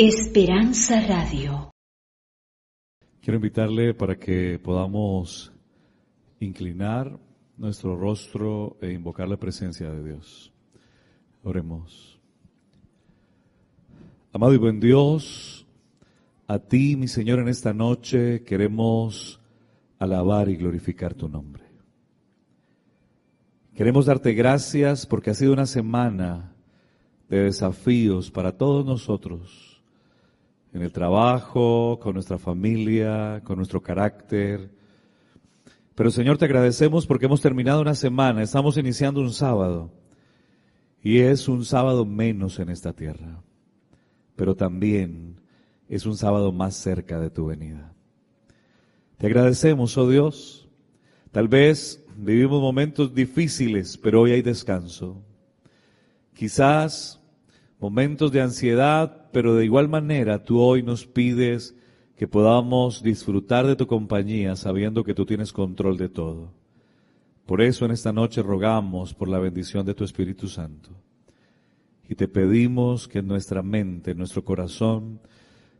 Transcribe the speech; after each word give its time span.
Esperanza 0.00 1.00
Radio. 1.08 1.72
Quiero 3.20 3.34
invitarle 3.34 3.94
para 3.94 4.14
que 4.14 4.56
podamos 4.60 5.52
inclinar 6.38 7.18
nuestro 7.56 7.96
rostro 7.96 8.78
e 8.80 8.92
invocar 8.92 9.28
la 9.28 9.36
presencia 9.36 9.90
de 9.90 10.04
Dios. 10.04 10.52
Oremos. 11.42 12.16
Amado 14.32 14.54
y 14.54 14.58
buen 14.58 14.78
Dios, 14.78 15.66
a 16.46 16.60
ti, 16.60 16.94
mi 16.94 17.08
Señor, 17.08 17.40
en 17.40 17.48
esta 17.48 17.74
noche 17.74 18.44
queremos 18.44 19.40
alabar 19.98 20.48
y 20.48 20.54
glorificar 20.54 21.14
tu 21.14 21.28
nombre. 21.28 21.64
Queremos 23.74 24.06
darte 24.06 24.32
gracias 24.32 25.06
porque 25.06 25.30
ha 25.30 25.34
sido 25.34 25.52
una 25.52 25.66
semana 25.66 26.54
de 27.28 27.40
desafíos 27.40 28.30
para 28.30 28.56
todos 28.56 28.86
nosotros, 28.86 29.67
en 30.72 30.82
el 30.82 30.92
trabajo, 30.92 31.98
con 32.00 32.14
nuestra 32.14 32.38
familia, 32.38 33.40
con 33.44 33.56
nuestro 33.56 33.82
carácter. 33.82 34.70
Pero 35.94 36.10
Señor, 36.10 36.38
te 36.38 36.44
agradecemos 36.44 37.06
porque 37.06 37.26
hemos 37.26 37.40
terminado 37.40 37.80
una 37.80 37.94
semana, 37.94 38.42
estamos 38.42 38.76
iniciando 38.76 39.20
un 39.20 39.32
sábado, 39.32 39.90
y 41.02 41.18
es 41.18 41.48
un 41.48 41.64
sábado 41.64 42.04
menos 42.04 42.58
en 42.58 42.68
esta 42.68 42.92
tierra, 42.92 43.42
pero 44.36 44.54
también 44.54 45.40
es 45.88 46.06
un 46.06 46.16
sábado 46.16 46.52
más 46.52 46.74
cerca 46.76 47.18
de 47.18 47.30
tu 47.30 47.46
venida. 47.46 47.92
Te 49.16 49.26
agradecemos, 49.26 49.96
oh 49.96 50.08
Dios, 50.08 50.68
tal 51.32 51.48
vez 51.48 52.04
vivimos 52.16 52.60
momentos 52.60 53.14
difíciles, 53.14 53.96
pero 53.98 54.20
hoy 54.20 54.32
hay 54.32 54.42
descanso. 54.42 55.22
Quizás 56.34 57.20
momentos 57.80 58.30
de 58.30 58.40
ansiedad, 58.40 59.17
pero 59.32 59.54
de 59.54 59.64
igual 59.64 59.88
manera 59.88 60.44
tú 60.44 60.60
hoy 60.60 60.82
nos 60.82 61.06
pides 61.06 61.76
que 62.16 62.26
podamos 62.26 63.02
disfrutar 63.02 63.66
de 63.66 63.76
tu 63.76 63.86
compañía 63.86 64.56
sabiendo 64.56 65.04
que 65.04 65.14
tú 65.14 65.24
tienes 65.24 65.52
control 65.52 65.96
de 65.96 66.08
todo. 66.08 66.52
Por 67.46 67.62
eso 67.62 67.84
en 67.84 67.92
esta 67.92 68.12
noche 68.12 68.42
rogamos 68.42 69.14
por 69.14 69.28
la 69.28 69.38
bendición 69.38 69.86
de 69.86 69.94
tu 69.94 70.04
Espíritu 70.04 70.48
Santo. 70.48 70.90
Y 72.08 72.14
te 72.14 72.26
pedimos 72.26 73.06
que 73.06 73.20
en 73.20 73.28
nuestra 73.28 73.62
mente, 73.62 74.10
en 74.10 74.18
nuestro 74.18 74.44
corazón, 74.44 75.20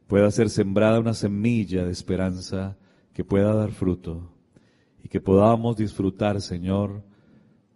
pueda 0.06 0.30
ser 0.30 0.48
sembrada 0.48 1.00
una 1.00 1.14
semilla 1.14 1.84
de 1.84 1.92
esperanza 1.92 2.76
que 3.12 3.24
pueda 3.24 3.54
dar 3.54 3.72
fruto 3.72 4.30
y 5.02 5.08
que 5.08 5.20
podamos 5.20 5.76
disfrutar, 5.76 6.40
Señor, 6.40 7.02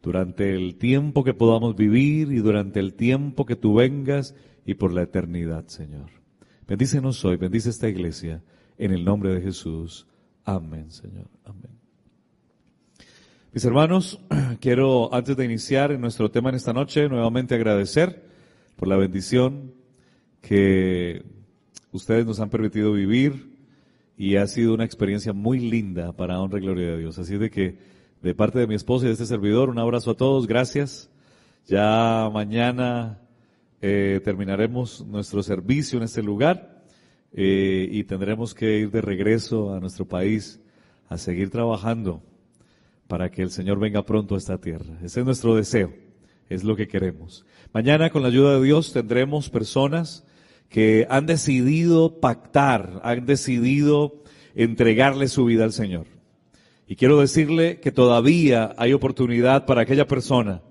durante 0.03 0.55
el 0.55 0.77
tiempo 0.77 1.25
que 1.25 1.35
podamos 1.35 1.77
vivir 1.77 2.33
y 2.33 2.39
durante 2.39 2.81
el 2.81 2.95
tiempo 2.95 3.45
que 3.47 3.57
tú 3.57 3.75
vengas 3.75 4.35
y 4.65 4.75
por 4.75 4.93
la 4.93 5.03
eternidad, 5.03 5.67
Señor. 5.67 6.11
Bendícenos 6.67 7.25
hoy, 7.25 7.37
bendice 7.37 7.71
esta 7.71 7.89
iglesia, 7.89 8.43
en 8.79 8.93
el 8.93 9.05
nombre 9.05 9.35
de 9.35 9.41
Jesús. 9.41 10.07
Amén, 10.45 10.91
Señor. 10.91 11.29
Amén. 11.45 11.71
Mis 13.53 13.65
hermanos, 13.65 14.19
quiero 14.61 15.13
antes 15.13 15.37
de 15.37 15.45
iniciar 15.45 15.99
nuestro 15.99 16.31
tema 16.31 16.49
en 16.49 16.57
esta 16.57 16.73
noche, 16.73 17.09
nuevamente 17.09 17.55
agradecer 17.55 18.25
por 18.77 18.89
la 18.89 18.97
bendición 18.97 19.75
que 20.41 21.25
ustedes 21.93 22.27
nos 22.27 22.41
han 22.41 22.51
permitido 22.51 22.93
vivir 22.93 23.53
y 24.17 24.37
ha 24.37 24.47
sido 24.47 24.75
una 24.75 24.85
experiencia 24.85 25.33
muy 25.33 25.59
linda 25.59 26.13
para 26.13 26.41
honra 26.41 26.59
y 26.59 26.63
gloria 26.63 26.93
de 26.93 26.99
Dios. 26.99 27.19
Así 27.19 27.37
de 27.37 27.51
que 27.51 27.79
de 28.23 28.35
parte 28.35 28.59
de 28.59 28.67
mi 28.67 28.75
esposa 28.75 29.05
y 29.05 29.09
de 29.09 29.15
este 29.15 29.27
servidor, 29.27 29.69
un 29.69 29.79
abrazo 29.79 30.13
a 30.13 30.17
todos, 30.17 30.47
gracias. 30.47 31.11
Ya 31.67 32.31
mañana 32.33 33.22
eh, 33.85 34.21
terminaremos 34.23 35.05
nuestro 35.09 35.43
servicio 35.43 35.99
en 35.99 36.05
este 36.05 36.23
lugar 36.23 36.85
eh, 37.33 37.89
y 37.91 38.05
tendremos 38.05 38.55
que 38.55 38.79
ir 38.79 38.93
de 38.93 39.01
regreso 39.01 39.75
a 39.75 39.81
nuestro 39.81 40.07
país 40.07 40.61
a 41.09 41.19
seguir 41.19 41.51
trabajando 41.51 42.23
para 43.09 43.29
que 43.33 43.43
el 43.43 43.51
Señor 43.51 43.81
venga 43.81 44.07
pronto 44.07 44.37
a 44.37 44.39
esta 44.39 44.59
tierra. 44.59 44.99
Ese 45.03 45.21
es 45.21 45.27
nuestro 45.27 45.57
deseo, 45.57 45.93
es 46.49 46.63
lo 46.63 46.77
que 46.77 46.87
queremos. 46.87 47.45
Mañana 47.75 48.11
con 48.11 48.23
la 48.23 48.29
ayuda 48.29 48.55
de 48.55 48.65
Dios 48.65 48.93
tendremos 48.93 49.51
personas 49.51 50.25
que 50.69 51.09
han 51.11 51.27
decidido 51.27 52.21
pactar, 52.21 53.01
han 53.03 53.27
decidido 53.27 54.23
entregarle 54.55 55.27
su 55.27 55.45
vida 55.45 55.65
al 55.65 55.73
Señor. 55.73 56.07
Y 56.87 56.95
quiero 56.95 57.19
decirle 57.19 57.81
que 57.81 57.91
todavía 57.91 58.77
hay 58.79 58.93
oportunidad 58.93 59.67
para 59.67 59.83
aquella 59.83 60.07
persona 60.07 60.63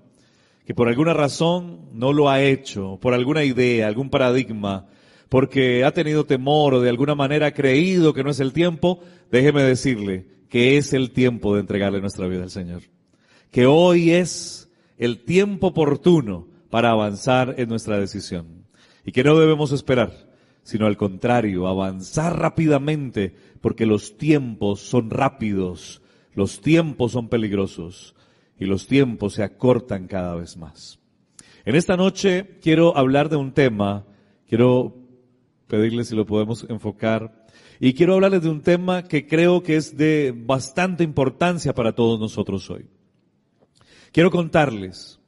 que 0.64 0.74
por 0.74 0.88
alguna 0.88 1.14
razón 1.14 1.88
no 1.92 2.12
lo 2.12 2.28
ha 2.28 2.42
hecho, 2.42 2.98
por 3.00 3.14
alguna 3.14 3.44
idea, 3.44 3.86
algún 3.86 4.10
paradigma, 4.10 4.86
porque 5.28 5.84
ha 5.84 5.92
tenido 5.92 6.26
temor 6.26 6.74
o 6.74 6.80
de 6.80 6.90
alguna 6.90 7.14
manera 7.14 7.48
ha 7.48 7.54
creído 7.54 8.14
que 8.14 8.22
no 8.22 8.30
es 8.30 8.40
el 8.40 8.52
tiempo, 8.52 9.00
déjeme 9.30 9.62
decirle 9.62 10.26
que 10.48 10.76
es 10.76 10.92
el 10.92 11.10
tiempo 11.10 11.54
de 11.54 11.60
entregarle 11.60 12.00
nuestra 12.00 12.26
vida 12.26 12.42
al 12.42 12.50
Señor. 12.50 12.82
Que 13.50 13.66
hoy 13.66 14.12
es 14.12 14.70
el 14.98 15.24
tiempo 15.24 15.68
oportuno 15.68 16.48
para 16.70 16.90
avanzar 16.90 17.54
en 17.58 17.68
nuestra 17.68 17.98
decisión. 17.98 18.66
Y 19.04 19.12
que 19.12 19.24
no 19.24 19.38
debemos 19.38 19.72
esperar, 19.72 20.30
sino 20.62 20.86
al 20.86 20.96
contrario, 20.96 21.66
avanzar 21.66 22.38
rápidamente, 22.38 23.34
porque 23.60 23.86
los 23.86 24.16
tiempos 24.16 24.80
son 24.80 25.10
rápidos 25.10 26.02
los 26.34 26.60
tiempos 26.60 27.12
son 27.12 27.28
peligrosos 27.28 28.14
y 28.62 28.66
los 28.66 28.86
tiempos 28.86 29.34
se 29.34 29.42
acortan 29.42 30.06
cada 30.06 30.36
vez 30.36 30.56
más. 30.56 31.00
En 31.64 31.74
esta 31.74 31.96
noche 31.96 32.58
quiero 32.62 32.96
hablar 32.96 33.28
de 33.28 33.36
un 33.36 33.52
tema, 33.52 34.06
quiero 34.48 34.96
pedirles 35.66 36.08
si 36.08 36.16
lo 36.16 36.26
podemos 36.26 36.64
enfocar, 36.68 37.44
y 37.80 37.94
quiero 37.94 38.14
hablarles 38.14 38.42
de 38.42 38.50
un 38.50 38.62
tema 38.62 39.02
que 39.02 39.26
creo 39.26 39.64
que 39.64 39.74
es 39.74 39.96
de 39.96 40.32
bastante 40.36 41.02
importancia 41.02 41.74
para 41.74 41.92
todos 41.92 42.20
nosotros 42.20 42.70
hoy. 42.70 42.86
Quiero 44.12 44.30
contarles 44.30 45.18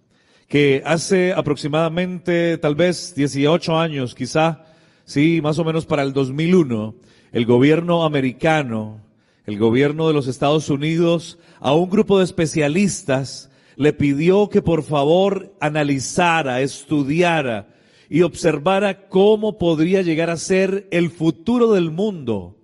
que 0.47 0.83
hace 0.85 1.33
aproximadamente 1.33 2.59
tal 2.59 2.77
vez 2.77 3.17
18 3.17 3.77
años, 3.77 4.15
quizá, 4.15 4.63
sí, 5.05 5.41
más 5.43 5.59
o 5.59 5.65
menos 5.65 5.87
para 5.87 6.03
el 6.03 6.13
2001, 6.13 6.95
el 7.33 7.47
gobierno 7.47 8.05
americano 8.05 9.01
el 9.47 9.59
gobierno 9.59 10.09
de 10.09 10.15
los 10.15 10.27
Estados 10.27 10.71
Unidos 10.71 11.39
a 11.61 11.75
un 11.75 11.91
grupo 11.91 12.19
de 12.19 12.25
especialistas 12.25 13.51
le 13.77 13.93
pidió 13.93 14.49
que 14.49 14.63
por 14.63 14.83
favor 14.83 15.55
analizara, 15.61 16.61
estudiara 16.61 17.69
y 18.09 18.23
observara 18.23 19.09
cómo 19.09 19.59
podría 19.59 20.03
llegar 20.03 20.31
a 20.31 20.37
ser 20.37 20.87
el 20.91 21.11
futuro 21.11 21.73
del 21.73 21.91
mundo 21.91 22.57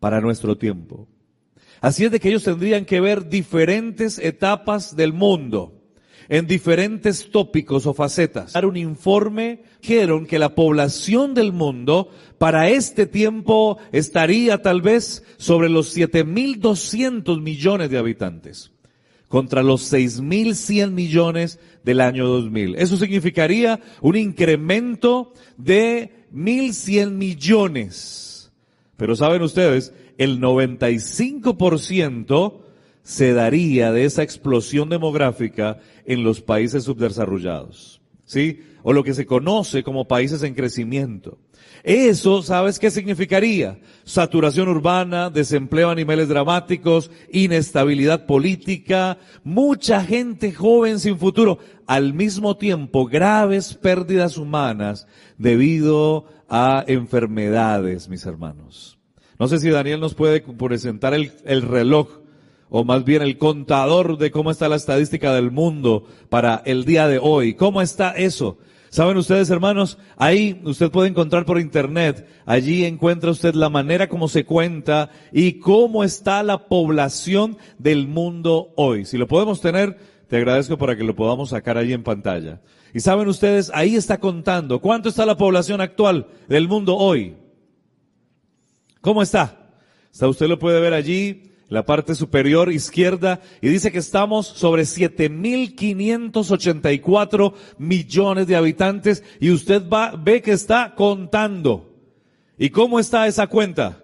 para 0.00 0.20
nuestro 0.20 0.56
tiempo. 0.56 1.08
Así 1.80 2.04
es 2.04 2.10
de 2.10 2.20
que 2.20 2.28
ellos 2.28 2.44
tendrían 2.44 2.84
que 2.84 3.00
ver 3.00 3.28
diferentes 3.28 4.18
etapas 4.18 4.96
del 4.96 5.12
mundo 5.12 5.77
en 6.28 6.46
diferentes 6.46 7.30
tópicos 7.30 7.86
o 7.86 7.94
facetas. 7.94 8.52
Dar 8.52 8.66
un 8.66 8.76
informe, 8.76 9.62
dijeron 9.80 10.26
que 10.26 10.38
la 10.38 10.54
población 10.54 11.34
del 11.34 11.52
mundo 11.52 12.10
para 12.38 12.68
este 12.68 13.06
tiempo 13.06 13.78
estaría 13.92 14.60
tal 14.60 14.82
vez 14.82 15.24
sobre 15.38 15.68
los 15.68 15.96
7.200 15.96 17.40
millones 17.40 17.90
de 17.90 17.98
habitantes 17.98 18.72
contra 19.28 19.62
los 19.62 19.92
6.100 19.92 20.90
millones 20.90 21.60
del 21.84 22.00
año 22.00 22.26
2000. 22.26 22.74
Eso 22.76 22.96
significaría 22.96 23.78
un 24.00 24.16
incremento 24.16 25.34
de 25.56 26.24
1.100 26.32 27.12
millones. 27.12 28.50
Pero 28.96 29.14
saben 29.16 29.42
ustedes, 29.42 29.92
el 30.16 30.40
95% 30.40 32.60
se 33.08 33.32
daría 33.32 33.90
de 33.90 34.04
esa 34.04 34.22
explosión 34.22 34.90
demográfica 34.90 35.78
en 36.04 36.24
los 36.24 36.42
países 36.42 36.84
subdesarrollados, 36.84 38.02
¿sí? 38.26 38.60
O 38.82 38.92
lo 38.92 39.02
que 39.02 39.14
se 39.14 39.24
conoce 39.24 39.82
como 39.82 40.06
países 40.06 40.42
en 40.42 40.52
crecimiento. 40.52 41.38
Eso, 41.84 42.42
¿sabes 42.42 42.78
qué 42.78 42.90
significaría? 42.90 43.80
Saturación 44.04 44.68
urbana, 44.68 45.30
desempleo 45.30 45.88
a 45.88 45.94
niveles 45.94 46.28
dramáticos, 46.28 47.10
inestabilidad 47.32 48.26
política, 48.26 49.16
mucha 49.42 50.04
gente 50.04 50.52
joven 50.52 50.98
sin 50.98 51.16
futuro, 51.16 51.60
al 51.86 52.12
mismo 52.12 52.58
tiempo 52.58 53.06
graves 53.06 53.72
pérdidas 53.72 54.36
humanas 54.36 55.06
debido 55.38 56.26
a 56.46 56.84
enfermedades, 56.86 58.10
mis 58.10 58.26
hermanos. 58.26 58.98
No 59.38 59.48
sé 59.48 59.58
si 59.60 59.70
Daniel 59.70 59.98
nos 59.98 60.12
puede 60.12 60.42
presentar 60.42 61.14
el, 61.14 61.32
el 61.46 61.62
reloj 61.62 62.27
o 62.70 62.84
más 62.84 63.04
bien 63.04 63.22
el 63.22 63.38
contador 63.38 64.18
de 64.18 64.30
cómo 64.30 64.50
está 64.50 64.68
la 64.68 64.76
estadística 64.76 65.34
del 65.34 65.50
mundo 65.50 66.04
para 66.28 66.62
el 66.64 66.84
día 66.84 67.08
de 67.08 67.18
hoy. 67.18 67.54
¿Cómo 67.54 67.80
está 67.82 68.12
eso? 68.12 68.58
Saben 68.90 69.18
ustedes, 69.18 69.50
hermanos, 69.50 69.98
ahí 70.16 70.60
usted 70.64 70.90
puede 70.90 71.08
encontrar 71.08 71.44
por 71.44 71.60
internet, 71.60 72.26
allí 72.46 72.84
encuentra 72.84 73.30
usted 73.30 73.54
la 73.54 73.68
manera 73.68 74.08
como 74.08 74.28
se 74.28 74.44
cuenta 74.44 75.10
y 75.30 75.54
cómo 75.54 76.04
está 76.04 76.42
la 76.42 76.68
población 76.68 77.58
del 77.78 78.08
mundo 78.08 78.72
hoy. 78.76 79.04
Si 79.04 79.18
lo 79.18 79.28
podemos 79.28 79.60
tener, 79.60 79.98
te 80.28 80.36
agradezco 80.36 80.78
para 80.78 80.96
que 80.96 81.04
lo 81.04 81.14
podamos 81.14 81.50
sacar 81.50 81.76
allí 81.76 81.92
en 81.92 82.02
pantalla. 82.02 82.62
Y 82.94 83.00
saben 83.00 83.28
ustedes, 83.28 83.70
ahí 83.74 83.94
está 83.94 84.18
contando. 84.18 84.80
¿Cuánto 84.80 85.10
está 85.10 85.26
la 85.26 85.36
población 85.36 85.82
actual 85.82 86.26
del 86.48 86.66
mundo 86.66 86.96
hoy? 86.96 87.36
¿Cómo 89.02 89.22
está? 89.22 89.70
Está 90.10 90.28
usted 90.28 90.48
lo 90.48 90.58
puede 90.58 90.80
ver 90.80 90.94
allí, 90.94 91.47
la 91.68 91.84
parte 91.84 92.14
superior 92.14 92.72
izquierda, 92.72 93.40
y 93.60 93.68
dice 93.68 93.92
que 93.92 93.98
estamos 93.98 94.46
sobre 94.46 94.82
7.584 94.82 97.52
millones 97.78 98.46
de 98.46 98.56
habitantes, 98.56 99.22
y 99.40 99.50
usted 99.50 99.86
va, 99.88 100.14
ve 100.16 100.42
que 100.42 100.52
está 100.52 100.94
contando. 100.94 101.94
¿Y 102.56 102.70
cómo 102.70 102.98
está 102.98 103.26
esa 103.26 103.46
cuenta? 103.46 104.02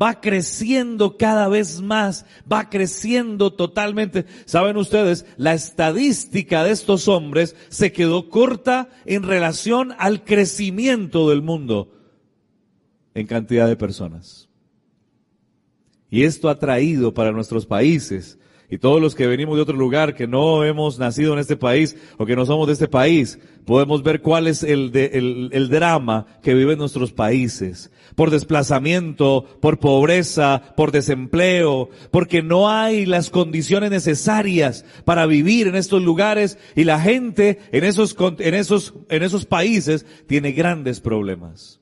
va 0.00 0.20
creciendo 0.20 1.16
cada 1.16 1.48
vez 1.48 1.80
más, 1.80 2.24
va 2.50 2.70
creciendo 2.70 3.52
totalmente. 3.52 4.26
Saben 4.44 4.76
ustedes, 4.76 5.26
la 5.36 5.54
estadística 5.54 6.62
de 6.62 6.70
estos 6.70 7.08
hombres 7.08 7.56
se 7.68 7.92
quedó 7.92 8.28
corta 8.28 8.88
en 9.06 9.24
relación 9.24 9.94
al 9.98 10.24
crecimiento 10.24 11.28
del 11.28 11.42
mundo 11.42 11.92
en 13.14 13.26
cantidad 13.26 13.66
de 13.66 13.76
personas. 13.76 14.47
Y 16.10 16.24
esto 16.24 16.48
ha 16.48 16.58
traído 16.58 17.12
para 17.12 17.32
nuestros 17.32 17.66
países 17.66 18.38
y 18.70 18.76
todos 18.78 19.00
los 19.00 19.14
que 19.14 19.26
venimos 19.26 19.56
de 19.56 19.62
otro 19.62 19.76
lugar, 19.76 20.14
que 20.14 20.26
no 20.26 20.62
hemos 20.62 20.98
nacido 20.98 21.32
en 21.32 21.38
este 21.38 21.56
país 21.56 21.96
o 22.18 22.26
que 22.26 22.36
no 22.36 22.44
somos 22.44 22.66
de 22.66 22.74
este 22.74 22.86
país, 22.86 23.38
podemos 23.64 24.02
ver 24.02 24.20
cuál 24.20 24.46
es 24.46 24.62
el, 24.62 24.94
el, 24.94 25.48
el 25.52 25.68
drama 25.70 26.26
que 26.42 26.52
viven 26.52 26.76
nuestros 26.76 27.12
países. 27.12 27.90
Por 28.14 28.30
desplazamiento, 28.30 29.46
por 29.62 29.78
pobreza, 29.78 30.74
por 30.76 30.92
desempleo, 30.92 31.88
porque 32.10 32.42
no 32.42 32.68
hay 32.68 33.06
las 33.06 33.30
condiciones 33.30 33.90
necesarias 33.90 34.84
para 35.06 35.24
vivir 35.24 35.66
en 35.68 35.76
estos 35.76 36.02
lugares 36.02 36.58
y 36.76 36.84
la 36.84 37.00
gente 37.00 37.60
en 37.72 37.84
esos, 37.84 38.14
en 38.38 38.54
esos, 38.54 38.92
en 39.08 39.22
esos 39.22 39.46
países 39.46 40.04
tiene 40.26 40.52
grandes 40.52 41.00
problemas. 41.00 41.80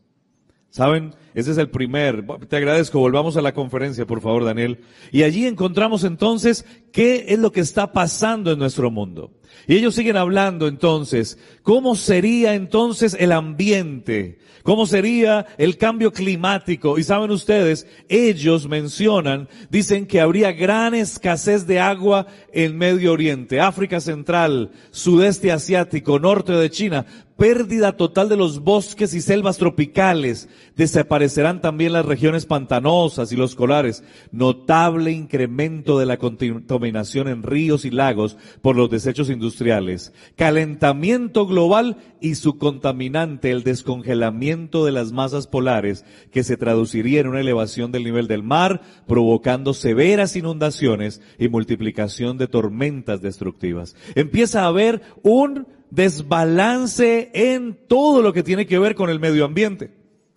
¿Saben? 0.70 1.14
Ese 1.36 1.50
es 1.50 1.58
el 1.58 1.68
primer. 1.68 2.24
Te 2.48 2.56
agradezco. 2.56 2.98
Volvamos 2.98 3.36
a 3.36 3.42
la 3.42 3.52
conferencia, 3.52 4.06
por 4.06 4.22
favor, 4.22 4.42
Daniel. 4.42 4.80
Y 5.12 5.22
allí 5.22 5.46
encontramos 5.46 6.02
entonces 6.02 6.64
qué 6.92 7.26
es 7.28 7.38
lo 7.38 7.52
que 7.52 7.60
está 7.60 7.92
pasando 7.92 8.52
en 8.52 8.58
nuestro 8.58 8.90
mundo. 8.90 9.32
Y 9.66 9.74
ellos 9.74 9.94
siguen 9.94 10.16
hablando 10.16 10.66
entonces, 10.66 11.38
¿cómo 11.62 11.94
sería 11.94 12.54
entonces 12.54 13.14
el 13.20 13.32
ambiente? 13.32 14.38
¿Cómo 14.62 14.86
sería 14.86 15.46
el 15.58 15.76
cambio 15.76 16.12
climático? 16.12 16.98
Y 16.98 17.04
saben 17.04 17.30
ustedes, 17.30 17.86
ellos 18.08 18.66
mencionan, 18.66 19.48
dicen 19.70 20.06
que 20.06 20.20
habría 20.20 20.52
gran 20.52 20.94
escasez 20.94 21.66
de 21.66 21.80
agua 21.80 22.26
en 22.52 22.76
Medio 22.76 23.12
Oriente, 23.12 23.60
África 23.60 24.00
Central, 24.00 24.72
Sudeste 24.90 25.52
Asiático, 25.52 26.18
Norte 26.18 26.52
de 26.52 26.70
China, 26.70 27.06
pérdida 27.36 27.96
total 27.96 28.28
de 28.28 28.36
los 28.36 28.60
bosques 28.60 29.14
y 29.14 29.20
selvas 29.20 29.58
tropicales, 29.58 30.48
desaparecerán 31.26 31.60
también 31.60 31.92
las 31.92 32.06
regiones 32.06 32.46
pantanosas 32.46 33.32
y 33.32 33.36
los 33.36 33.54
colares, 33.56 34.04
notable 34.30 35.10
incremento 35.10 35.98
de 35.98 36.06
la 36.06 36.18
contaminación 36.18 37.28
en 37.28 37.42
ríos 37.42 37.84
y 37.84 37.90
lagos 37.90 38.36
por 38.62 38.76
los 38.76 38.90
desechos 38.90 39.28
industriales, 39.28 40.12
calentamiento 40.36 41.46
global 41.46 41.96
y 42.20 42.36
su 42.36 42.58
contaminante, 42.58 43.50
el 43.50 43.64
descongelamiento 43.64 44.84
de 44.84 44.92
las 44.92 45.12
masas 45.12 45.48
polares, 45.48 46.04
que 46.30 46.44
se 46.44 46.56
traduciría 46.56 47.20
en 47.20 47.28
una 47.28 47.40
elevación 47.40 47.90
del 47.90 48.04
nivel 48.04 48.28
del 48.28 48.44
mar, 48.44 48.82
provocando 49.08 49.74
severas 49.74 50.36
inundaciones 50.36 51.20
y 51.38 51.48
multiplicación 51.48 52.38
de 52.38 52.46
tormentas 52.46 53.20
destructivas. 53.20 53.96
Empieza 54.14 54.62
a 54.62 54.68
haber 54.68 55.02
un 55.22 55.66
desbalance 55.90 57.30
en 57.34 57.76
todo 57.88 58.22
lo 58.22 58.32
que 58.32 58.42
tiene 58.42 58.66
que 58.66 58.78
ver 58.78 58.94
con 58.94 59.10
el 59.10 59.20
medio 59.20 59.44
ambiente. 59.44 59.95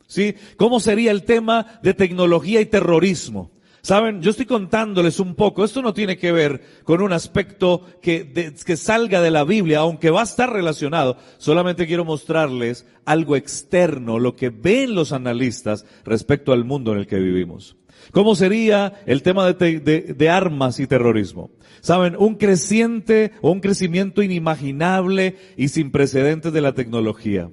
¿Sí? 0.10 0.34
¿Cómo 0.58 0.80
sería 0.80 1.12
el 1.12 1.24
tema 1.24 1.80
de 1.84 1.94
tecnología 1.94 2.60
y 2.62 2.66
terrorismo? 2.66 3.52
Saben, 3.82 4.24
yo 4.24 4.32
estoy 4.32 4.48
contándoles 4.48 5.20
un 5.20 5.36
poco, 5.36 5.64
esto 5.64 5.84
no 5.84 5.94
tiene 5.94 6.18
que 6.18 6.32
ver 6.32 6.62
con 6.84 7.02
un 7.02 7.14
aspecto 7.14 7.86
que, 8.02 8.54
salga 8.76 9.22
de 9.22 9.30
la 9.30 9.44
Biblia, 9.44 9.80
aunque 9.80 10.10
va 10.10 10.22
a 10.22 10.26
estar 10.26 10.52
relacionado, 10.52 11.16
solamente 11.38 11.86
quiero 11.86 12.06
mostrarles 12.06 12.88
algo 13.06 13.36
externo, 13.36 14.18
lo 14.18 14.36
que 14.36 14.50
ven 14.50 14.96
los 14.96 15.14
analistas 15.14 15.86
respecto 16.04 16.54
al 16.54 16.66
mundo 16.66 16.92
en 16.92 16.98
el 16.98 17.08
que 17.08 17.20
vivimos. 17.20 17.78
¿Cómo 18.12 18.34
sería 18.34 19.02
el 19.06 19.22
tema 19.22 19.54
de, 19.54 20.30
armas 20.30 20.80
y 20.80 20.88
terrorismo? 20.88 21.52
Saben, 21.82 22.16
un 22.18 22.36
creciente 22.36 23.34
o 23.42 23.52
un 23.52 23.60
crecimiento 23.60 24.24
inimaginable 24.24 25.38
y 25.56 25.68
sin 25.68 25.92
precedentes 25.92 26.52
de 26.52 26.62
la 26.62 26.74
tecnología. 26.74 27.52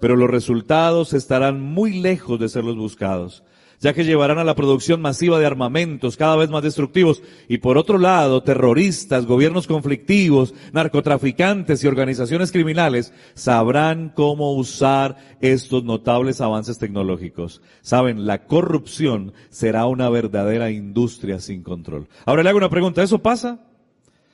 Pero 0.00 0.16
los 0.16 0.30
resultados 0.30 1.12
estarán 1.12 1.60
muy 1.60 2.00
lejos 2.00 2.38
de 2.38 2.48
ser 2.48 2.64
los 2.64 2.76
buscados 2.76 3.42
ya 3.80 3.94
que 3.94 4.04
llevarán 4.04 4.38
a 4.38 4.44
la 4.44 4.54
producción 4.54 5.00
masiva 5.00 5.38
de 5.38 5.46
armamentos 5.46 6.16
cada 6.16 6.36
vez 6.36 6.50
más 6.50 6.62
destructivos 6.62 7.22
y 7.48 7.58
por 7.58 7.78
otro 7.78 7.98
lado, 7.98 8.42
terroristas, 8.42 9.26
gobiernos 9.26 9.66
conflictivos, 9.66 10.54
narcotraficantes 10.72 11.82
y 11.82 11.86
organizaciones 11.86 12.50
criminales 12.50 13.12
sabrán 13.34 14.12
cómo 14.14 14.54
usar 14.54 15.16
estos 15.40 15.84
notables 15.84 16.40
avances 16.40 16.78
tecnológicos. 16.78 17.62
Saben, 17.80 18.26
la 18.26 18.46
corrupción 18.46 19.32
será 19.50 19.86
una 19.86 20.08
verdadera 20.08 20.70
industria 20.70 21.38
sin 21.40 21.62
control. 21.62 22.08
Ahora 22.24 22.42
le 22.42 22.48
hago 22.48 22.58
una 22.58 22.70
pregunta, 22.70 23.02
¿eso 23.02 23.20
pasa? 23.20 23.60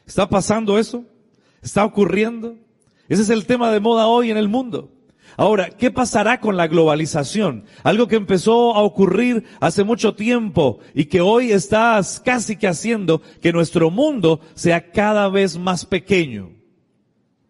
¿Está 0.06 0.28
pasando 0.28 0.78
eso? 0.78 1.05
¿Está 1.62 1.84
ocurriendo? 1.84 2.56
Ese 3.08 3.22
es 3.22 3.31
el 3.31 3.44
tema 3.46 3.70
de 3.70 3.81
moda 3.81 4.06
hoy 4.06 4.31
en 4.31 4.38
el 4.38 4.49
mundo. 4.49 4.94
Ahora, 5.36 5.70
¿qué 5.70 5.90
pasará 5.90 6.40
con 6.40 6.56
la 6.56 6.69
globalización? 6.69 7.64
Algo 7.82 8.08
que 8.08 8.16
empezó 8.16 8.75
a 8.75 8.82
ocurrir 8.82 9.44
hace 9.60 9.84
mucho 9.84 10.14
tiempo 10.14 10.78
y 10.94 11.06
que 11.06 11.20
hoy 11.20 11.52
está 11.52 12.00
casi 12.25 12.56
que 12.56 12.69
haciendo 12.69 13.20
que 13.42 13.52
nuestro 13.52 13.90
mundo 13.90 14.40
sea 14.54 14.90
cada 14.90 15.28
vez 15.28 15.58
más 15.58 15.84
pequeño. 15.84 16.50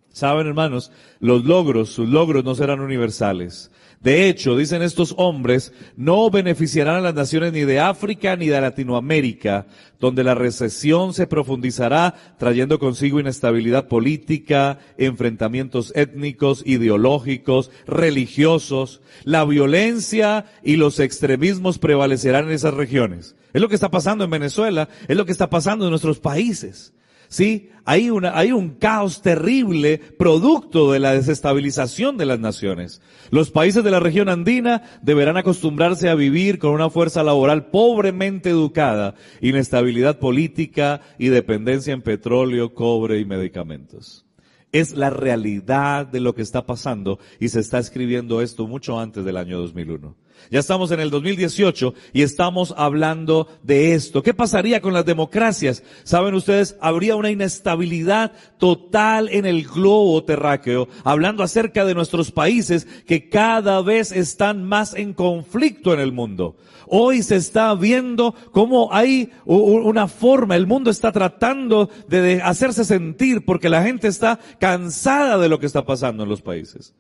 Saben, 0.09 0.47
hermanos, 0.47 0.93
los 1.19 1.45
logros, 1.45 1.91
sus 1.91 2.09
logros 2.09 2.45
no 2.45 2.55
serán 2.55 2.81
universales. 2.81 3.71
De 4.05 4.29
hecho, 4.29 4.55
dicen 4.55 4.83
estos 4.83 5.15
hombres, 5.17 5.73
no 5.97 6.29
beneficiarán 6.29 6.97
a 6.97 7.01
las 7.01 7.15
naciones 7.15 7.55
ni 7.55 7.63
de 7.63 7.81
África 7.81 8.37
ni 8.37 8.49
de 8.49 8.61
Latinoamérica, 8.61 9.67
donde 9.99 10.23
la 10.23 10.35
recesión 10.35 11.15
se 11.15 11.27
profundizará 11.27 12.15
trayendo 12.39 12.79
consigo 12.79 13.19
inestabilidad 13.19 13.89
política, 13.89 14.79
enfrentamientos 14.99 15.91
étnicos, 15.97 16.63
ideológicos, 16.67 17.71
religiosos. 17.87 19.01
La 19.25 19.47
violencia 19.47 20.45
y 20.63 20.77
los 20.77 21.01
extremismos 21.01 21.79
prevalecerán 21.79 22.49
en 22.49 22.53
esas 22.53 22.75
regiones. 22.75 23.37
Es 23.55 23.63
lo 23.63 23.71
que 23.71 23.75
está 23.75 23.91
pasando 23.91 24.25
en 24.25 24.31
Venezuela, 24.31 24.91
es 25.09 25.17
lo 25.17 25.25
que 25.25 25.33
está 25.33 25.49
pasando 25.49 25.87
en 25.87 25.91
nuestros 25.91 26.21
países. 26.21 26.93
¿Sí? 27.35 27.71
Hay, 27.85 28.11
una, 28.11 28.39
hay 28.39 28.53
un 28.53 28.71
caos 28.77 29.21
terrible 29.21 29.99
producto 29.99 30.93
de 30.93 31.01
la 31.01 31.13
desestabilización 31.13 32.17
de 32.17 32.27
las 32.27 32.39
naciones. 32.39 33.03
Los 33.31 33.51
países 33.51 33.83
de 33.83 33.91
la 33.91 33.99
región 33.99 34.29
andina 34.29 34.85
deberán 35.03 35.37
acostumbrarse 35.37 36.09
a 36.09 36.15
vivir 36.15 36.61
con 36.61 36.71
una 36.71 36.91
fuerza 36.91 37.25
laboral 37.25 37.67
pobremente 37.67 38.51
educada, 38.51 39.17
inestabilidad 39.41 40.21
política 40.21 41.01
y 41.19 41.29
dependencia 41.29 41.93
en 41.93 42.03
petróleo, 42.03 42.73
cobre 42.73 43.19
y 43.19 43.25
medicamentos. 43.25 44.25
Es 44.71 44.97
la 44.97 45.11
realidad 45.11 46.07
de 46.07 46.21
lo 46.21 46.37
que 46.37 46.43
está 46.43 46.67
pasando 46.67 47.19
y 47.41 47.49
se 47.49 47.59
está 47.59 47.81
escribiendo 47.81 48.43
esto 48.43 48.69
mucho 48.69 48.99
antes 48.99 49.25
del 49.25 49.37
año 49.37 49.59
2001. 49.59 50.17
Ya 50.51 50.61
estamos 50.61 50.91
en 50.91 51.01
el 51.01 51.11
2018 51.11 51.95
y 52.13 52.23
estamos 52.23 52.75
hablando 52.77 53.49
de 53.63 53.95
esto. 53.95 54.23
¿Qué 54.23 54.35
pasaría 54.35 54.81
con 54.81 54.93
las 54.93 55.05
democracias? 55.05 55.83
Saben 56.05 56.35
ustedes, 56.35 56.77
habría 56.81 57.17
una 57.17 57.31
inestabilidad 57.31 58.33
total 58.59 59.29
en 59.31 59.47
el 59.47 59.65
globo 59.65 60.23
terráqueo, 60.25 60.89
hablando 61.03 61.43
acerca 61.43 61.85
de 61.85 61.95
nuestros 61.95 62.31
países 62.31 62.87
que 63.07 63.29
cada 63.29 63.81
vez 63.83 64.13
están 64.13 64.65
más 64.65 64.95
en 64.95 65.15
conflicto 65.15 65.95
en 65.95 66.01
el 66.01 66.13
mundo. 66.13 66.57
Hoy 66.87 67.23
se 67.23 67.37
está 67.37 67.75
viendo 67.75 68.35
cómo 68.53 68.93
hay 68.93 69.33
una 69.47 70.07
forma, 70.09 70.57
el 70.57 70.67
mundo 70.67 70.91
está 70.91 71.13
tratando 71.13 71.89
de 72.09 72.43
hacerse 72.43 72.85
sentir 72.85 73.45
porque 73.45 73.69
la 73.69 73.83
gente 73.83 74.09
está 74.09 74.39
cansada 74.59 75.39
de 75.39 75.49
lo 75.49 75.59
que 75.59 75.67
está 75.67 75.85
pasando 75.85 76.23
en 76.23 76.29
los 76.29 76.43
países. 76.43 76.95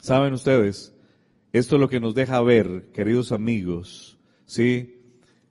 ¿Saben 0.00 0.32
ustedes? 0.32 0.94
Esto 1.52 1.76
es 1.76 1.80
lo 1.80 1.88
que 1.88 2.00
nos 2.00 2.14
deja 2.14 2.40
ver, 2.42 2.90
queridos 2.92 3.32
amigos, 3.32 4.18
¿sí? 4.46 5.00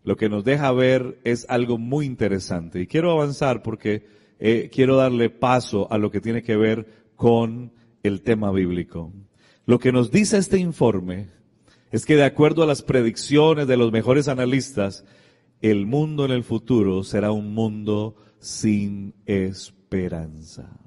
Lo 0.03 0.15
que 0.15 0.29
nos 0.29 0.45
deja 0.45 0.71
ver 0.71 1.19
es 1.25 1.45
algo 1.49 1.77
muy 1.77 2.05
interesante. 2.05 2.79
Y 2.79 2.87
quiero 2.87 3.11
avanzar 3.11 3.61
porque 3.61 4.07
eh, 4.39 4.69
quiero 4.73 4.95
darle 4.95 5.29
paso 5.29 5.91
a 5.91 5.97
lo 5.97 6.09
que 6.09 6.21
tiene 6.21 6.41
que 6.41 6.55
ver 6.55 6.87
con 7.15 7.73
el 8.01 8.21
tema 8.21 8.51
bíblico. 8.51 9.11
Lo 9.65 9.77
que 9.77 9.91
nos 9.91 10.09
dice 10.09 10.37
este 10.37 10.57
informe 10.57 11.27
es 11.91 12.05
que 12.05 12.15
de 12.15 12.23
acuerdo 12.23 12.63
a 12.63 12.67
las 12.67 12.81
predicciones 12.81 13.67
de 13.67 13.75
los 13.75 13.91
mejores 13.91 14.29
analistas, 14.29 15.03
el 15.61 15.85
mundo 15.85 16.23
en 16.23 16.31
el 16.31 16.45
futuro 16.45 17.03
será 17.03 17.31
un 17.31 17.53
mundo 17.53 18.15
sin 18.39 19.13
esperanza. 19.25 20.79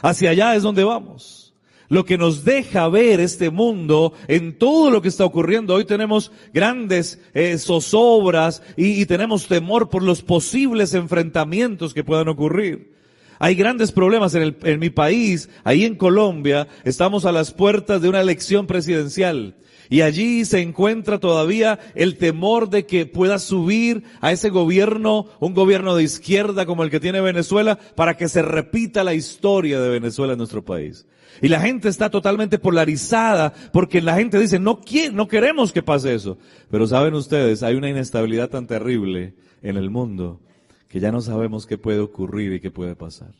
Hacia 0.00 0.30
allá 0.30 0.54
es 0.54 0.62
donde 0.62 0.84
vamos. 0.84 1.49
Lo 1.90 2.04
que 2.04 2.16
nos 2.16 2.44
deja 2.44 2.88
ver 2.88 3.18
este 3.18 3.50
mundo 3.50 4.12
en 4.28 4.56
todo 4.56 4.92
lo 4.92 5.02
que 5.02 5.08
está 5.08 5.24
ocurriendo. 5.24 5.74
Hoy 5.74 5.84
tenemos 5.84 6.30
grandes 6.54 7.20
eh, 7.34 7.58
zozobras 7.58 8.62
y, 8.76 9.02
y 9.02 9.06
tenemos 9.06 9.48
temor 9.48 9.90
por 9.90 10.04
los 10.04 10.22
posibles 10.22 10.94
enfrentamientos 10.94 11.92
que 11.92 12.04
puedan 12.04 12.28
ocurrir. 12.28 12.92
Hay 13.40 13.56
grandes 13.56 13.90
problemas 13.90 14.36
en, 14.36 14.42
el, 14.42 14.56
en 14.62 14.78
mi 14.78 14.90
país, 14.90 15.48
ahí 15.64 15.84
en 15.84 15.96
Colombia, 15.96 16.68
estamos 16.84 17.24
a 17.24 17.32
las 17.32 17.52
puertas 17.52 18.00
de 18.00 18.08
una 18.08 18.20
elección 18.20 18.68
presidencial. 18.68 19.56
Y 19.88 20.02
allí 20.02 20.44
se 20.44 20.60
encuentra 20.60 21.18
todavía 21.18 21.80
el 21.96 22.18
temor 22.18 22.70
de 22.70 22.86
que 22.86 23.06
pueda 23.06 23.40
subir 23.40 24.04
a 24.20 24.30
ese 24.30 24.50
gobierno, 24.50 25.26
un 25.40 25.54
gobierno 25.54 25.96
de 25.96 26.04
izquierda 26.04 26.66
como 26.66 26.84
el 26.84 26.90
que 26.90 27.00
tiene 27.00 27.20
Venezuela, 27.20 27.80
para 27.96 28.16
que 28.16 28.28
se 28.28 28.42
repita 28.42 29.02
la 29.02 29.14
historia 29.14 29.80
de 29.80 29.88
Venezuela 29.88 30.34
en 30.34 30.38
nuestro 30.38 30.64
país. 30.64 31.06
Y 31.40 31.48
la 31.48 31.60
gente 31.60 31.88
está 31.88 32.10
totalmente 32.10 32.58
polarizada 32.58 33.52
porque 33.72 34.00
la 34.00 34.16
gente 34.16 34.38
dice, 34.38 34.58
no, 34.58 34.80
no 35.12 35.28
queremos 35.28 35.72
que 35.72 35.82
pase 35.82 36.14
eso. 36.14 36.38
Pero 36.70 36.86
saben 36.86 37.14
ustedes, 37.14 37.62
hay 37.62 37.74
una 37.74 37.88
inestabilidad 37.88 38.50
tan 38.50 38.66
terrible 38.66 39.34
en 39.62 39.76
el 39.76 39.90
mundo 39.90 40.40
que 40.88 41.00
ya 41.00 41.12
no 41.12 41.20
sabemos 41.20 41.66
qué 41.66 41.78
puede 41.78 42.00
ocurrir 42.00 42.52
y 42.52 42.60
qué 42.60 42.70
puede 42.70 42.96
pasar. 42.96 43.32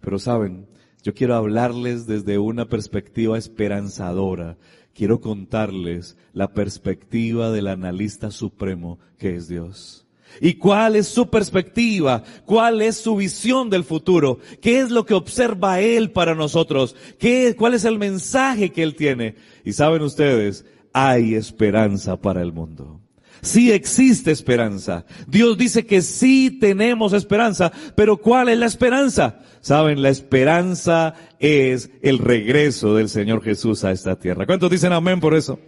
Pero 0.00 0.18
saben, 0.18 0.66
yo 1.02 1.12
quiero 1.12 1.34
hablarles 1.34 2.06
desde 2.06 2.38
una 2.38 2.66
perspectiva 2.66 3.36
esperanzadora 3.36 4.56
quiero 4.98 5.20
contarles 5.20 6.16
la 6.32 6.52
perspectiva 6.52 7.52
del 7.52 7.68
analista 7.68 8.32
supremo 8.32 8.98
que 9.16 9.36
es 9.36 9.46
Dios. 9.46 10.07
¿Y 10.40 10.54
cuál 10.54 10.96
es 10.96 11.08
su 11.08 11.28
perspectiva? 11.28 12.22
¿Cuál 12.44 12.82
es 12.82 12.96
su 12.96 13.16
visión 13.16 13.70
del 13.70 13.84
futuro? 13.84 14.38
¿Qué 14.60 14.80
es 14.80 14.90
lo 14.90 15.04
que 15.04 15.14
observa 15.14 15.80
Él 15.80 16.10
para 16.10 16.34
nosotros? 16.34 16.94
¿Qué, 17.18 17.54
¿Cuál 17.56 17.74
es 17.74 17.84
el 17.84 17.98
mensaje 17.98 18.70
que 18.70 18.82
Él 18.82 18.94
tiene? 18.94 19.36
Y 19.64 19.72
saben 19.72 20.02
ustedes, 20.02 20.64
hay 20.92 21.34
esperanza 21.34 22.20
para 22.20 22.42
el 22.42 22.52
mundo. 22.52 23.00
Sí 23.40 23.70
existe 23.70 24.30
esperanza. 24.30 25.04
Dios 25.26 25.56
dice 25.56 25.86
que 25.86 26.02
sí 26.02 26.58
tenemos 26.60 27.12
esperanza, 27.12 27.72
pero 27.94 28.16
¿cuál 28.16 28.48
es 28.48 28.58
la 28.58 28.66
esperanza? 28.66 29.40
Saben, 29.60 30.02
la 30.02 30.08
esperanza 30.08 31.14
es 31.38 31.90
el 32.02 32.18
regreso 32.18 32.94
del 32.94 33.08
Señor 33.08 33.42
Jesús 33.42 33.84
a 33.84 33.92
esta 33.92 34.18
tierra. 34.18 34.46
¿Cuántos 34.46 34.70
dicen 34.70 34.92
amén 34.92 35.20
por 35.20 35.34
eso? 35.34 35.60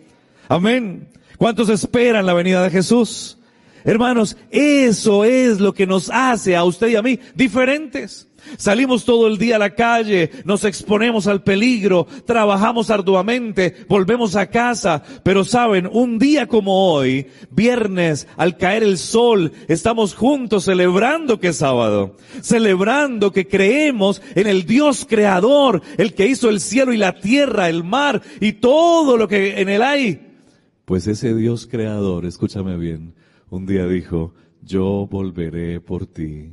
Amén. 0.49 1.09
¿Cuántos 1.39 1.69
esperan 1.69 2.27
la 2.27 2.35
venida 2.35 2.63
de 2.63 2.71
Jesús? 2.71 3.39
Hermanos, 3.85 4.37
eso 4.51 5.25
es 5.25 5.61
lo 5.61 5.73
que 5.73 5.87
nos 5.87 6.11
hace 6.11 6.57
a 6.57 6.65
usted 6.65 6.89
y 6.89 6.97
a 6.97 7.03
mí 7.03 7.19
diferentes. 7.35 8.27
Salimos 8.57 9.05
todo 9.05 9.27
el 9.27 9.39
día 9.39 9.57
a 9.57 9.59
la 9.59 9.75
calle, 9.75 10.31
nos 10.45 10.65
exponemos 10.65 11.27
al 11.27 11.43
peligro, 11.43 12.07
trabajamos 12.27 12.91
arduamente, 12.91 13.85
volvemos 13.89 14.37
a 14.37 14.47
casa, 14.47 15.03
pero 15.23 15.45
saben, 15.45 15.89
un 15.91 16.19
día 16.19 16.47
como 16.47 16.93
hoy, 16.93 17.27
viernes, 17.51 18.27
al 18.37 18.57
caer 18.57 18.83
el 18.83 18.99
sol, 18.99 19.53
estamos 19.69 20.15
juntos 20.15 20.65
celebrando 20.65 21.39
que 21.39 21.49
es 21.49 21.57
sábado, 21.57 22.17
celebrando 22.41 23.33
que 23.33 23.47
creemos 23.47 24.23
en 24.35 24.47
el 24.47 24.67
Dios 24.67 25.07
creador, 25.09 25.83
el 25.99 26.15
que 26.15 26.27
hizo 26.27 26.49
el 26.49 26.61
cielo 26.61 26.93
y 26.93 26.97
la 26.97 27.21
tierra, 27.21 27.69
el 27.69 27.85
mar 27.85 28.23
y 28.41 28.53
todo 28.53 29.17
lo 29.17 29.29
que 29.29 29.61
en 29.61 29.69
él 29.69 29.83
hay. 29.83 30.27
Pues 30.85 31.07
ese 31.07 31.35
Dios 31.35 31.69
creador, 31.71 32.27
escúchame 32.27 32.77
bien, 32.77 33.15
un 33.51 33.67
día 33.67 33.87
dijo, 33.87 34.35
yo 34.63 35.07
volveré 35.11 35.81
por 35.81 36.07
ti 36.07 36.53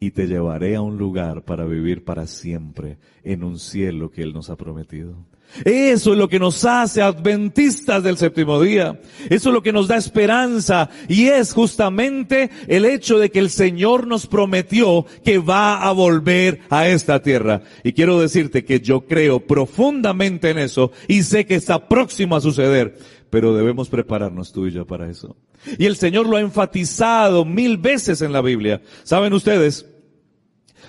y 0.00 0.10
te 0.10 0.26
llevaré 0.26 0.74
a 0.74 0.80
un 0.80 0.98
lugar 0.98 1.44
para 1.44 1.64
vivir 1.64 2.04
para 2.04 2.26
siempre 2.26 2.98
en 3.22 3.44
un 3.44 3.58
cielo 3.58 4.10
que 4.10 4.22
Él 4.22 4.32
nos 4.32 4.50
ha 4.50 4.56
prometido. 4.56 5.26
Eso 5.64 6.12
es 6.12 6.18
lo 6.18 6.28
que 6.28 6.38
nos 6.38 6.64
hace 6.64 7.02
adventistas 7.02 8.02
del 8.02 8.16
séptimo 8.16 8.60
día. 8.60 8.98
Eso 9.28 9.50
es 9.50 9.54
lo 9.54 9.62
que 9.62 9.72
nos 9.72 9.86
da 9.86 9.96
esperanza 9.96 10.88
y 11.08 11.26
es 11.26 11.52
justamente 11.52 12.50
el 12.68 12.86
hecho 12.86 13.18
de 13.18 13.30
que 13.30 13.38
el 13.38 13.50
Señor 13.50 14.06
nos 14.06 14.26
prometió 14.26 15.04
que 15.24 15.38
va 15.38 15.82
a 15.82 15.92
volver 15.92 16.60
a 16.70 16.88
esta 16.88 17.20
tierra. 17.22 17.62
Y 17.84 17.92
quiero 17.92 18.18
decirte 18.18 18.64
que 18.64 18.80
yo 18.80 19.02
creo 19.06 19.40
profundamente 19.46 20.50
en 20.50 20.58
eso 20.58 20.90
y 21.06 21.22
sé 21.22 21.44
que 21.44 21.54
está 21.54 21.86
próximo 21.86 22.34
a 22.34 22.40
suceder, 22.40 22.96
pero 23.28 23.54
debemos 23.54 23.90
prepararnos 23.90 24.52
tú 24.52 24.66
y 24.66 24.72
yo 24.72 24.86
para 24.86 25.10
eso. 25.10 25.36
Y 25.78 25.86
el 25.86 25.96
Señor 25.96 26.26
lo 26.26 26.36
ha 26.36 26.40
enfatizado 26.40 27.44
mil 27.44 27.76
veces 27.76 28.22
en 28.22 28.32
la 28.32 28.42
Biblia. 28.42 28.82
¿Saben 29.04 29.32
ustedes? 29.32 29.86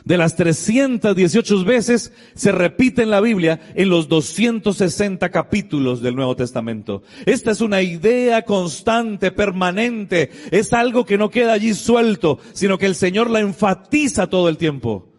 de 0.05 0.17
las 0.17 0.35
318 0.35 1.63
veces 1.63 2.11
se 2.35 2.51
repite 2.51 3.03
en 3.03 3.09
la 3.09 3.21
Biblia 3.21 3.61
en 3.75 3.89
los 3.89 4.07
260 4.09 5.29
capítulos 5.29 6.01
del 6.01 6.15
Nuevo 6.15 6.35
Testamento. 6.35 7.03
Esta 7.25 7.51
es 7.51 7.61
una 7.61 7.81
idea 7.81 8.43
constante, 8.43 9.31
permanente. 9.31 10.31
Es 10.51 10.73
algo 10.73 11.05
que 11.05 11.17
no 11.17 11.29
queda 11.29 11.53
allí 11.53 11.73
suelto, 11.73 12.39
sino 12.53 12.77
que 12.77 12.85
el 12.85 12.95
Señor 12.95 13.29
la 13.29 13.39
enfatiza 13.39 14.27
todo 14.27 14.49
el 14.49 14.57
tiempo. 14.57 15.09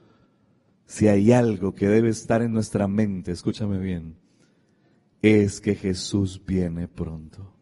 Si 0.86 1.08
hay 1.08 1.32
algo 1.32 1.74
que 1.74 1.88
debe 1.88 2.10
estar 2.10 2.42
en 2.42 2.52
nuestra 2.52 2.86
mente, 2.86 3.32
escúchame 3.32 3.78
bien, 3.78 4.16
es 5.22 5.60
que 5.60 5.74
Jesús 5.74 6.40
viene 6.46 6.88
pronto. 6.88 7.53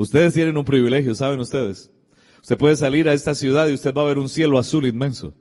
Ustedes 0.00 0.32
tienen 0.32 0.56
un 0.56 0.64
privilegio, 0.64 1.14
¿saben 1.14 1.40
ustedes? 1.40 1.90
Usted 2.40 2.56
puede 2.56 2.74
salir 2.74 3.06
a 3.06 3.12
esta 3.12 3.34
ciudad 3.34 3.68
y 3.68 3.74
usted 3.74 3.92
va 3.92 4.00
a 4.00 4.06
ver 4.06 4.18
un 4.18 4.30
cielo 4.30 4.58
azul 4.58 4.86
inmenso. 4.86 5.34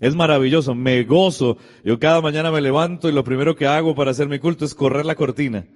Es 0.00 0.16
maravilloso, 0.16 0.74
me 0.74 1.04
gozo. 1.04 1.58
Yo 1.84 2.00
cada 2.00 2.20
mañana 2.20 2.50
me 2.50 2.60
levanto 2.60 3.08
y 3.08 3.12
lo 3.12 3.22
primero 3.22 3.54
que 3.54 3.68
hago 3.68 3.94
para 3.94 4.10
hacer 4.10 4.28
mi 4.28 4.40
culto 4.40 4.64
es 4.64 4.74
correr 4.74 5.06
la 5.06 5.14
cortina, 5.14 5.68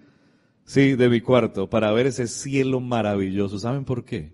sí, 0.64 0.96
de 0.96 1.08
mi 1.08 1.20
cuarto, 1.20 1.70
para 1.70 1.92
ver 1.92 2.08
ese 2.08 2.26
cielo 2.26 2.80
maravilloso. 2.80 3.60
¿Saben 3.60 3.84
por 3.84 4.04
qué? 4.04 4.32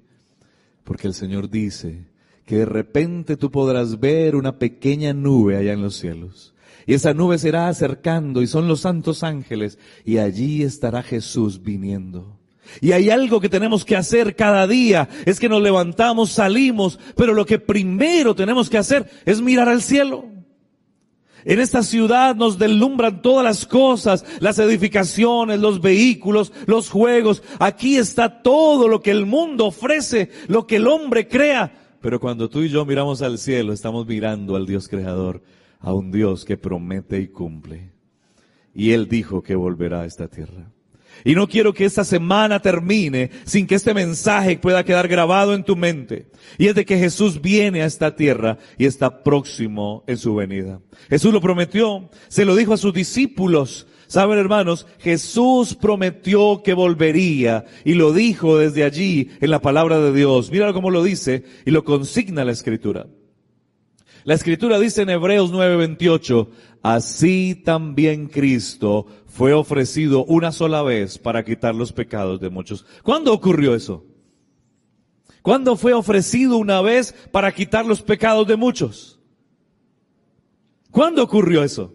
Porque 0.83 1.07
el 1.07 1.13
Señor 1.13 1.51
dice 1.51 2.07
que 2.47 2.57
de 2.57 2.65
repente 2.65 3.37
tú 3.37 3.51
podrás 3.51 4.01
ver 4.01 4.35
una 4.35 4.59
pequeña 4.59 5.13
nube 5.13 5.59
allá 5.59 5.75
en 5.75 5.83
los 5.83 5.95
cielos. 5.95 6.55
Y 6.87 6.95
esa 6.95 7.13
nube 7.13 7.37
será 7.37 7.69
acercando 7.69 8.41
y 8.41 8.47
son 8.47 8.67
los 8.67 8.81
santos 8.81 9.23
ángeles 9.23 9.79
y 10.07 10.17
allí 10.17 10.63
estará 10.63 11.03
Jesús 11.03 11.63
viniendo. 11.63 12.38
Y 12.81 12.93
hay 12.93 13.11
algo 13.11 13.41
que 13.41 13.49
tenemos 13.49 13.85
que 13.85 13.97
hacer 13.97 14.37
cada 14.37 14.67
día, 14.67 15.09
es 15.27 15.41
que 15.41 15.49
nos 15.49 15.63
levantamos, 15.63 16.33
salimos, 16.33 16.99
pero 17.17 17.35
lo 17.35 17.47
que 17.47 17.59
primero 17.59 18.35
tenemos 18.35 18.71
que 18.71 18.79
hacer 18.79 19.11
es 19.25 19.41
mirar 19.41 19.69
al 19.69 19.83
cielo. 19.83 20.25
En 21.45 21.61
esta 21.61 21.83
ciudad 21.83 22.35
nos 22.37 22.59
deslumbran 22.59 23.23
todas 23.23 23.45
las 23.45 23.65
cosas, 23.65 24.25
las 24.41 24.59
edificaciones, 24.59 25.61
los 25.61 25.81
vehículos, 25.81 26.53
los 26.67 26.91
juegos. 26.91 27.43
Aquí 27.59 27.97
está 27.97 28.43
todo 28.43 28.89
lo 28.89 29.01
que 29.01 29.13
el 29.13 29.25
mundo 29.25 29.67
ofrece, 29.67 30.31
lo 30.49 30.67
que 30.67 30.77
el 30.77 30.87
hombre 30.87 31.29
crea. 31.29 31.73
Pero 32.01 32.21
cuando 32.21 32.49
tú 32.49 32.63
y 32.63 32.69
yo 32.69 32.85
miramos 32.85 33.23
al 33.23 33.39
cielo, 33.39 33.73
estamos 33.73 34.07
mirando 34.07 34.57
al 34.57 34.67
Dios 34.67 34.89
creador, 34.89 35.43
a 35.81 35.93
un 35.93 36.11
Dios 36.11 36.45
que 36.45 36.57
promete 36.57 37.21
y 37.21 37.29
cumple. 37.29 37.93
Y 38.75 38.93
Él 38.93 39.09
dijo 39.09 39.43
que 39.43 39.55
volverá 39.55 40.03
a 40.03 40.07
esta 40.07 40.29
tierra. 40.29 40.71
Y 41.25 41.35
no 41.35 41.49
quiero 41.49 41.73
que 41.73 41.85
esta 41.85 42.05
semana 42.05 42.61
termine 42.61 43.31
sin 43.45 43.67
que 43.67 43.75
este 43.75 43.95
mensaje 43.95 44.59
pueda 44.59 44.85
quedar 44.85 45.09
grabado 45.09 45.55
en 45.55 45.65
tu 45.65 45.77
mente. 45.77 46.27
Y 46.59 46.67
es 46.67 46.75
de 46.75 46.85
que 46.85 46.99
Jesús 46.99 47.41
viene 47.41 47.83
a 47.83 47.87
esta 47.87 48.15
tierra 48.17 48.59
y 48.77 48.87
está 48.87 49.23
próximo 49.23 50.05
en 50.07 50.17
su 50.17 50.35
venida. 50.35 50.81
Jesús 51.09 51.33
lo 51.33 51.41
prometió, 51.41 52.11
se 52.29 52.45
lo 52.45 52.57
dijo 52.57 52.75
a 52.75 52.79
sus 52.79 52.93
discípulos. 52.93 53.87
Saben 54.07 54.39
hermanos, 54.39 54.87
Jesús 54.99 55.75
prometió 55.75 56.63
que 56.63 56.73
volvería 56.73 57.67
y 57.85 57.95
lo 57.95 58.13
dijo 58.13 58.57
desde 58.57 58.85
allí 58.85 59.31
en 59.41 59.51
la 59.51 59.61
palabra 59.61 60.01
de 60.01 60.13
Dios. 60.13 60.51
Mira 60.51 60.73
cómo 60.73 60.91
lo 60.91 61.03
dice 61.03 61.45
y 61.67 61.71
lo 61.71 61.85
consigna 61.85 62.45
la 62.45 62.53
escritura. 62.53 63.07
La 64.25 64.35
escritura 64.35 64.79
dice 64.79 65.03
en 65.03 65.11
Hebreos 65.11 65.53
9:28, 65.53 66.49
así 66.83 67.63
también 67.65 68.27
Cristo 68.27 69.07
fue 69.29 69.53
ofrecido 69.53 70.25
una 70.25 70.51
sola 70.51 70.83
vez 70.83 71.19
para 71.19 71.45
quitar 71.45 71.75
los 71.75 71.93
pecados 71.93 72.41
de 72.41 72.51
muchos. 72.51 72.85
¿Cuándo 73.03 73.33
ocurrió 73.33 73.75
eso? 73.75 74.05
¿Cuándo 75.43 75.77
fue 75.77 75.93
ofrecido 75.93 76.57
una 76.57 76.81
vez 76.81 77.15
para 77.31 77.53
quitar 77.53 77.87
los 77.87 78.03
pecados 78.03 78.47
de 78.49 78.57
muchos? 78.57 79.21
¿Cuándo 80.91 81.23
ocurrió 81.23 81.63
eso? 81.63 81.95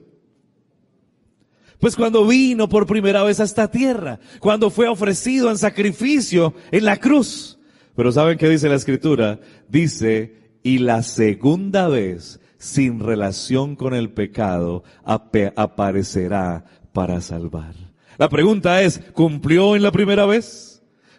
Pues 1.79 1.95
cuando 1.95 2.25
vino 2.25 2.69
por 2.69 2.85
primera 2.85 3.23
vez 3.23 3.39
a 3.41 3.43
esta 3.43 3.69
tierra, 3.69 4.19
cuando 4.39 4.69
fue 4.69 4.87
ofrecido 4.87 5.49
en 5.49 5.57
sacrificio 5.57 6.53
en 6.71 6.85
la 6.85 6.97
cruz. 6.97 7.59
Pero 7.95 8.11
¿saben 8.11 8.37
qué 8.37 8.47
dice 8.47 8.69
la 8.69 8.75
escritura? 8.75 9.41
Dice, 9.67 10.59
y 10.63 10.77
la 10.77 11.03
segunda 11.03 11.89
vez, 11.89 12.39
sin 12.57 13.01
relación 13.01 13.75
con 13.75 13.93
el 13.93 14.13
pecado, 14.13 14.83
aparecerá 15.03 16.63
para 16.93 17.19
salvar. 17.21 17.75
La 18.17 18.29
pregunta 18.29 18.81
es, 18.81 19.01
¿cumplió 19.13 19.75
en 19.75 19.83
la 19.83 19.91
primera 19.91 20.25
vez? 20.25 20.73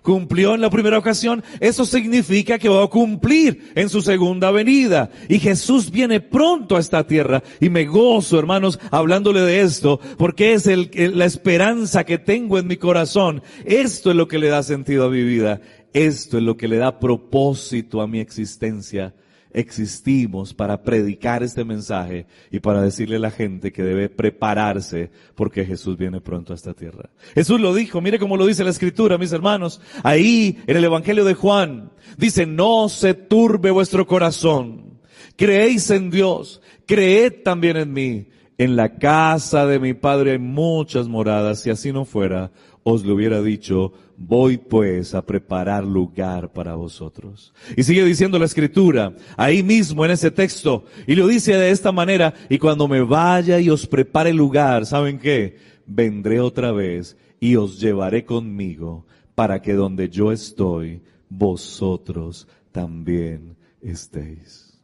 cumplió 0.05 0.55
en 0.55 0.61
la 0.61 0.69
primera 0.69 0.99
ocasión, 0.99 1.43
eso 1.61 1.87
significa 1.87 2.59
que 2.59 2.69
va 2.69 2.85
a 2.85 2.89
cumplir 2.89 3.73
en 3.75 3.89
su 3.89 4.03
segunda 4.03 4.51
venida. 4.51 5.11
Y 5.31 5.39
Jesús 5.39 5.91
viene 5.91 6.21
pronto 6.21 6.77
a 6.77 6.81
esta 6.81 7.07
tierra 7.07 7.43
y 7.59 7.71
me 7.71 7.87
gozo, 7.87 8.39
hermanos, 8.39 8.79
hablándole 8.91 9.41
de 9.41 9.63
esto, 9.63 9.99
porque 10.19 10.53
es 10.53 10.67
el, 10.67 10.91
la 11.15 11.25
esperanza 11.25 12.05
que 12.05 12.19
tengo 12.19 12.59
en 12.59 12.67
mi 12.67 12.77
corazón. 12.77 13.43
Esto 13.65 14.11
es 14.11 14.17
lo 14.17 14.29
que 14.29 14.39
le 14.39 14.49
da 14.49 14.63
sentido 14.63 15.07
a 15.07 15.11
mi 15.11 15.23
vida. 15.23 15.63
Esto 15.95 16.37
es 16.37 16.43
lo 16.43 16.59
que 16.59 16.69
le 16.69 16.77
da 16.77 17.01
propósito 17.01 18.03
a 18.03 18.07
mi 18.07 18.21
existencia 18.21 19.15
existimos 19.55 20.53
para 20.53 20.83
predicar 20.83 21.43
este 21.43 21.65
mensaje 21.65 22.27
y 22.51 22.59
para 22.59 22.83
decirle 22.83 23.17
a 23.17 23.21
la 23.21 23.31
gente 23.31 23.73
que 23.73 23.85
debe 23.85 24.09
prepararse 24.09 25.11
porque 25.37 25.65
Jesús 25.65 25.97
viene 25.97 26.21
pronto 26.21 26.53
a 26.53 26.57
esta 26.57 26.75
tierra. 26.75 27.09
Jesús 27.35 27.61
lo 27.61 27.73
dijo, 27.73 28.01
mire 28.01 28.19
cómo 28.19 28.37
lo 28.37 28.47
dice 28.47 28.65
la 28.65 28.71
escritura, 28.71 29.17
mis 29.17 29.33
hermanos, 29.33 29.81
ahí 30.03 30.59
en 30.67 30.77
el 30.77 30.85
Evangelio 30.85 31.25
de 31.25 31.35
Juan, 31.35 31.93
dice, 32.19 32.47
no 32.47 32.89
se 32.89 33.15
turbe 33.15 33.71
vuestro 33.71 34.07
corazón, 34.07 34.99
creéis 35.37 35.89
en 35.91 36.11
Dios, 36.11 36.61
creed 36.85 37.43
también 37.45 37.77
en 37.77 37.93
mí. 37.93 38.27
En 38.57 38.77
la 38.77 38.99
casa 38.99 39.67
de 39.67 39.81
mi 39.81 39.95
Padre 39.95 40.33
hay 40.33 40.39
muchas 40.39 41.09
moradas, 41.09 41.61
si 41.61 41.71
así 41.71 41.93
no 41.93 42.05
fuera, 42.05 42.53
os 42.85 43.05
lo 43.05 43.15
hubiera 43.15 43.43
dicho, 43.43 43.93
voy 44.17 44.59
pues 44.59 45.15
a 45.15 45.25
preparar 45.25 45.85
lugar 45.85 46.53
para 46.53 46.75
vosotros. 46.75 47.53
Y 47.77 47.83
sigue 47.83 48.05
diciendo 48.05 48.39
la 48.39 48.45
escritura, 48.45 49.15
ahí 49.37 49.63
mismo 49.63 50.05
en 50.05 50.13
ese 50.13 50.31
texto, 50.31 50.85
y 51.07 51.15
lo 51.15 51.27
dice 51.27 51.55
de 51.55 51.71
esta 51.71 51.91
manera, 51.93 52.35
y 52.49 52.59
cuando 52.59 52.87
me 52.87 53.01
vaya 53.01 53.59
y 53.59 53.71
os 53.71 53.87
prepare 53.87 54.33
lugar, 54.33 54.87
¿saben 54.87 55.19
qué? 55.19 55.57
Vendré 55.87 56.41
otra 56.41 56.73
vez 56.73 57.17
y 57.41 57.57
os 57.57 57.81
llevaré 57.81 58.25
conmigo 58.25 59.07
para 59.35 59.61
que 59.61 59.73
donde 59.73 60.11
yo 60.11 60.31
estoy, 60.31 61.03
vosotros 61.29 62.47
también 62.71 63.57
estéis. 63.81 64.79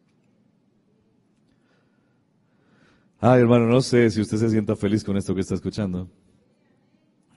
Ay, 3.21 3.43
hermano, 3.43 3.67
no 3.67 3.83
sé 3.83 4.11
si 4.11 4.23
usted 4.23 4.39
se 4.39 4.49
sienta 4.49 4.75
feliz 4.75 5.05
con 5.05 5.19
esto 5.19 5.35
que 5.35 5.43
está 5.43 5.55
escuchando. 5.55 6.09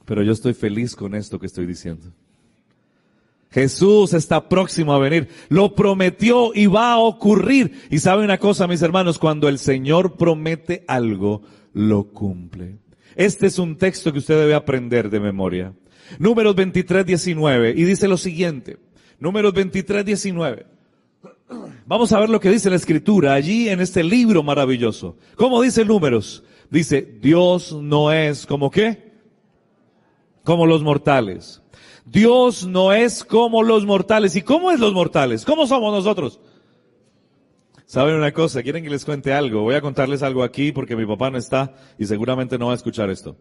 Pero 0.05 0.23
yo 0.23 0.33
estoy 0.33 0.53
feliz 0.53 0.95
con 0.95 1.15
esto 1.15 1.39
que 1.39 1.45
estoy 1.45 1.65
diciendo. 1.65 2.07
Jesús 3.51 4.13
está 4.13 4.49
próximo 4.49 4.93
a 4.93 4.99
venir. 4.99 5.29
Lo 5.49 5.75
prometió 5.75 6.51
y 6.55 6.65
va 6.65 6.93
a 6.93 6.97
ocurrir. 6.97 7.83
Y 7.91 7.99
sabe 7.99 8.23
una 8.23 8.39
cosa, 8.39 8.67
mis 8.67 8.81
hermanos, 8.81 9.19
cuando 9.19 9.47
el 9.47 9.59
Señor 9.59 10.17
promete 10.17 10.83
algo, 10.87 11.43
lo 11.73 12.05
cumple. 12.05 12.77
Este 13.15 13.45
es 13.45 13.59
un 13.59 13.77
texto 13.77 14.11
que 14.11 14.19
usted 14.19 14.39
debe 14.39 14.55
aprender 14.55 15.09
de 15.09 15.19
memoria. 15.19 15.73
Números 16.17 16.55
23, 16.55 17.05
19. 17.05 17.73
Y 17.77 17.83
dice 17.83 18.07
lo 18.07 18.17
siguiente. 18.17 18.77
Números 19.19 19.53
23, 19.53 20.03
19. 20.03 20.65
Vamos 21.85 22.11
a 22.11 22.19
ver 22.19 22.29
lo 22.29 22.39
que 22.39 22.49
dice 22.49 22.71
la 22.71 22.75
escritura 22.75 23.33
allí 23.33 23.69
en 23.69 23.81
este 23.81 24.03
libro 24.03 24.41
maravilloso. 24.41 25.17
¿Cómo 25.35 25.61
dice 25.61 25.85
números? 25.85 26.43
Dice, 26.71 27.19
Dios 27.21 27.71
no 27.71 28.11
es 28.11 28.47
como 28.47 28.71
qué? 28.71 29.02
Como 30.43 30.65
los 30.65 30.83
mortales. 30.83 31.61
Dios 32.05 32.67
no 32.67 32.93
es 32.93 33.23
como 33.23 33.63
los 33.63 33.85
mortales. 33.85 34.35
¿Y 34.35 34.41
cómo 34.41 34.71
es 34.71 34.79
los 34.79 34.93
mortales? 34.93 35.45
¿Cómo 35.45 35.67
somos 35.67 35.93
nosotros? 35.93 36.39
¿Saben 37.85 38.15
una 38.15 38.31
cosa? 38.31 38.63
¿Quieren 38.63 38.83
que 38.83 38.89
les 38.89 39.05
cuente 39.05 39.33
algo? 39.33 39.61
Voy 39.61 39.75
a 39.75 39.81
contarles 39.81 40.23
algo 40.23 40.43
aquí 40.43 40.71
porque 40.71 40.95
mi 40.95 41.05
papá 41.05 41.29
no 41.29 41.37
está 41.37 41.75
y 41.97 42.05
seguramente 42.05 42.57
no 42.57 42.67
va 42.67 42.71
a 42.73 42.75
escuchar 42.75 43.09
esto. 43.09 43.37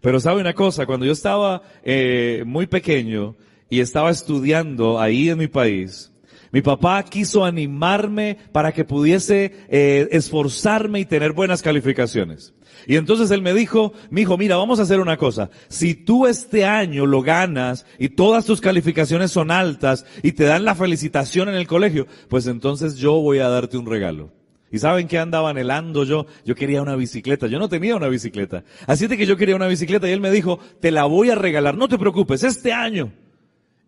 Pero 0.00 0.20
sabe 0.20 0.40
una 0.40 0.54
cosa, 0.54 0.86
cuando 0.86 1.06
yo 1.06 1.12
estaba 1.12 1.62
eh, 1.82 2.42
muy 2.46 2.66
pequeño 2.66 3.36
y 3.70 3.80
estaba 3.80 4.10
estudiando 4.10 5.00
ahí 5.00 5.28
en 5.28 5.38
mi 5.38 5.48
país, 5.48 6.12
mi 6.56 6.62
papá 6.62 7.02
quiso 7.02 7.44
animarme 7.44 8.38
para 8.50 8.72
que 8.72 8.86
pudiese 8.86 9.52
eh, 9.68 10.08
esforzarme 10.10 11.00
y 11.00 11.04
tener 11.04 11.32
buenas 11.32 11.60
calificaciones. 11.60 12.54
Y 12.86 12.96
entonces 12.96 13.30
él 13.30 13.42
me 13.42 13.52
dijo, 13.52 13.92
mi 14.08 14.22
hijo, 14.22 14.38
mira, 14.38 14.56
vamos 14.56 14.80
a 14.80 14.84
hacer 14.84 15.00
una 15.00 15.18
cosa. 15.18 15.50
Si 15.68 15.92
tú 15.92 16.26
este 16.26 16.64
año 16.64 17.04
lo 17.04 17.20
ganas 17.20 17.84
y 17.98 18.08
todas 18.08 18.46
tus 18.46 18.62
calificaciones 18.62 19.32
son 19.32 19.50
altas 19.50 20.06
y 20.22 20.32
te 20.32 20.44
dan 20.44 20.64
la 20.64 20.74
felicitación 20.74 21.50
en 21.50 21.56
el 21.56 21.66
colegio, 21.66 22.06
pues 22.30 22.46
entonces 22.46 22.96
yo 22.96 23.20
voy 23.20 23.40
a 23.40 23.50
darte 23.50 23.76
un 23.76 23.84
regalo. 23.84 24.32
¿Y 24.72 24.78
saben 24.78 25.08
qué 25.08 25.18
andaba 25.18 25.50
anhelando 25.50 26.04
yo? 26.04 26.24
Yo 26.46 26.54
quería 26.54 26.80
una 26.80 26.96
bicicleta. 26.96 27.48
Yo 27.48 27.58
no 27.58 27.68
tenía 27.68 27.96
una 27.96 28.08
bicicleta. 28.08 28.64
Así 28.86 29.08
de 29.08 29.18
que 29.18 29.26
yo 29.26 29.36
quería 29.36 29.56
una 29.56 29.68
bicicleta 29.68 30.08
y 30.08 30.12
él 30.12 30.22
me 30.22 30.30
dijo, 30.30 30.58
te 30.80 30.90
la 30.90 31.04
voy 31.04 31.28
a 31.28 31.34
regalar. 31.34 31.76
No 31.76 31.86
te 31.86 31.98
preocupes, 31.98 32.44
este 32.44 32.72
año 32.72 33.12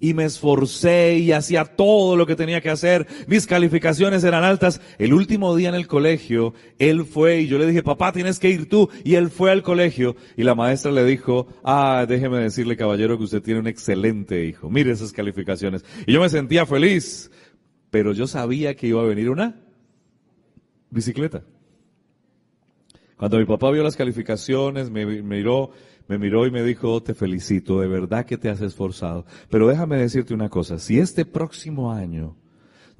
y 0.00 0.14
me 0.14 0.24
esforcé 0.24 1.18
y 1.18 1.32
hacía 1.32 1.64
todo 1.64 2.16
lo 2.16 2.26
que 2.26 2.36
tenía 2.36 2.60
que 2.60 2.70
hacer. 2.70 3.06
Mis 3.26 3.46
calificaciones 3.46 4.22
eran 4.24 4.44
altas. 4.44 4.80
El 4.98 5.12
último 5.12 5.56
día 5.56 5.68
en 5.68 5.74
el 5.74 5.88
colegio, 5.88 6.54
él 6.78 7.04
fue 7.04 7.40
y 7.40 7.48
yo 7.48 7.58
le 7.58 7.66
dije, 7.66 7.82
papá, 7.82 8.12
tienes 8.12 8.38
que 8.38 8.50
ir 8.50 8.68
tú. 8.68 8.88
Y 9.04 9.16
él 9.16 9.30
fue 9.30 9.50
al 9.50 9.62
colegio 9.62 10.16
y 10.36 10.44
la 10.44 10.54
maestra 10.54 10.92
le 10.92 11.04
dijo, 11.04 11.48
ah, 11.64 12.06
déjeme 12.08 12.38
decirle, 12.38 12.76
caballero, 12.76 13.18
que 13.18 13.24
usted 13.24 13.42
tiene 13.42 13.60
un 13.60 13.66
excelente 13.66 14.44
hijo. 14.44 14.70
Mire 14.70 14.92
esas 14.92 15.12
calificaciones. 15.12 15.84
Y 16.06 16.12
yo 16.12 16.20
me 16.20 16.28
sentía 16.28 16.64
feliz, 16.64 17.30
pero 17.90 18.12
yo 18.12 18.26
sabía 18.26 18.76
que 18.76 18.86
iba 18.86 19.02
a 19.02 19.06
venir 19.06 19.30
una 19.30 19.60
bicicleta. 20.90 21.42
Cuando 23.16 23.38
mi 23.38 23.46
papá 23.46 23.72
vio 23.72 23.82
las 23.82 23.96
calificaciones, 23.96 24.90
me 24.90 25.04
miró 25.04 25.72
me 26.08 26.18
miró 26.18 26.46
y 26.46 26.50
me 26.50 26.62
dijo, 26.62 27.02
te 27.02 27.14
felicito, 27.14 27.80
de 27.80 27.86
verdad 27.86 28.24
que 28.24 28.38
te 28.38 28.48
has 28.48 28.60
esforzado. 28.62 29.26
Pero 29.50 29.68
déjame 29.68 29.98
decirte 29.98 30.34
una 30.34 30.48
cosa, 30.48 30.78
si 30.78 30.98
este 30.98 31.24
próximo 31.26 31.92
año 31.92 32.34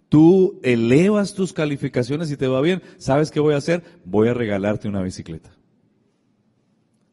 tú 0.09 0.61
elevas 0.63 1.35
tus 1.35 1.53
calificaciones 1.53 2.31
y 2.31 2.37
te 2.37 2.47
va 2.47 2.61
bien, 2.61 2.83
¿sabes 2.99 3.31
qué 3.31 3.41
voy 3.41 3.55
a 3.55 3.59
hacer? 3.59 3.83
Voy 4.05 4.29
a 4.29 4.35
regalarte 4.35 4.89
una 4.89 5.03
bicicleta. 5.03 5.51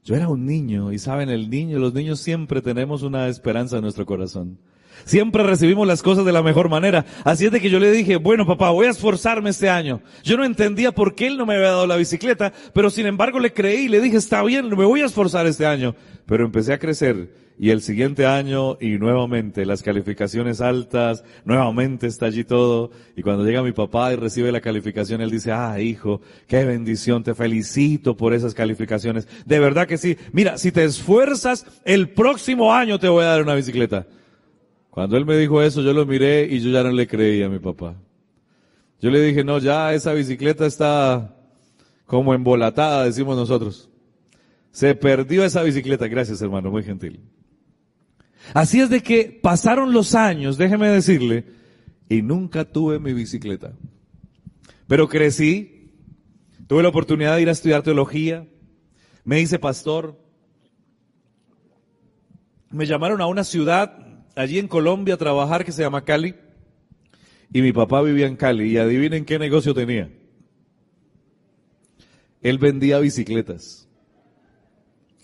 Yo 0.03 0.15
era 0.15 0.27
un 0.27 0.45
niño 0.45 0.91
y 0.91 0.99
saben, 0.99 1.29
el 1.29 1.49
niño, 1.49 1.79
los 1.79 1.93
niños 1.93 2.19
siempre 2.19 2.61
tenemos 2.61 3.01
una 3.01 3.27
esperanza 3.27 3.77
en 3.77 3.83
nuestro 3.83 4.05
corazón. 4.05 4.59
Siempre 5.03 5.43
recibimos 5.43 5.85
las 5.87 6.01
cosas 6.01 6.25
de 6.25 6.31
la 6.31 6.43
mejor 6.43 6.69
manera. 6.69 7.05
Así 7.23 7.45
es 7.45 7.51
de 7.51 7.59
que 7.59 7.69
yo 7.69 7.79
le 7.79 7.91
dije, 7.91 8.15
bueno 8.15 8.45
papá, 8.45 8.69
voy 8.69 8.87
a 8.87 8.91
esforzarme 8.91 9.49
este 9.49 9.69
año. 9.69 10.01
Yo 10.23 10.37
no 10.37 10.45
entendía 10.45 10.93
por 10.93 11.15
qué 11.15 11.27
él 11.27 11.37
no 11.37 11.45
me 11.45 11.55
había 11.55 11.67
dado 11.67 11.87
la 11.87 11.97
bicicleta, 11.97 12.53
pero 12.73 12.89
sin 12.89 13.05
embargo 13.05 13.39
le 13.39 13.53
creí 13.53 13.85
y 13.85 13.89
le 13.89 14.01
dije, 14.01 14.17
está 14.17 14.43
bien, 14.43 14.69
me 14.69 14.85
voy 14.85 15.01
a 15.01 15.05
esforzar 15.05 15.45
este 15.47 15.65
año. 15.65 15.95
Pero 16.25 16.45
empecé 16.45 16.73
a 16.73 16.79
crecer 16.79 17.29
y 17.57 17.69
el 17.69 17.81
siguiente 17.81 18.25
año 18.25 18.77
y 18.81 18.97
nuevamente 18.97 19.65
las 19.65 19.81
calificaciones 19.81 20.59
altas, 20.59 21.23
nuevamente 21.45 22.07
está 22.07 22.25
allí 22.25 22.43
todo. 22.43 22.91
Y 23.15 23.21
cuando 23.21 23.45
llega 23.45 23.63
mi 23.63 23.71
papá 23.71 24.11
y 24.11 24.17
recibe 24.17 24.51
la 24.51 24.61
calificación, 24.61 25.21
él 25.21 25.31
dice, 25.31 25.51
ah, 25.51 25.79
hijo, 25.79 26.21
qué 26.47 26.65
bendición, 26.65 27.23
te 27.23 27.33
felicito 27.33 28.17
por 28.17 28.33
esas 28.33 28.53
calificaciones. 28.53 29.27
De 29.45 29.59
verdad 29.59 29.87
que 29.87 29.97
sí. 29.97 30.17
Mira, 30.33 30.57
si 30.57 30.71
te 30.71 30.83
esfuerzas, 30.83 31.65
el 31.85 32.09
próximo 32.09 32.73
año 32.73 32.99
te 32.99 33.07
voy 33.07 33.23
a 33.23 33.29
dar 33.29 33.41
una 33.41 33.55
bicicleta. 33.55 34.05
Cuando 34.95 35.17
él 35.17 35.25
me 35.25 35.35
dijo 35.35 35.61
eso, 35.61 35.81
yo 35.81 35.91
lo 35.91 36.05
miré 36.05 36.47
y 36.49 36.61
yo 36.61 36.69
ya 36.69 36.81
no 36.81 36.89
le 36.89 37.05
creí 37.05 37.43
a 37.43 37.49
mi 37.49 37.59
papá. 37.59 37.97
Yo 39.01 39.11
le 39.11 39.21
dije, 39.21 39.43
no, 39.43 39.59
ya 39.59 39.93
esa 39.93 40.13
bicicleta 40.13 40.65
está 40.65 41.35
como 42.05 42.33
embolatada, 42.33 43.03
decimos 43.03 43.35
nosotros. 43.35 43.89
Se 44.71 44.95
perdió 44.95 45.43
esa 45.43 45.63
bicicleta. 45.63 46.07
Gracias, 46.07 46.41
hermano, 46.41 46.71
muy 46.71 46.81
gentil. 46.81 47.19
Así 48.53 48.79
es 48.79 48.89
de 48.89 49.03
que 49.03 49.37
pasaron 49.43 49.91
los 49.91 50.15
años, 50.15 50.57
déjeme 50.57 50.87
decirle, 50.87 51.43
y 52.07 52.21
nunca 52.21 52.63
tuve 52.63 52.97
mi 52.97 53.11
bicicleta. 53.11 53.73
Pero 54.87 55.09
crecí, 55.09 55.91
tuve 56.67 56.83
la 56.83 56.89
oportunidad 56.89 57.35
de 57.35 57.41
ir 57.41 57.49
a 57.49 57.51
estudiar 57.51 57.83
teología, 57.83 58.47
me 59.25 59.41
hice 59.41 59.59
pastor, 59.59 60.17
me 62.69 62.85
llamaron 62.85 63.19
a 63.19 63.27
una 63.27 63.43
ciudad 63.43 64.04
allí 64.35 64.59
en 64.59 64.67
Colombia 64.67 65.15
a 65.15 65.17
trabajar 65.17 65.65
que 65.65 65.71
se 65.71 65.81
llama 65.81 66.03
Cali. 66.03 66.35
Y 67.53 67.61
mi 67.61 67.71
papá 67.71 68.01
vivía 68.01 68.27
en 68.27 68.35
Cali. 68.35 68.71
Y 68.71 68.77
adivinen 68.77 69.25
qué 69.25 69.39
negocio 69.39 69.73
tenía. 69.73 70.09
Él 72.41 72.57
vendía 72.57 72.99
bicicletas. 72.99 73.87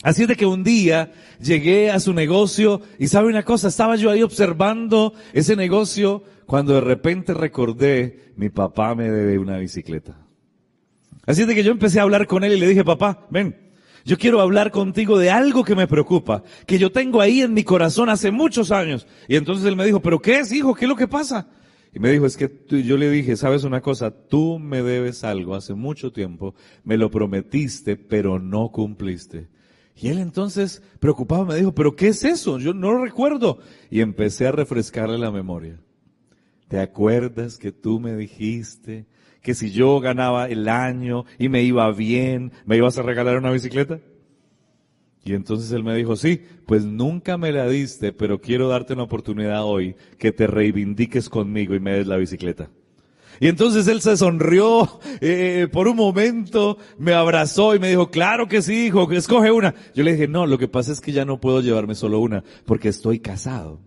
Así 0.04 0.24
es 0.24 0.28
de 0.28 0.36
que 0.36 0.47
un 0.47 0.63
día 0.63 1.12
llegué 1.39 1.91
a 1.91 2.00
su 2.00 2.13
negocio 2.13 2.82
y 2.97 3.08
sabe 3.08 3.28
una 3.28 3.43
cosa, 3.43 3.67
estaba 3.67 3.95
yo 3.95 4.10
ahí 4.10 4.24
observando 4.24 5.13
ese 5.32 5.56
negocio 5.56 6.24
cuando 6.47 6.74
de 6.74 6.82
repente 6.82 7.36
recordé, 7.36 8.34
mi 8.36 8.50
papá 8.50 8.95
me 8.95 9.12
debe 9.12 9.38
una 9.38 9.60
bicicleta. 9.60 10.17
Así 11.28 11.41
es 11.41 11.47
de 11.47 11.54
que 11.54 11.63
yo 11.63 11.71
empecé 11.71 12.00
a 12.00 12.04
hablar 12.04 12.26
con 12.26 12.43
él 12.43 12.54
y 12.54 12.60
le 12.60 12.67
dije, 12.67 12.84
papá, 12.84 13.28
ven, 13.30 13.56
yo 14.05 14.17
quiero 14.17 14.41
hablar 14.41 14.71
contigo 14.71 15.17
de 15.17 15.29
algo 15.29 15.63
que 15.63 15.75
me 15.75 15.87
preocupa, 15.87 16.43
que 16.65 16.79
yo 16.79 16.91
tengo 16.91 17.21
ahí 17.21 17.41
en 17.41 17.53
mi 17.53 17.63
corazón 17.63 18.09
hace 18.09 18.31
muchos 18.31 18.71
años. 18.71 19.07
Y 19.27 19.35
entonces 19.35 19.65
él 19.65 19.75
me 19.75 19.85
dijo, 19.85 20.01
pero 20.01 20.19
¿qué 20.19 20.39
es, 20.39 20.51
hijo? 20.51 20.73
¿Qué 20.73 20.85
es 20.85 20.89
lo 20.89 20.95
que 20.95 21.07
pasa? 21.07 21.47
Y 21.93 21.99
me 21.99 22.11
dijo, 22.11 22.25
es 22.25 22.37
que 22.37 22.49
yo 22.83 22.97
le 22.97 23.09
dije, 23.09 23.35
sabes 23.35 23.63
una 23.63 23.81
cosa, 23.81 24.11
tú 24.11 24.59
me 24.59 24.81
debes 24.81 25.23
algo 25.23 25.55
hace 25.55 25.73
mucho 25.73 26.11
tiempo, 26.11 26.55
me 26.83 26.97
lo 26.97 27.11
prometiste, 27.11 27.97
pero 27.97 28.39
no 28.39 28.71
cumpliste. 28.71 29.49
Y 29.95 30.07
él 30.07 30.19
entonces, 30.19 30.81
preocupado, 30.99 31.45
me 31.45 31.55
dijo, 31.55 31.75
pero 31.75 31.95
¿qué 31.95 32.07
es 32.07 32.23
eso? 32.23 32.59
Yo 32.59 32.73
no 32.73 32.91
lo 32.93 33.03
recuerdo. 33.03 33.59
Y 33.89 33.99
empecé 33.99 34.47
a 34.47 34.51
refrescarle 34.51 35.17
la 35.17 35.31
memoria. 35.31 35.79
¿Te 36.69 36.79
acuerdas 36.79 37.57
que 37.57 37.73
tú 37.73 37.99
me 37.99 38.15
dijiste 38.15 39.05
que 39.41 39.54
si 39.54 39.71
yo 39.71 39.99
ganaba 39.99 40.47
el 40.47 40.69
año 40.69 41.25
y 41.39 41.49
me 41.49 41.63
iba 41.63 41.91
bien, 41.91 42.51
me 42.65 42.77
ibas 42.77 42.97
a 42.97 43.01
regalar 43.01 43.38
una 43.38 43.51
bicicleta? 43.51 43.99
Y 45.23 45.34
entonces 45.34 45.71
él 45.71 45.84
me 45.84 45.95
dijo, 45.95 46.15
sí, 46.15 46.41
pues 46.65 46.84
nunca 46.84 47.38
me 47.38 47.51
la 47.51 47.67
diste, 47.67 48.12
pero 48.12 48.41
quiero 48.41 48.67
darte 48.67 48.93
una 48.93 49.04
oportunidad 49.04 49.63
hoy 49.63 49.95
que 50.17 50.32
te 50.32 50.47
reivindiques 50.47 51.30
conmigo 51.30 51.75
y 51.75 51.80
me 51.80 51.93
des 51.93 52.08
la 52.08 52.17
bicicleta. 52.17 52.69
Y 53.39 53.47
entonces 53.47 53.88
él 53.88 54.01
se 54.01 54.17
sonrió 54.17 54.99
eh, 55.19 55.67
por 55.71 55.88
un 55.88 55.95
momento, 55.95 56.77
me 56.97 57.13
abrazó 57.13 57.75
y 57.75 57.80
me 57.80 57.89
dijo, 57.89 58.12
claro 58.12 58.47
que 58.47 58.62
sí, 58.62 58.86
hijo, 58.86 59.12
escoge 59.12 59.51
una. 59.51 59.73
Yo 59.95 60.04
le 60.04 60.13
dije, 60.13 60.27
no, 60.27 60.45
lo 60.45 60.58
que 60.58 60.67
pasa 60.67 60.91
es 60.91 61.01
que 61.01 61.12
ya 61.12 61.25
no 61.25 61.39
puedo 61.39 61.62
llevarme 61.62 61.95
solo 61.95 62.19
una, 62.19 62.43
porque 62.65 62.89
estoy 62.89 63.19
casado. 63.19 63.80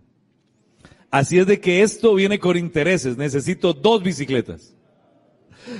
Así 1.09 1.37
es 1.37 1.47
de 1.47 1.61
que 1.61 1.81
esto 1.81 2.13
viene 2.15 2.39
con 2.39 2.57
intereses, 2.57 3.17
necesito 3.17 3.73
dos 3.73 4.03
bicicletas. 4.03 4.74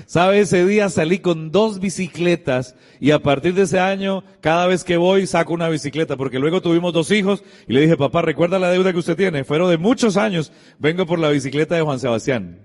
¿Sabe? 0.05 0.39
Ese 0.39 0.65
día 0.65 0.89
salí 0.89 1.19
con 1.19 1.51
dos 1.51 1.79
bicicletas 1.79 2.75
y 2.99 3.11
a 3.11 3.19
partir 3.19 3.53
de 3.53 3.63
ese 3.63 3.79
año, 3.79 4.23
cada 4.41 4.67
vez 4.67 4.83
que 4.83 4.97
voy, 4.97 5.27
saco 5.27 5.53
una 5.53 5.69
bicicleta, 5.69 6.17
porque 6.17 6.39
luego 6.39 6.61
tuvimos 6.61 6.93
dos 6.93 7.11
hijos 7.11 7.43
y 7.67 7.73
le 7.73 7.81
dije, 7.81 7.97
papá, 7.97 8.21
recuerda 8.21 8.59
la 8.59 8.69
deuda 8.69 8.91
que 8.91 8.99
usted 8.99 9.15
tiene. 9.15 9.43
Fueron 9.43 9.69
de 9.69 9.77
muchos 9.77 10.17
años, 10.17 10.51
vengo 10.79 11.05
por 11.05 11.19
la 11.19 11.29
bicicleta 11.29 11.75
de 11.75 11.81
Juan 11.81 11.99
Sebastián. 11.99 12.59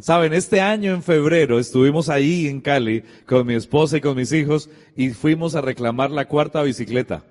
Saben, 0.00 0.32
este 0.32 0.60
año 0.60 0.92
en 0.92 1.02
febrero 1.02 1.58
estuvimos 1.58 2.08
ahí 2.08 2.46
en 2.46 2.60
Cali 2.60 3.02
con 3.26 3.46
mi 3.46 3.54
esposa 3.54 3.96
y 3.96 4.00
con 4.00 4.16
mis 4.16 4.32
hijos 4.32 4.68
y 4.96 5.10
fuimos 5.10 5.54
a 5.54 5.60
reclamar 5.60 6.10
la 6.10 6.26
cuarta 6.26 6.62
bicicleta, 6.62 7.24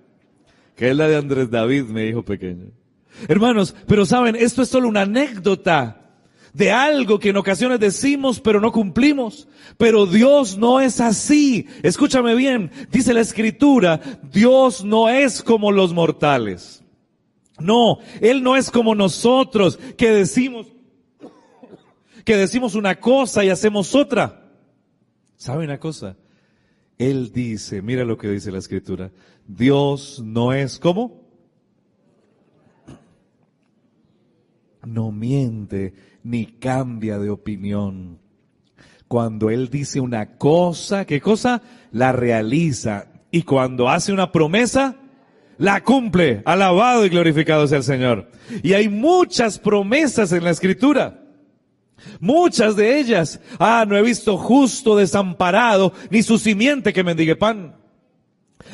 que 0.75 0.89
es 0.89 0.95
la 0.95 1.07
de 1.07 1.15
Andrés 1.15 1.51
David, 1.51 1.85
mi 1.85 2.03
hijo 2.03 2.23
pequeño. 2.23 2.71
Hermanos, 3.27 3.75
pero 3.87 4.05
saben, 4.05 4.35
esto 4.35 4.61
es 4.61 4.69
solo 4.69 4.87
una 4.87 5.01
anécdota 5.01 6.08
de 6.53 6.71
algo 6.71 7.19
que 7.19 7.29
en 7.29 7.37
ocasiones 7.37 7.79
decimos 7.79 8.39
pero 8.39 8.59
no 8.59 8.71
cumplimos. 8.71 9.47
Pero 9.77 10.05
Dios 10.05 10.57
no 10.57 10.81
es 10.81 10.99
así. 10.99 11.67
Escúchame 11.83 12.35
bien, 12.35 12.71
dice 12.91 13.13
la 13.13 13.21
escritura, 13.21 14.01
Dios 14.31 14.83
no 14.83 15.09
es 15.09 15.43
como 15.43 15.71
los 15.71 15.93
mortales. 15.93 16.83
No, 17.59 17.99
Él 18.21 18.41
no 18.41 18.55
es 18.55 18.71
como 18.71 18.95
nosotros 18.95 19.79
que 19.97 20.11
decimos, 20.11 20.67
que 22.23 22.37
decimos 22.37 22.75
una 22.75 22.99
cosa 22.99 23.43
y 23.43 23.49
hacemos 23.49 23.95
otra. 23.95 24.49
¿Sabe 25.35 25.65
una 25.65 25.79
cosa? 25.79 26.17
Él 26.97 27.31
dice, 27.31 27.81
mira 27.81 28.03
lo 28.03 28.17
que 28.17 28.29
dice 28.29 28.51
la 28.51 28.59
escritura, 28.59 29.11
Dios 29.47 30.21
no 30.23 30.53
es 30.53 30.79
como, 30.79 31.28
no 34.93 35.11
miente 35.11 35.93
ni 36.23 36.45
cambia 36.45 37.17
de 37.19 37.29
opinión. 37.29 38.19
Cuando 39.07 39.49
Él 39.49 39.69
dice 39.69 39.99
una 39.99 40.37
cosa, 40.37 41.05
¿qué 41.05 41.19
cosa? 41.19 41.61
La 41.91 42.11
realiza. 42.11 43.07
Y 43.31 43.43
cuando 43.43 43.89
hace 43.89 44.13
una 44.13 44.31
promesa, 44.31 44.97
la 45.57 45.83
cumple. 45.83 46.41
Alabado 46.45 47.05
y 47.05 47.09
glorificado 47.09 47.67
sea 47.67 47.79
el 47.79 47.83
Señor. 47.83 48.29
Y 48.63 48.73
hay 48.73 48.87
muchas 48.87 49.57
promesas 49.59 50.31
en 50.31 50.43
la 50.43 50.51
Escritura. 50.51 51.23
Muchas 52.19 52.75
de 52.75 52.99
ellas. 52.99 53.39
Ah, 53.59 53.85
no 53.87 53.97
he 53.97 54.01
visto 54.01 54.37
justo 54.37 54.95
desamparado, 54.95 55.93
ni 56.09 56.23
su 56.23 56.37
simiente 56.37 56.93
que 56.93 57.03
mendigue 57.03 57.35
pan. 57.35 57.78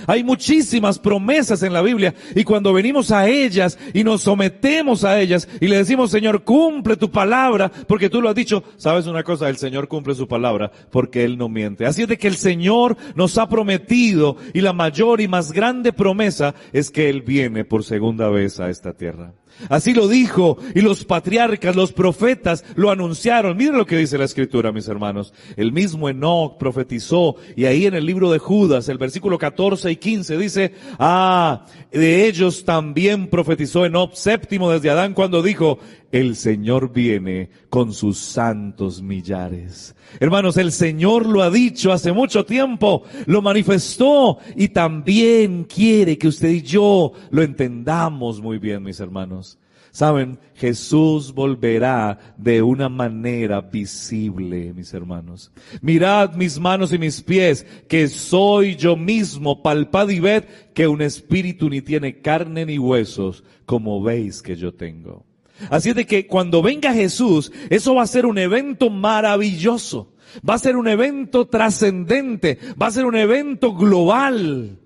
Hay 0.07 0.23
muchísimas 0.23 0.99
promesas 0.99 1.63
en 1.63 1.73
la 1.73 1.81
Biblia 1.81 2.13
y 2.35 2.43
cuando 2.43 2.73
venimos 2.73 3.11
a 3.11 3.27
ellas 3.27 3.77
y 3.93 4.03
nos 4.03 4.23
sometemos 4.23 5.03
a 5.03 5.19
ellas 5.19 5.47
y 5.59 5.67
le 5.67 5.77
decimos, 5.77 6.11
Señor, 6.11 6.43
cumple 6.43 6.97
tu 6.97 7.11
palabra, 7.11 7.71
porque 7.87 8.09
tú 8.09 8.21
lo 8.21 8.29
has 8.29 8.35
dicho, 8.35 8.63
sabes 8.77 9.07
una 9.07 9.23
cosa, 9.23 9.49
el 9.49 9.57
Señor 9.57 9.87
cumple 9.87 10.15
su 10.15 10.27
palabra 10.27 10.71
porque 10.91 11.23
Él 11.23 11.37
no 11.37 11.49
miente. 11.49 11.85
Así 11.85 12.03
es 12.03 12.07
de 12.07 12.17
que 12.17 12.27
el 12.27 12.35
Señor 12.35 12.97
nos 13.15 13.37
ha 13.37 13.47
prometido 13.49 14.37
y 14.53 14.61
la 14.61 14.73
mayor 14.73 15.21
y 15.21 15.27
más 15.27 15.51
grande 15.51 15.93
promesa 15.93 16.55
es 16.73 16.91
que 16.91 17.09
Él 17.09 17.21
viene 17.21 17.65
por 17.65 17.83
segunda 17.83 18.29
vez 18.29 18.59
a 18.59 18.69
esta 18.69 18.93
tierra. 18.93 19.33
Así 19.69 19.93
lo 19.93 20.07
dijo 20.07 20.57
y 20.73 20.81
los 20.81 21.05
patriarcas, 21.05 21.75
los 21.75 21.91
profetas 21.93 22.63
lo 22.75 22.91
anunciaron. 22.91 23.57
Miren 23.57 23.77
lo 23.77 23.85
que 23.85 23.97
dice 23.97 24.17
la 24.17 24.25
escritura, 24.25 24.71
mis 24.71 24.87
hermanos. 24.87 25.33
El 25.55 25.71
mismo 25.71 26.09
Enoch 26.09 26.57
profetizó 26.57 27.35
y 27.55 27.65
ahí 27.65 27.85
en 27.85 27.93
el 27.93 28.05
libro 28.05 28.31
de 28.31 28.39
Judas, 28.39 28.89
el 28.89 28.97
versículo 28.97 29.37
14 29.37 29.91
y 29.91 29.95
15 29.95 30.37
dice, 30.37 30.73
ah, 30.99 31.65
de 31.91 32.27
ellos 32.27 32.65
también 32.65 33.27
profetizó 33.27 33.85
Enoch 33.85 34.13
séptimo 34.13 34.71
desde 34.71 34.89
Adán 34.89 35.13
cuando 35.13 35.41
dijo, 35.41 35.79
el 36.15 36.38
Señor 36.38 36.93
viene 36.93 37.49
con 37.69 37.91
sus 37.91 38.17
santos 38.17 39.01
millares. 39.01 39.97
Hermanos, 40.17 40.56
el 40.56 40.71
Señor 40.71 41.25
lo 41.25 41.41
ha 41.41 41.49
dicho 41.49 41.91
hace 41.91 42.13
mucho 42.13 42.45
tiempo, 42.45 43.04
lo 43.25 43.41
manifestó 43.41 44.38
y 44.56 44.69
también 44.69 45.65
quiere 45.65 46.17
que 46.17 46.30
usted 46.30 46.51
y 46.51 46.62
yo 46.62 47.12
lo 47.32 47.43
entendamos 47.43 48.39
muy 48.39 48.60
bien, 48.60 48.82
mis 48.82 49.01
hermanos. 49.01 49.60
Saben, 49.91 50.39
Jesús 50.54 51.34
volverá 51.34 52.17
de 52.38 52.62
una 52.62 52.88
manera 52.88 53.60
visible, 53.60 54.71
mis 54.73 54.93
hermanos. 54.93 55.51
Mirad 55.82 56.36
mis 56.36 56.58
manos 56.58 56.93
y 56.93 56.97
mis 56.97 57.21
pies, 57.21 57.67
que 57.89 58.08
soy 58.08 58.78
yo 58.78 58.95
mismo, 58.95 59.62
palpad 59.62 60.08
y 60.08 60.21
ved 60.21 60.45
que 60.73 60.88
un 60.88 61.01
espíritu 61.01 61.69
ni 61.69 61.82
tiene 61.82 62.21
carne 62.21 62.65
ni 62.65 62.80
huesos, 62.80 63.43
como 63.65 64.01
veis 64.01 64.41
que 64.41 64.56
yo 64.56 64.73
tengo. 64.73 65.24
Así 65.69 65.89
es 65.89 65.95
de 65.95 66.05
que 66.05 66.27
cuando 66.27 66.61
venga 66.61 66.93
Jesús, 66.93 67.51
eso 67.69 67.95
va 67.95 68.03
a 68.03 68.07
ser 68.07 68.25
un 68.25 68.37
evento 68.37 68.89
maravilloso. 68.89 70.13
Va 70.47 70.55
a 70.55 70.59
ser 70.59 70.75
un 70.75 70.87
evento 70.87 71.47
trascendente. 71.47 72.59
Va 72.81 72.87
a 72.87 72.91
ser 72.91 73.05
un 73.05 73.15
evento 73.15 73.73
global. 73.73 74.79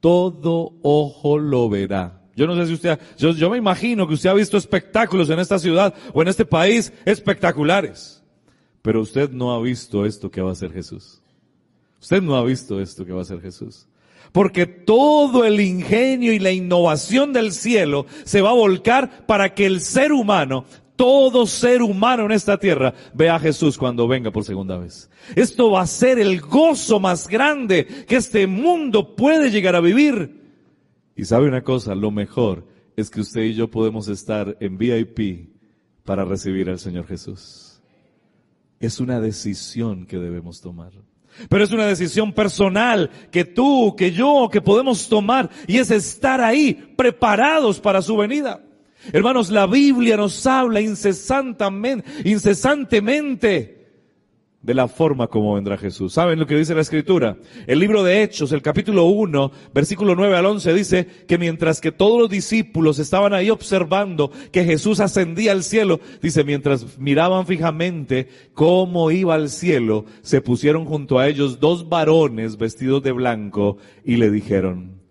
Todo 0.00 0.74
ojo 0.82 1.38
lo 1.38 1.68
verá. 1.68 2.20
Yo 2.36 2.46
no 2.46 2.56
sé 2.56 2.66
si 2.66 2.74
usted, 2.74 2.98
yo, 3.16 3.48
me 3.48 3.58
imagino 3.58 4.08
que 4.08 4.14
usted 4.14 4.28
ha 4.28 4.34
visto 4.34 4.56
espectáculos 4.56 5.30
en 5.30 5.38
esta 5.38 5.58
ciudad 5.58 5.94
o 6.12 6.20
en 6.20 6.28
este 6.28 6.44
país 6.44 6.92
espectaculares. 7.04 8.22
Pero 8.82 9.00
usted 9.00 9.30
no 9.30 9.54
ha 9.54 9.60
visto 9.60 10.04
esto 10.04 10.30
que 10.30 10.42
va 10.42 10.50
a 10.50 10.52
hacer 10.52 10.72
Jesús. 10.72 11.22
Usted 12.02 12.20
no 12.20 12.36
ha 12.36 12.44
visto 12.44 12.80
esto 12.80 13.06
que 13.06 13.12
va 13.12 13.20
a 13.20 13.22
hacer 13.22 13.40
Jesús 13.40 13.86
porque 14.34 14.66
todo 14.66 15.44
el 15.44 15.60
ingenio 15.60 16.32
y 16.32 16.40
la 16.40 16.50
innovación 16.50 17.32
del 17.32 17.52
cielo 17.52 18.06
se 18.24 18.40
va 18.40 18.50
a 18.50 18.54
volcar 18.54 19.24
para 19.26 19.54
que 19.54 19.64
el 19.64 19.80
ser 19.80 20.12
humano, 20.12 20.64
todo 20.96 21.46
ser 21.46 21.82
humano 21.82 22.24
en 22.24 22.32
esta 22.32 22.58
tierra, 22.58 22.94
vea 23.14 23.36
a 23.36 23.38
Jesús 23.38 23.78
cuando 23.78 24.08
venga 24.08 24.32
por 24.32 24.42
segunda 24.42 24.76
vez. 24.76 25.08
Esto 25.36 25.70
va 25.70 25.82
a 25.82 25.86
ser 25.86 26.18
el 26.18 26.40
gozo 26.40 26.98
más 26.98 27.28
grande 27.28 27.86
que 28.08 28.16
este 28.16 28.48
mundo 28.48 29.14
puede 29.14 29.52
llegar 29.52 29.76
a 29.76 29.80
vivir. 29.80 30.42
Y 31.14 31.26
sabe 31.26 31.46
una 31.46 31.62
cosa, 31.62 31.94
lo 31.94 32.10
mejor 32.10 32.66
es 32.96 33.10
que 33.10 33.20
usted 33.20 33.42
y 33.42 33.54
yo 33.54 33.70
podemos 33.70 34.08
estar 34.08 34.56
en 34.58 34.76
VIP 34.76 35.48
para 36.04 36.24
recibir 36.24 36.68
al 36.70 36.80
Señor 36.80 37.06
Jesús. 37.06 37.80
Es 38.80 38.98
una 38.98 39.20
decisión 39.20 40.06
que 40.06 40.18
debemos 40.18 40.60
tomar. 40.60 40.90
Pero 41.48 41.64
es 41.64 41.72
una 41.72 41.86
decisión 41.86 42.32
personal 42.32 43.10
que 43.30 43.44
tú, 43.44 43.94
que 43.96 44.12
yo, 44.12 44.48
que 44.50 44.60
podemos 44.60 45.08
tomar 45.08 45.50
y 45.66 45.78
es 45.78 45.90
estar 45.90 46.40
ahí 46.40 46.74
preparados 46.96 47.80
para 47.80 48.02
su 48.02 48.16
venida. 48.16 48.60
Hermanos, 49.12 49.50
la 49.50 49.66
Biblia 49.66 50.16
nos 50.16 50.46
habla 50.46 50.80
incesantemente, 50.80 52.08
incesantemente 52.24 53.83
de 54.64 54.72
la 54.72 54.88
forma 54.88 55.26
como 55.26 55.54
vendrá 55.54 55.76
Jesús. 55.76 56.14
¿Saben 56.14 56.38
lo 56.38 56.46
que 56.46 56.56
dice 56.56 56.74
la 56.74 56.80
escritura? 56.80 57.36
El 57.66 57.80
libro 57.80 58.02
de 58.02 58.22
Hechos, 58.22 58.50
el 58.50 58.62
capítulo 58.62 59.04
1, 59.04 59.52
versículo 59.74 60.14
9 60.14 60.36
al 60.36 60.46
11 60.46 60.72
dice 60.72 61.06
que 61.28 61.36
mientras 61.36 61.82
que 61.82 61.92
todos 61.92 62.18
los 62.18 62.30
discípulos 62.30 62.98
estaban 62.98 63.34
ahí 63.34 63.50
observando 63.50 64.30
que 64.52 64.64
Jesús 64.64 65.00
ascendía 65.00 65.52
al 65.52 65.64
cielo, 65.64 66.00
dice, 66.22 66.44
mientras 66.44 66.98
miraban 66.98 67.46
fijamente 67.46 68.28
cómo 68.54 69.10
iba 69.10 69.34
al 69.34 69.50
cielo, 69.50 70.06
se 70.22 70.40
pusieron 70.40 70.86
junto 70.86 71.18
a 71.18 71.28
ellos 71.28 71.60
dos 71.60 71.90
varones 71.90 72.56
vestidos 72.56 73.02
de 73.02 73.12
blanco 73.12 73.76
y 74.02 74.16
le 74.16 74.30
dijeron, 74.30 75.02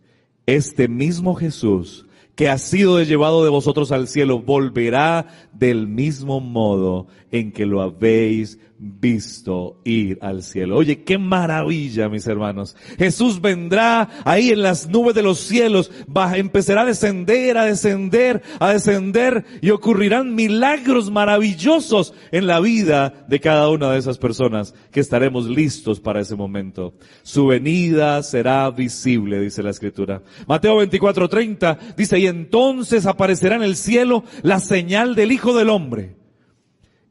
este 0.48 0.88
mismo 0.88 1.36
Jesús 1.36 2.08
que 2.36 2.50
ha 2.50 2.58
sido 2.58 3.02
llevado 3.04 3.44
de 3.44 3.50
vosotros 3.50 3.92
al 3.92 4.08
cielo, 4.08 4.40
volverá 4.40 5.28
del 5.54 5.88
mismo 5.88 6.40
modo 6.40 7.08
en 7.32 7.52
que 7.52 7.66
lo 7.66 7.82
habéis 7.82 8.60
visto 8.84 9.80
ir 9.86 10.18
al 10.22 10.44
cielo. 10.44 10.76
Oye, 10.78 11.04
qué 11.04 11.18
maravilla, 11.18 12.10
mis 12.10 12.28
hermanos. 12.28 12.76
Jesús 12.98 13.40
vendrá 13.40 14.10
ahí 14.26 14.50
en 14.50 14.62
las 14.62 14.90
nubes 14.90 15.16
de 15.16 15.24
los 15.24 15.40
cielos, 15.40 15.90
empezará 16.36 16.82
a 16.82 16.86
descender, 16.86 17.58
a 17.58 17.66
descender, 17.66 18.42
a 18.60 18.74
descender 18.74 19.46
y 19.62 19.70
ocurrirán 19.70 20.36
milagros 20.36 21.12
maravillosos 21.12 22.14
en 22.32 22.46
la 22.46 22.60
vida 22.60 23.26
de 23.28 23.40
cada 23.40 23.70
una 23.70 23.92
de 23.92 24.00
esas 24.00 24.18
personas 24.18 24.74
que 24.92 25.00
estaremos 25.00 25.46
listos 25.46 26.02
para 26.02 26.20
ese 26.20 26.36
momento. 26.36 26.94
Su 27.22 27.48
venida 27.48 28.22
será 28.22 28.70
visible, 28.70 29.40
dice 29.40 29.64
la 29.64 29.70
escritura. 29.70 30.22
Mateo 30.46 30.78
24, 30.78 31.30
30 31.30 31.80
dice, 31.96 32.20
y 32.24 32.28
entonces 32.28 33.06
aparecerá 33.06 33.58
en 33.58 33.64
el 33.64 33.76
cielo 33.76 34.24
la 34.44 34.60
señal 34.60 35.14
del 35.14 35.34
Hijo 35.34 35.54
del 35.58 35.70
Hombre 35.70 36.16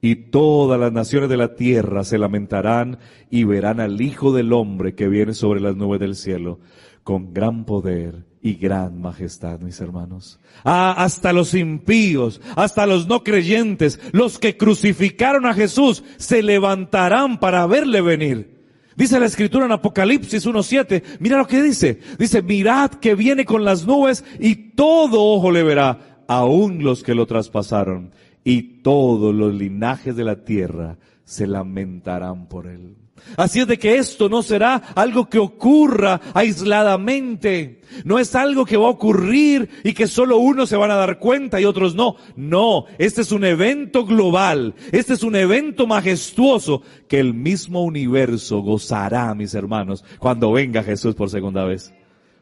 y 0.01 0.17
todas 0.17 0.81
las 0.81 0.91
naciones 0.91 1.29
de 1.29 1.37
la 1.37 1.55
tierra 1.55 2.03
se 2.03 2.17
lamentarán 2.17 2.99
y 3.31 3.45
verán 3.45 3.79
al 3.79 4.01
Hijo 4.01 4.33
del 4.33 4.55
Hombre 4.55 4.95
que 4.95 5.09
viene 5.09 5.35
sobre 5.35 5.61
las 5.61 5.77
nubes 5.77 6.01
del 6.01 6.17
cielo 6.17 6.61
con 7.05 7.35
gran 7.35 7.67
poder 7.67 8.25
y 8.41 8.55
gran 8.55 9.03
majestad, 9.03 9.61
mis 9.61 9.81
hermanos. 9.81 10.41
Ah, 10.65 10.95
hasta 10.97 11.35
los 11.35 11.53
impíos, 11.53 12.41
hasta 12.57 12.87
los 12.87 13.07
no 13.07 13.23
creyentes, 13.23 14.01
los 14.13 14.39
que 14.39 14.57
crucificaron 14.57 15.45
a 15.45 15.53
Jesús, 15.53 16.03
se 16.17 16.43
levantarán 16.43 17.39
para 17.39 17.67
verle 17.67 18.01
venir. 18.01 18.62
Dice 18.97 19.19
la 19.19 19.27
escritura 19.27 19.67
en 19.67 19.73
Apocalipsis 19.73 20.47
1.7, 20.47 21.03
mira 21.21 21.39
lo 21.39 21.47
que 21.47 21.63
dice. 21.63 22.01
Dice, 22.19 22.43
mirad 22.43 22.91
que 22.93 23.15
viene 23.15 23.45
con 23.45 23.65
las 23.65 23.87
nubes 23.87 24.25
y 24.39 24.55
todo 24.55 25.23
ojo 25.23 25.51
le 25.51 25.63
verá, 25.63 26.25
aun 26.29 26.83
los 26.83 27.03
que 27.03 27.15
lo 27.15 27.27
traspasaron 27.27 28.13
y 28.45 28.83
todos 28.83 29.35
los 29.35 29.55
linajes 29.55 30.17
de 30.17 30.25
la 30.25 30.45
tierra 30.45 30.99
se 31.25 31.47
lamentarán 31.47 32.49
por 32.49 32.67
él. 32.67 32.97
Así 33.37 33.61
es 33.61 33.67
de 33.67 33.79
que 33.79 33.97
esto 33.97 34.29
no 34.29 34.43
será 34.43 34.77
algo 34.95 35.29
que 35.29 35.39
ocurra 35.39 36.21
aisladamente. 36.35 37.81
No 38.05 38.19
es 38.19 38.35
algo 38.35 38.65
que 38.65 38.77
va 38.77 38.87
a 38.87 38.91
ocurrir 38.91 39.69
y 39.85 39.93
que 39.93 40.07
solo 40.07 40.39
unos 40.39 40.69
se 40.69 40.77
van 40.77 40.91
a 40.91 40.97
dar 40.97 41.19
cuenta 41.19 41.61
y 41.61 41.65
otros 41.65 41.95
no. 41.95 42.17
No, 42.37 42.87
este 42.99 43.23
es 43.23 43.33
un 43.33 43.45
evento 43.45 44.05
global. 44.05 44.75
Este 44.93 45.15
es 45.15 45.23
un 45.23 45.37
evento 45.37 45.87
majestuoso 45.87 46.83
que 47.09 47.21
el 47.21 47.35
mismo 47.35 47.83
universo 47.85 48.61
gozará, 48.61 49.35
mis 49.35 49.55
hermanos, 49.55 50.05
cuando 50.19 50.53
venga 50.53 50.83
Jesús 50.83 51.15
por 51.15 51.31
segunda 51.31 51.65
vez. 51.65 51.93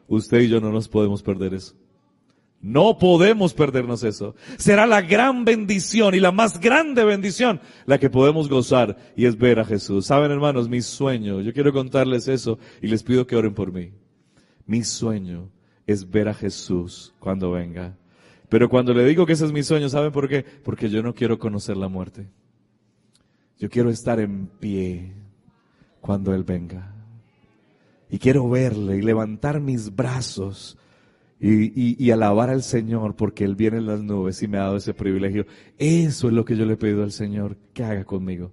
Usted 0.07 0.41
y 0.41 0.49
yo 0.49 0.59
no 0.59 0.71
nos 0.71 0.87
podemos 0.87 1.23
perder 1.23 1.53
eso. 1.53 1.73
No 2.61 2.99
podemos 2.99 3.55
perdernos 3.55 4.03
eso. 4.03 4.35
Será 4.57 4.85
la 4.85 5.01
gran 5.01 5.45
bendición 5.45 6.13
y 6.13 6.19
la 6.19 6.31
más 6.31 6.59
grande 6.59 7.03
bendición 7.03 7.59
la 7.87 7.97
que 7.97 8.11
podemos 8.11 8.49
gozar 8.49 8.97
y 9.15 9.25
es 9.25 9.37
ver 9.37 9.59
a 9.59 9.65
Jesús. 9.65 10.05
Saben 10.05 10.31
hermanos, 10.31 10.69
mi 10.69 10.81
sueño, 10.81 11.41
yo 11.41 11.53
quiero 11.53 11.73
contarles 11.73 12.27
eso 12.27 12.59
y 12.81 12.87
les 12.87 13.01
pido 13.01 13.25
que 13.25 13.35
oren 13.35 13.55
por 13.55 13.71
mí. 13.71 13.91
Mi 14.67 14.83
sueño 14.83 15.49
es 15.87 16.09
ver 16.09 16.29
a 16.29 16.35
Jesús 16.35 17.13
cuando 17.19 17.51
venga. 17.51 17.97
Pero 18.47 18.69
cuando 18.69 18.93
le 18.93 19.05
digo 19.05 19.25
que 19.25 19.33
ese 19.33 19.45
es 19.45 19.51
mi 19.51 19.63
sueño, 19.63 19.89
¿saben 19.89 20.11
por 20.11 20.29
qué? 20.29 20.43
Porque 20.43 20.89
yo 20.89 21.01
no 21.01 21.15
quiero 21.15 21.39
conocer 21.39 21.77
la 21.77 21.87
muerte. 21.87 22.27
Yo 23.57 23.69
quiero 23.69 23.89
estar 23.89 24.19
en 24.19 24.47
pie 24.47 25.13
cuando 25.99 26.33
Él 26.33 26.43
venga. 26.43 26.93
Y 28.09 28.19
quiero 28.19 28.49
verle 28.49 28.97
y 28.97 29.01
levantar 29.01 29.61
mis 29.61 29.95
brazos 29.95 30.77
y, 31.41 32.11
alabar 32.11 32.51
al 32.51 32.61
Señor 32.61 33.15
porque 33.15 33.43
Él 33.43 33.55
viene 33.55 33.77
en 33.77 33.87
las 33.87 34.03
nubes 34.03 34.41
y 34.43 34.47
me 34.47 34.59
ha 34.59 34.61
dado 34.61 34.77
ese 34.77 34.93
privilegio. 34.93 35.47
Eso 35.79 36.27
es 36.27 36.33
lo 36.33 36.45
que 36.45 36.55
yo 36.55 36.65
le 36.65 36.73
he 36.73 36.77
pedido 36.77 37.03
al 37.03 37.11
Señor 37.11 37.57
que 37.73 37.83
haga 37.83 38.03
conmigo. 38.03 38.51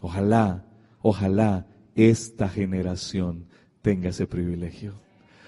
Ojalá, 0.00 0.64
ojalá 1.02 1.66
esta 1.94 2.48
generación 2.48 3.46
tenga 3.82 4.08
ese 4.08 4.26
privilegio. 4.26 5.01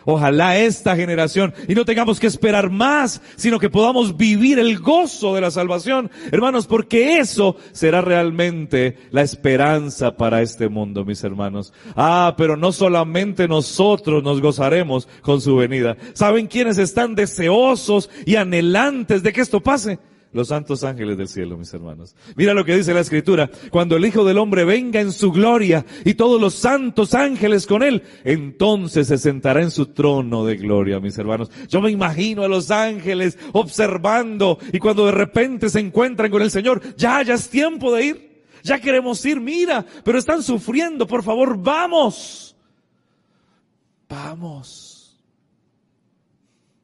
Ojalá 0.05 0.59
esta 0.59 0.97
generación 0.97 1.55
y 1.69 1.75
no 1.75 1.85
tengamos 1.85 2.21
que 2.21 2.27
esperar 2.27 2.71
más, 2.71 3.21
sino 3.37 3.59
que 3.59 3.71
podamos 3.71 4.17
vivir 4.17 4.59
el 4.59 4.79
gozo 4.79 5.35
de 5.35 5.41
la 5.41 5.51
salvación, 5.51 6.11
hermanos, 6.31 6.67
porque 6.67 7.19
eso 7.19 7.57
será 7.73 8.01
realmente 8.01 8.99
la 9.11 9.23
esperanza 9.23 10.17
para 10.17 10.43
este 10.43 10.69
mundo, 10.69 11.05
mis 11.05 11.25
hermanos. 11.25 11.73
Ah, 11.97 12.35
pero 12.37 12.57
no 12.57 12.73
solamente 12.73 13.49
nosotros 13.49 14.23
nos 14.23 14.41
gozaremos 14.41 15.09
con 15.23 15.41
su 15.41 15.57
venida. 15.57 15.97
¿Saben 16.13 16.47
quiénes 16.47 16.79
están 16.79 17.15
deseosos 17.15 18.11
y 18.27 18.37
anhelantes 18.37 19.23
de 19.23 19.33
que 19.33 19.41
esto 19.41 19.61
pase? 19.61 19.99
Los 20.35 20.49
santos 20.49 20.83
ángeles 20.83 21.17
del 21.17 21.29
cielo, 21.29 21.57
mis 21.57 21.73
hermanos. 21.73 22.15
Mira 22.35 22.53
lo 22.55 22.65
que 22.65 22.77
dice 22.77 22.93
la 22.93 23.01
escritura. 23.01 23.49
Cuando 23.71 23.97
el 23.97 24.05
Hijo 24.05 24.25
del 24.25 24.39
Hombre 24.39 24.65
venga 24.65 25.01
en 25.01 25.13
su 25.13 25.31
gloria 25.31 25.87
y 26.05 26.15
todos 26.15 26.41
los 26.41 26.55
santos 26.55 27.15
ángeles 27.15 27.67
con 27.67 27.85
él, 27.85 28.03
entonces 28.25 29.07
se 29.07 29.17
sentará 29.17 29.63
en 29.63 29.71
su 29.71 29.87
trono 29.87 30.45
de 30.45 30.57
gloria, 30.57 30.99
mis 30.99 31.17
hermanos. 31.17 31.51
Yo 31.69 31.81
me 31.81 31.93
imagino 31.93 32.43
a 32.43 32.49
los 32.49 32.73
ángeles 32.73 33.39
observando 33.53 34.59
y 34.73 34.81
cuando 34.81 35.07
de 35.07 35.13
repente 35.13 35.69
se 35.69 35.79
encuentran 35.79 36.33
con 36.33 36.43
el 36.43 36.51
Señor, 36.51 36.83
ya, 36.97 37.23
ya 37.23 37.35
es 37.35 37.49
tiempo 37.49 37.93
de 37.95 38.05
ir. 38.05 38.35
Ya 38.65 38.81
queremos 38.81 39.25
ir, 39.25 39.41
mira, 39.41 39.87
pero 40.05 40.19
están 40.19 40.43
sufriendo, 40.43 41.07
por 41.07 41.23
favor, 41.23 41.63
vamos. 41.63 42.57
Vamos. 44.09 45.17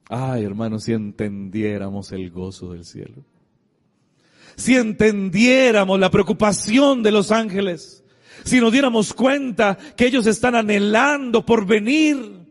Ay, 0.08 0.44
hermanos, 0.44 0.84
si 0.84 0.92
entendiéramos 0.92 2.12
el 2.12 2.30
gozo 2.30 2.72
del 2.72 2.84
cielo 2.84 3.24
si 4.60 4.76
entendiéramos 4.76 5.98
la 5.98 6.10
preocupación 6.10 7.02
de 7.02 7.10
los 7.10 7.32
ángeles, 7.32 8.04
si 8.44 8.60
nos 8.60 8.70
diéramos 8.70 9.14
cuenta 9.14 9.76
que 9.96 10.06
ellos 10.06 10.26
están 10.26 10.54
anhelando 10.54 11.44
por 11.44 11.66
venir. 11.66 12.46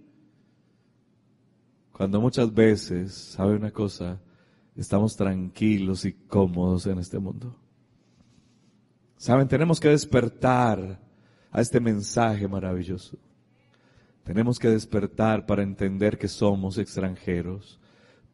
Cuando 1.91 2.19
muchas 2.19 2.53
veces, 2.53 3.13
¿sabe 3.13 3.55
una 3.55 3.71
cosa? 3.71 4.19
Estamos 4.75 5.15
tranquilos 5.15 6.03
y 6.05 6.13
cómodos 6.13 6.87
en 6.87 6.97
este 6.97 7.19
mundo. 7.19 7.55
Saben, 9.17 9.47
tenemos 9.47 9.79
que 9.79 9.89
despertar 9.89 10.99
a 11.51 11.61
este 11.61 11.79
mensaje 11.79 12.47
maravilloso. 12.47 13.17
Tenemos 14.23 14.57
que 14.57 14.69
despertar 14.69 15.45
para 15.45 15.61
entender 15.61 16.17
que 16.17 16.27
somos 16.27 16.77
extranjeros, 16.77 17.79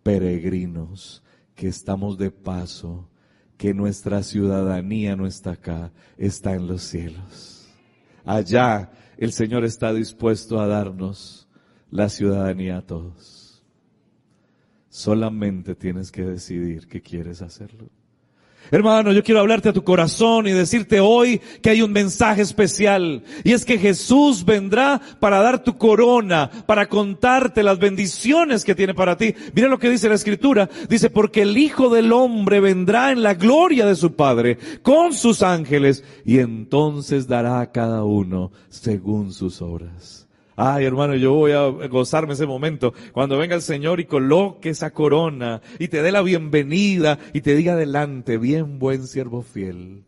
peregrinos, 0.04 1.24
que 1.56 1.68
estamos 1.68 2.18
de 2.18 2.32
paso 2.32 3.10
que 3.58 3.74
nuestra 3.74 4.24
ciudadanía 4.24 5.16
no 5.16 5.28
está 5.28 5.52
acá, 5.52 5.92
está 6.18 6.54
en 6.54 6.68
los 6.68 6.84
cielos. 6.84 7.68
Allá 8.26 8.92
el 9.18 9.32
Señor 9.32 9.64
está 9.64 9.94
dispuesto 9.94 10.60
a 10.60 10.68
darnos 10.68 11.48
la 11.90 12.10
ciudadanía 12.10 12.78
a 12.78 12.82
todos. 12.82 13.64
Solamente 14.90 15.76
tienes 15.76 16.12
que 16.12 16.24
decidir 16.24 16.88
que 16.88 17.02
quieres 17.02 17.42
hacerlo. 17.42 17.90
Hermano, 18.72 19.12
yo 19.12 19.24
quiero 19.24 19.40
hablarte 19.40 19.70
a 19.70 19.74
tu 19.74 19.84
corazón 19.84 20.48
y 20.48 20.52
decirte 20.52 21.00
hoy 21.00 21.40
que 21.62 21.70
hay 21.70 21.82
un 21.82 21.92
mensaje 21.92 22.42
especial. 22.42 23.24
Y 23.44 23.54
es 23.54 23.66
que 23.66 23.78
Jesús 23.78 24.44
vendrá 24.44 25.02
para 25.20 25.42
dar 25.42 25.64
tu 25.64 25.78
corona, 25.78 26.50
para 26.66 26.88
contarte 26.88 27.64
las 27.64 27.80
bendiciones 27.80 28.66
que 28.66 28.76
tiene 28.76 28.94
para 28.94 29.18
ti. 29.18 29.36
Mira 29.54 29.68
lo 29.68 29.80
que 29.80 29.90
dice 29.90 30.10
la 30.10 30.16
escritura. 30.16 30.70
Dice, 30.90 31.10
porque 31.10 31.44
el 31.44 31.58
Hijo 31.58 31.90
del 31.90 32.12
Hombre 32.12 32.60
vendrá 32.60 33.12
en 33.12 33.24
la 33.24 33.36
gloria 33.36 33.86
de 33.86 33.96
su 33.96 34.14
Padre 34.14 34.58
con 34.82 35.14
sus 35.14 35.44
ángeles 35.44 36.04
y 36.26 36.40
entonces 36.40 37.28
dará 37.28 37.60
a 37.60 37.72
cada 37.72 38.04
uno 38.04 38.52
según 38.70 39.32
sus 39.32 39.62
obras. 39.62 40.25
Ay, 40.58 40.86
hermano, 40.86 41.16
yo 41.16 41.34
voy 41.34 41.52
a 41.52 41.68
gozarme 41.88 42.34
ese 42.34 42.46
momento 42.46 42.94
cuando 43.12 43.38
venga 43.38 43.56
el 43.56 43.62
Señor 43.62 44.00
y 44.00 44.06
coloque 44.06 44.70
esa 44.70 44.92
corona 44.92 45.62
y 45.80 45.90
te 45.90 46.02
dé 46.02 46.14
la 46.14 46.22
bienvenida 46.22 47.20
y 47.34 47.42
te 47.42 47.56
diga 47.56 47.74
adelante, 47.74 48.38
bien 48.38 48.80
buen 48.80 49.06
siervo 49.06 49.42
fiel. 49.42 50.06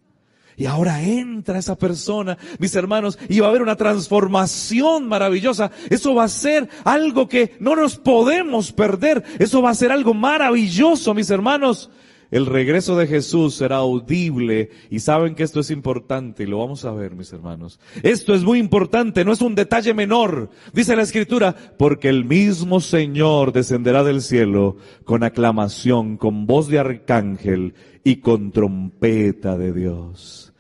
Y 0.56 0.66
ahora 0.66 1.04
entra 1.04 1.60
esa 1.60 1.76
persona, 1.76 2.38
mis 2.58 2.74
hermanos, 2.76 3.20
y 3.30 3.42
va 3.42 3.46
a 3.46 3.50
haber 3.50 3.62
una 3.62 3.76
transformación 3.76 5.08
maravillosa. 5.08 5.70
Eso 5.90 6.16
va 6.16 6.24
a 6.24 6.30
ser 6.30 6.68
algo 6.84 7.28
que 7.28 7.56
no 7.60 7.76
nos 7.76 7.98
podemos 7.98 8.72
perder. 8.72 9.24
Eso 9.38 9.62
va 9.62 9.70
a 9.70 9.76
ser 9.76 9.92
algo 9.92 10.16
maravilloso, 10.16 11.14
mis 11.14 11.30
hermanos. 11.30 11.92
El 12.30 12.46
regreso 12.46 12.98
de 12.98 13.08
Jesús 13.08 13.56
será 13.56 13.78
audible 13.78 14.70
y 14.90 15.00
saben 15.00 15.34
que 15.34 15.44
esto 15.44 15.62
es 15.62 15.72
importante 15.72 16.44
y 16.44 16.46
lo 16.46 16.60
vamos 16.60 16.84
a 16.84 16.92
ver, 16.92 17.16
mis 17.16 17.32
hermanos. 17.32 17.80
Esto 18.04 18.34
es 18.34 18.44
muy 18.44 18.60
importante, 18.60 19.24
no 19.24 19.32
es 19.32 19.42
un 19.42 19.56
detalle 19.56 19.94
menor. 19.94 20.50
Dice 20.74 20.96
la 20.96 21.04
escritura, 21.04 21.56
porque 21.78 22.10
el 22.10 22.26
mismo 22.26 22.82
Señor 22.82 23.54
descenderá 23.54 24.04
del 24.04 24.22
cielo 24.22 24.76
con 25.06 25.24
aclamación, 25.24 26.18
con 26.18 26.46
voz 26.46 26.68
de 26.68 26.80
arcángel 26.80 27.76
y 28.04 28.18
con 28.18 28.52
trompeta 28.52 29.58
de 29.58 29.72
Dios. 29.72 30.54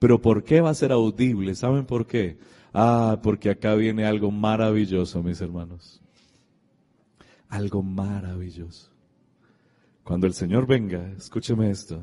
Pero 0.00 0.20
¿por 0.20 0.42
qué 0.42 0.60
va 0.60 0.70
a 0.70 0.74
ser 0.74 0.90
audible? 0.90 1.54
¿Saben 1.54 1.86
por 1.86 2.06
qué? 2.06 2.36
Ah, 2.74 3.20
porque 3.22 3.50
acá 3.50 3.76
viene 3.76 4.04
algo 4.04 4.32
maravilloso, 4.32 5.22
mis 5.22 5.40
hermanos. 5.40 6.02
Algo 7.48 7.82
maravilloso. 7.82 8.91
Cuando 10.04 10.26
el 10.26 10.34
Señor 10.34 10.66
venga, 10.66 11.12
escúcheme 11.16 11.70
esto. 11.70 12.02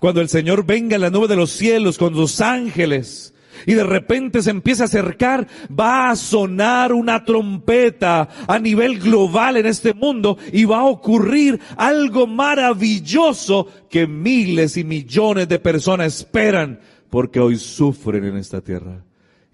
Cuando 0.00 0.20
el 0.20 0.28
Señor 0.28 0.64
venga 0.64 0.96
en 0.96 1.02
la 1.02 1.10
nube 1.10 1.28
de 1.28 1.36
los 1.36 1.50
cielos 1.50 1.98
con 1.98 2.14
los 2.14 2.40
ángeles 2.40 3.34
y 3.66 3.74
de 3.74 3.84
repente 3.84 4.42
se 4.42 4.50
empieza 4.50 4.84
a 4.84 4.86
acercar, 4.86 5.46
va 5.68 6.10
a 6.10 6.16
sonar 6.16 6.92
una 6.92 7.24
trompeta 7.24 8.28
a 8.46 8.58
nivel 8.58 8.98
global 8.98 9.56
en 9.56 9.66
este 9.66 9.94
mundo 9.94 10.38
y 10.52 10.64
va 10.64 10.80
a 10.80 10.86
ocurrir 10.86 11.60
algo 11.76 12.26
maravilloso 12.26 13.68
que 13.88 14.06
miles 14.06 14.76
y 14.76 14.84
millones 14.84 15.48
de 15.48 15.58
personas 15.58 16.18
esperan 16.18 16.80
porque 17.10 17.40
hoy 17.40 17.56
sufren 17.56 18.24
en 18.24 18.36
esta 18.36 18.60
tierra. 18.60 19.04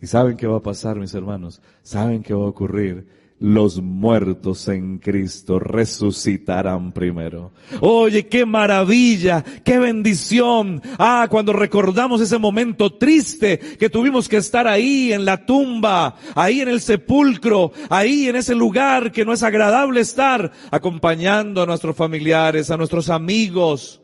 ¿Y 0.01 0.07
saben 0.07 0.37
qué 0.37 0.47
va 0.47 0.59
a 0.59 0.63
pasar, 0.63 0.97
mis 0.97 1.13
hermanos? 1.13 1.61
¿Saben 1.83 2.23
qué 2.23 2.33
va 2.33 2.45
a 2.45 2.49
ocurrir? 2.49 3.07
Los 3.41 3.81
muertos 3.81 4.69
en 4.69 4.99
Cristo 4.99 5.59
resucitarán 5.59 6.93
primero. 6.93 7.53
Oye, 7.81 8.29
qué 8.29 8.45
maravilla, 8.45 9.43
qué 9.65 9.79
bendición. 9.79 10.83
Ah, 10.99 11.27
cuando 11.31 11.55
recordamos 11.55 12.21
ese 12.21 12.39
momento 12.39 12.91
triste 12.91 13.59
que 13.59 13.89
tuvimos 13.89 14.29
que 14.29 14.37
estar 14.37 14.69
ahí 14.69 15.15
en 15.15 15.25
la 15.25 15.47
tumba, 15.47 16.17
ahí 16.35 16.61
en 16.61 16.69
el 16.69 16.83
sepulcro, 16.83 17.73
ahí 17.89 18.29
en 18.29 18.37
ese 18.37 18.55
lugar 18.55 19.11
que 19.11 19.25
no 19.25 19.33
es 19.33 19.43
agradable 19.43 20.01
estar, 20.01 20.53
acompañando 20.71 21.63
a 21.63 21.67
nuestros 21.67 21.97
familiares, 21.97 22.71
a 22.71 22.77
nuestros 22.77 23.09
amigos, 23.09 24.03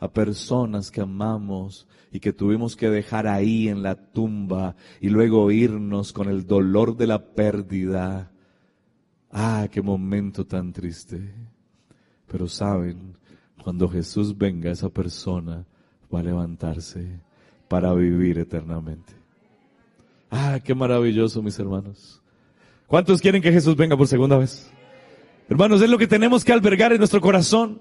a 0.00 0.08
personas 0.10 0.90
que 0.90 1.02
amamos 1.02 1.86
y 2.10 2.20
que 2.20 2.32
tuvimos 2.32 2.76
que 2.76 2.88
dejar 2.88 3.26
ahí 3.26 3.68
en 3.68 3.82
la 3.82 3.94
tumba 3.94 4.74
y 5.02 5.10
luego 5.10 5.50
irnos 5.50 6.14
con 6.14 6.30
el 6.30 6.46
dolor 6.46 6.96
de 6.96 7.06
la 7.06 7.34
pérdida 7.34 8.30
Qué 9.70 9.82
momento 9.82 10.46
tan 10.46 10.72
triste. 10.72 11.34
Pero 12.26 12.46
saben, 12.46 13.16
cuando 13.62 13.88
Jesús 13.88 14.36
venga, 14.36 14.70
esa 14.70 14.88
persona 14.88 15.64
va 16.12 16.20
a 16.20 16.22
levantarse 16.22 17.20
para 17.68 17.92
vivir 17.94 18.38
eternamente. 18.38 19.12
Ah, 20.30 20.58
qué 20.62 20.74
maravilloso, 20.74 21.42
mis 21.42 21.58
hermanos. 21.58 22.22
¿Cuántos 22.86 23.20
quieren 23.20 23.42
que 23.42 23.52
Jesús 23.52 23.76
venga 23.76 23.96
por 23.96 24.06
segunda 24.06 24.38
vez? 24.38 24.70
Hermanos, 25.48 25.80
es 25.80 25.90
lo 25.90 25.98
que 25.98 26.06
tenemos 26.06 26.44
que 26.44 26.52
albergar 26.52 26.92
en 26.92 26.98
nuestro 26.98 27.20
corazón. 27.20 27.80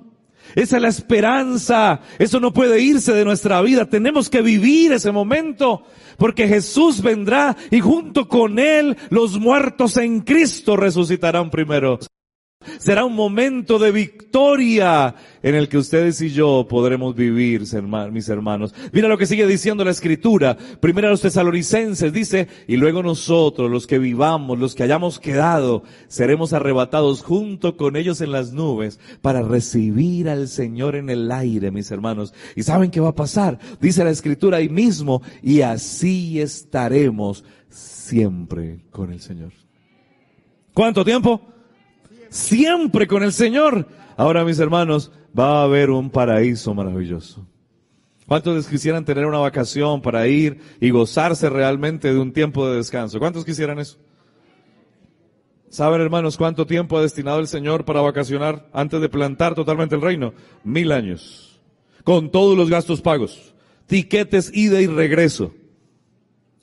Esa 0.55 0.77
es 0.77 0.81
la 0.81 0.89
esperanza. 0.89 2.01
Eso 2.19 2.39
no 2.39 2.53
puede 2.53 2.81
irse 2.81 3.13
de 3.13 3.25
nuestra 3.25 3.61
vida. 3.61 3.85
Tenemos 3.85 4.29
que 4.29 4.41
vivir 4.41 4.91
ese 4.91 5.11
momento 5.11 5.83
porque 6.17 6.47
Jesús 6.47 7.01
vendrá 7.01 7.55
y 7.71 7.79
junto 7.79 8.27
con 8.27 8.59
Él 8.59 8.97
los 9.09 9.39
muertos 9.39 9.97
en 9.97 10.21
Cristo 10.21 10.75
resucitarán 10.75 11.49
primero. 11.49 11.99
Será 12.79 13.05
un 13.05 13.15
momento 13.15 13.79
de 13.79 13.91
victoria 13.91 15.15
en 15.41 15.55
el 15.55 15.69
que 15.69 15.77
ustedes 15.77 16.21
y 16.21 16.29
yo 16.29 16.67
podremos 16.69 17.15
vivir, 17.15 17.61
mis 18.11 18.29
hermanos. 18.29 18.73
Mira 18.91 19.07
lo 19.07 19.17
que 19.17 19.25
sigue 19.25 19.47
diciendo 19.47 19.85
la 19.85 19.91
escritura. 19.91 20.57
Primero 20.79 21.07
a 21.07 21.11
los 21.11 21.21
tesalonicenses 21.21 22.11
dice, 22.11 22.47
y 22.67 22.77
luego 22.77 23.01
nosotros, 23.03 23.71
los 23.71 23.87
que 23.87 23.99
vivamos, 23.99 24.59
los 24.59 24.75
que 24.75 24.83
hayamos 24.83 25.19
quedado, 25.19 25.83
seremos 26.07 26.53
arrebatados 26.53 27.21
junto 27.23 27.77
con 27.77 27.95
ellos 27.95 28.21
en 28.21 28.31
las 28.31 28.53
nubes 28.53 28.99
para 29.21 29.41
recibir 29.41 30.29
al 30.29 30.47
Señor 30.47 30.95
en 30.95 31.09
el 31.09 31.31
aire, 31.31 31.71
mis 31.71 31.91
hermanos. 31.91 32.33
¿Y 32.55 32.63
saben 32.63 32.91
qué 32.91 32.99
va 32.99 33.09
a 33.09 33.15
pasar? 33.15 33.59
Dice 33.79 34.03
la 34.03 34.11
escritura 34.11 34.57
ahí 34.57 34.69
mismo, 34.69 35.21
y 35.41 35.61
así 35.61 36.41
estaremos 36.41 37.43
siempre 37.69 38.79
con 38.91 39.11
el 39.11 39.19
Señor. 39.19 39.51
¿Cuánto 40.73 41.03
tiempo? 41.03 41.41
Siempre 42.37 43.07
con 43.07 43.23
el 43.23 43.33
Señor. 43.33 43.87
Ahora, 44.15 44.45
mis 44.45 44.59
hermanos, 44.59 45.11
va 45.37 45.59
a 45.59 45.63
haber 45.63 45.89
un 45.89 46.09
paraíso 46.09 46.73
maravilloso. 46.73 47.45
¿Cuántos 48.27 48.55
les 48.55 48.67
quisieran 48.67 49.05
tener 49.05 49.25
una 49.25 49.39
vacación 49.39 50.01
para 50.01 50.27
ir 50.27 50.59
y 50.81 50.89
gozarse 50.89 51.49
realmente 51.49 52.13
de 52.13 52.19
un 52.19 52.33
tiempo 52.33 52.67
de 52.67 52.77
descanso? 52.77 53.19
¿Cuántos 53.19 53.45
quisieran 53.45 53.79
eso? 53.79 53.97
¿Saben, 55.69 56.01
hermanos, 56.01 56.37
cuánto 56.37 56.65
tiempo 56.65 56.97
ha 56.97 57.01
destinado 57.01 57.39
el 57.39 57.47
Señor 57.47 57.85
para 57.85 58.01
vacacionar 58.01 58.69
antes 58.73 59.01
de 59.01 59.09
plantar 59.09 59.55
totalmente 59.55 59.95
el 59.95 60.01
reino? 60.01 60.33
Mil 60.63 60.91
años. 60.91 61.61
Con 62.03 62.31
todos 62.31 62.57
los 62.57 62.69
gastos 62.69 63.01
pagos. 63.01 63.53
Tiquetes, 63.85 64.51
ida 64.53 64.81
y 64.81 64.87
regreso. 64.87 65.53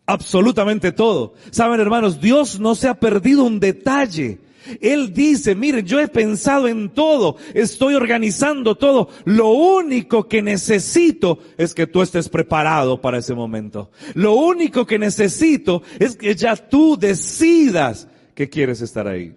Absolutamente 0.06 0.92
todo. 0.92 1.34
Saben, 1.50 1.80
hermanos, 1.80 2.20
Dios 2.20 2.60
no 2.60 2.74
se 2.74 2.88
ha 2.88 3.00
perdido 3.00 3.44
un 3.44 3.58
detalle 3.58 4.40
él 4.81 5.12
dice, 5.12 5.55
miren, 5.55 5.85
yo 5.85 6.00
he 6.00 6.09
pensado 6.09 6.68
en 6.68 6.90
todo, 6.90 7.37
estoy 7.55 7.94
organizando 7.94 8.77
todo. 8.77 9.09
Lo 9.24 9.48
único 9.48 10.29
que 10.29 10.42
necesito 10.42 11.38
es 11.57 11.74
que 11.74 11.87
tú 11.87 12.03
estés 12.03 12.29
preparado 12.29 13.00
para 13.00 13.18
ese 13.18 13.35
momento. 13.35 13.90
Lo 14.14 14.35
único 14.35 14.87
que 14.87 14.98
necesito 14.98 15.83
es 15.98 16.16
que 16.16 16.35
ya 16.35 16.57
tú 16.57 16.96
decidas 16.98 18.09
que 18.35 18.48
quieres 18.48 18.81
estar 18.81 19.07
ahí. 19.07 19.35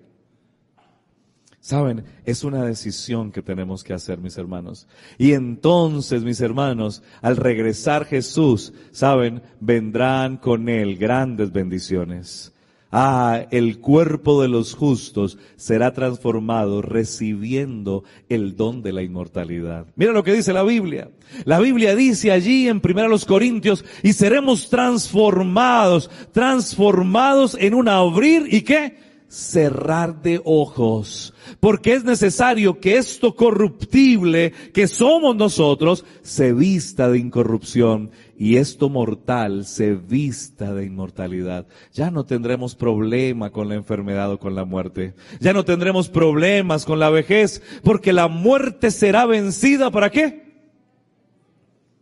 Saben, 1.67 2.05
es 2.23 2.45
una 2.45 2.63
decisión 2.63 3.29
que 3.29 3.41
tenemos 3.41 3.83
que 3.83 3.93
hacer, 3.93 4.19
mis 4.19 4.37
hermanos. 4.37 4.87
Y 5.17 5.33
entonces, 5.33 6.23
mis 6.23 6.39
hermanos, 6.39 7.03
al 7.21 7.35
regresar 7.35 8.05
Jesús, 8.05 8.71
saben, 8.91 9.41
vendrán 9.59 10.37
con 10.37 10.69
Él 10.69 10.95
grandes 10.97 11.51
bendiciones. 11.51 12.53
Ah, 12.91 13.45
el 13.51 13.79
cuerpo 13.79 14.41
de 14.41 14.47
los 14.47 14.73
justos 14.73 15.37
será 15.57 15.93
transformado 15.93 16.81
recibiendo 16.81 18.03
el 18.29 18.55
don 18.55 18.81
de 18.81 18.93
la 18.93 19.03
inmortalidad. 19.03 19.87
Mira 19.95 20.13
lo 20.13 20.23
que 20.23 20.33
dice 20.33 20.53
la 20.53 20.63
Biblia. 20.63 21.09
La 21.43 21.59
Biblia 21.59 21.95
dice 21.95 22.31
allí 22.31 22.69
en 22.69 22.81
1 22.83 23.17
Corintios, 23.27 23.83
y 24.03 24.13
seremos 24.13 24.69
transformados, 24.69 26.09
transformados 26.31 27.57
en 27.59 27.73
un 27.73 27.89
abrir 27.89 28.47
y 28.49 28.61
qué? 28.61 29.06
Cerrar 29.27 30.21
de 30.21 30.41
ojos, 30.45 31.33
porque 31.59 31.93
es 31.93 32.03
necesario 32.03 32.79
que 32.79 32.97
esto 32.97 33.35
corruptible 33.35 34.53
que 34.73 34.87
somos 34.87 35.35
nosotros 35.35 36.05
se 36.21 36.53
vista 36.53 37.09
de 37.09 37.19
incorrupción 37.19 38.11
y 38.37 38.57
esto 38.57 38.89
mortal 38.89 39.65
se 39.65 39.95
vista 39.95 40.73
de 40.73 40.85
inmortalidad. 40.85 41.67
Ya 41.93 42.09
no 42.09 42.25
tendremos 42.25 42.75
problema 42.75 43.51
con 43.51 43.67
la 43.67 43.75
enfermedad 43.75 44.31
o 44.31 44.39
con 44.39 44.55
la 44.55 44.63
muerte. 44.63 45.13
Ya 45.39 45.53
no 45.53 45.65
tendremos 45.65 46.09
problemas 46.09 46.85
con 46.85 46.99
la 46.99 47.09
vejez, 47.09 47.61
porque 47.83 48.13
la 48.13 48.27
muerte 48.27 48.91
será 48.91 49.25
vencida 49.25 49.91
para 49.91 50.09
qué? 50.09 50.47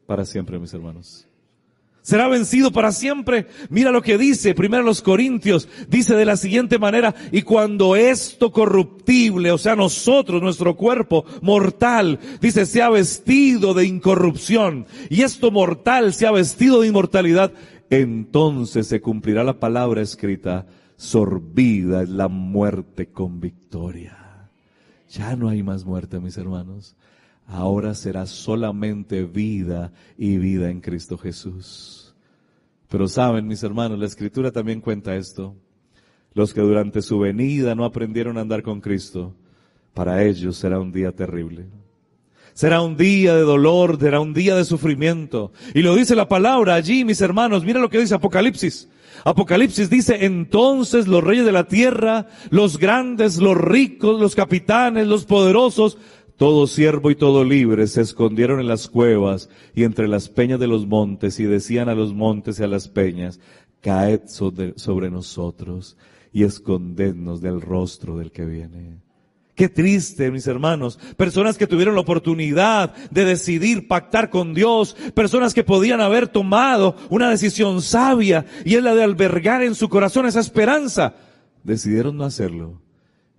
Para 0.06 0.26
siempre, 0.26 0.60
mis 0.60 0.74
hermanos 0.74 1.25
será 2.06 2.28
vencido 2.28 2.72
para 2.72 2.92
siempre. 2.92 3.48
Mira 3.70 3.92
lo 3.92 4.04
que 4.04 4.18
dice, 4.18 4.54
primero 4.54 4.84
los 4.84 5.02
Corintios, 5.02 5.68
dice 5.90 6.16
de 6.16 6.24
la 6.24 6.38
siguiente 6.38 6.78
manera, 6.78 7.16
y 7.32 7.42
cuando 7.42 7.96
esto 7.96 8.52
corruptible, 8.52 9.52
o 9.52 9.58
sea, 9.58 9.76
nosotros, 9.76 10.42
nuestro 10.42 10.76
cuerpo 10.76 11.26
mortal, 11.42 12.20
dice, 12.40 12.68
se 12.68 12.84
ha 12.84 12.90
vestido 12.90 13.74
de 13.74 13.88
incorrupción, 13.88 14.86
y 15.10 15.24
esto 15.24 15.50
mortal 15.50 16.14
se 16.14 16.28
ha 16.28 16.32
vestido 16.32 16.82
de 16.82 16.90
inmortalidad, 16.90 17.52
entonces 17.90 18.86
se 18.86 19.02
cumplirá 19.02 19.44
la 19.44 19.60
palabra 19.60 20.04
escrita, 20.04 20.68
sorbida 20.98 22.04
es 22.04 22.10
la 22.10 22.28
muerte 22.28 23.08
con 23.08 23.40
victoria. 23.40 24.52
Ya 25.10 25.36
no 25.36 25.50
hay 25.50 25.64
más 25.64 25.86
muerte, 25.86 26.20
mis 26.20 26.38
hermanos 26.38 26.96
ahora 27.48 27.94
será 27.94 28.26
solamente 28.26 29.24
vida 29.24 29.92
y 30.18 30.38
vida 30.38 30.70
en 30.70 30.82
Cristo 30.82 31.18
Jesús. 31.18 32.16
Pero 32.90 33.08
saben, 33.08 33.48
mis 33.48 33.64
hermanos, 33.64 34.00
la 34.00 34.06
escritura 34.06 34.52
también 34.52 34.82
cuenta 34.82 35.16
esto. 35.16 35.56
Los 36.34 36.54
que 36.54 36.62
durante 36.62 37.02
su 37.02 37.20
venida 37.20 37.76
no 37.76 37.86
aprendieron 37.86 38.38
a 38.38 38.42
andar 38.42 38.62
con 38.62 38.82
Cristo, 38.82 39.36
para 39.94 40.24
ellos 40.24 40.58
será 40.58 40.80
un 40.80 40.92
día 40.92 41.12
terrible. 41.12 41.66
Será 42.54 42.82
un 42.82 42.96
día 42.96 43.36
de 43.36 43.42
dolor, 43.42 44.00
será 44.00 44.20
un 44.22 44.34
día 44.34 44.56
de 44.56 44.64
sufrimiento. 44.64 45.52
Y 45.74 45.82
lo 45.82 45.96
dice 45.96 46.16
la 46.16 46.30
palabra 46.30 46.76
allí, 46.76 47.04
mis 47.04 47.20
hermanos. 47.22 47.66
Mira 47.66 47.80
lo 47.80 47.90
que 47.90 48.00
dice 48.00 48.16
Apocalipsis. 48.16 48.90
Apocalipsis 49.24 49.90
dice, 49.90 50.26
entonces 50.26 51.08
los 51.08 51.24
reyes 51.24 51.46
de 51.46 51.52
la 51.52 51.68
tierra, 51.68 52.28
los 52.50 52.78
grandes, 52.78 53.38
los 53.38 53.58
ricos, 53.58 54.20
los 54.20 54.36
capitanes, 54.36 55.08
los 55.08 55.26
poderosos, 55.26 55.98
todo 56.38 56.68
siervo 56.68 57.12
y 57.12 57.16
todo 57.16 57.44
libre 57.44 57.88
se 57.88 58.02
escondieron 58.02 58.60
en 58.60 58.68
las 58.68 58.88
cuevas 58.88 59.50
y 59.74 59.84
entre 59.84 60.08
las 60.08 60.30
peñas 60.30 60.60
de 60.60 60.68
los 60.68 60.86
montes 60.86 61.40
y 61.40 61.44
decían 61.44 61.90
a 61.90 61.96
los 61.96 62.14
montes 62.14 62.60
y 62.60 62.64
a 62.64 62.68
las 62.68 62.88
peñas, 62.88 63.40
caed 63.82 64.22
sobre 64.28 65.12
nosotros 65.12 65.98
y 66.34 66.44
escondednos 66.44 67.42
del 67.42 67.62
rostro 67.62 68.18
del 68.18 68.32
que 68.32 68.46
viene. 68.46 69.06
Qué 69.56 69.70
triste, 69.70 70.32
mis 70.32 70.48
hermanos. 70.48 71.00
Personas 71.16 71.58
que 71.58 71.66
tuvieron 71.66 71.96
la 71.96 72.02
oportunidad 72.02 72.94
de 73.10 73.24
decidir 73.24 73.88
pactar 73.88 74.30
con 74.30 74.54
Dios. 74.54 74.98
Personas 75.14 75.54
que 75.54 75.64
podían 75.64 76.02
haber 76.02 76.28
tomado 76.28 76.98
una 77.10 77.30
decisión 77.30 77.82
sabia 77.82 78.46
y 78.66 78.76
es 78.76 78.84
la 78.84 78.94
de 78.94 79.04
albergar 79.04 79.64
en 79.64 79.74
su 79.74 79.88
corazón 79.88 80.26
esa 80.26 80.42
esperanza. 80.42 81.16
Decidieron 81.64 82.18
no 82.18 82.26
hacerlo 82.26 82.82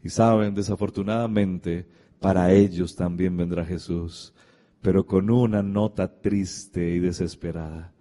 Y 0.03 0.09
saben, 0.09 0.55
desafortunadamente, 0.55 1.87
para 2.21 2.53
ellos 2.53 2.97
también 2.97 3.37
vendrá 3.37 3.65
Jesús, 3.65 4.33
pero 4.81 5.07
con 5.07 5.31
una 5.31 5.63
nota 5.63 6.21
triste 6.21 6.91
y 6.91 6.99
desesperada. 6.99 7.93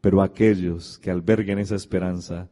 Pero 0.00 0.22
aquellos 0.22 0.98
que 0.98 1.10
alberguen 1.10 1.58
esa 1.58 1.76
esperanza, 1.76 2.48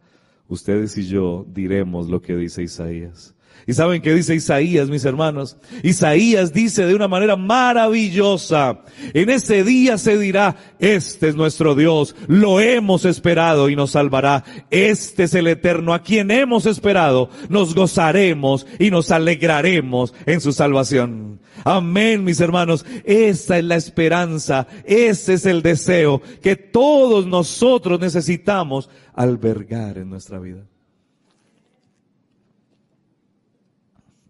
ustedes 0.48 0.96
y 0.96 1.06
yo 1.06 1.44
diremos 1.48 2.08
lo 2.08 2.22
que 2.22 2.36
dice 2.36 2.62
Isaías. 2.62 3.34
¿Y 3.66 3.74
saben 3.74 4.02
qué 4.02 4.14
dice 4.14 4.34
Isaías, 4.34 4.88
mis 4.88 5.04
hermanos? 5.04 5.56
Isaías 5.82 6.52
dice 6.52 6.86
de 6.86 6.94
una 6.94 7.08
manera 7.08 7.36
maravillosa, 7.36 8.80
en 9.14 9.30
ese 9.30 9.64
día 9.64 9.98
se 9.98 10.18
dirá, 10.18 10.56
este 10.78 11.28
es 11.28 11.36
nuestro 11.36 11.74
Dios, 11.74 12.16
lo 12.26 12.60
hemos 12.60 13.04
esperado 13.04 13.68
y 13.68 13.76
nos 13.76 13.92
salvará. 13.92 14.44
Este 14.70 15.24
es 15.24 15.34
el 15.34 15.46
Eterno 15.46 15.94
a 15.94 16.02
quien 16.02 16.30
hemos 16.30 16.66
esperado, 16.66 17.30
nos 17.48 17.74
gozaremos 17.74 18.66
y 18.78 18.90
nos 18.90 19.10
alegraremos 19.10 20.14
en 20.26 20.40
su 20.40 20.52
salvación. 20.52 21.40
Amén, 21.64 22.24
mis 22.24 22.40
hermanos. 22.40 22.86
Esa 23.04 23.58
es 23.58 23.64
la 23.64 23.76
esperanza, 23.76 24.66
ese 24.84 25.34
es 25.34 25.46
el 25.46 25.62
deseo 25.62 26.22
que 26.42 26.56
todos 26.56 27.26
nosotros 27.26 28.00
necesitamos 28.00 28.88
albergar 29.14 29.98
en 29.98 30.10
nuestra 30.10 30.38
vida. 30.38 30.64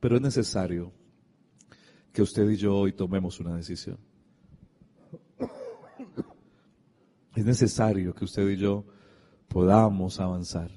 Pero 0.01 0.16
es 0.16 0.22
necesario 0.22 0.92
que 2.12 2.22
usted 2.22 2.48
y 2.48 2.57
yo 2.57 2.76
hoy 2.76 2.92
tomemos 2.92 3.38
una 3.38 3.55
decisión. 3.55 3.98
Es 7.36 7.44
necesario 7.44 8.14
que 8.14 8.24
usted 8.24 8.48
y 8.48 8.57
yo 8.57 8.84
podamos 9.48 10.18
avanzar 10.18 10.70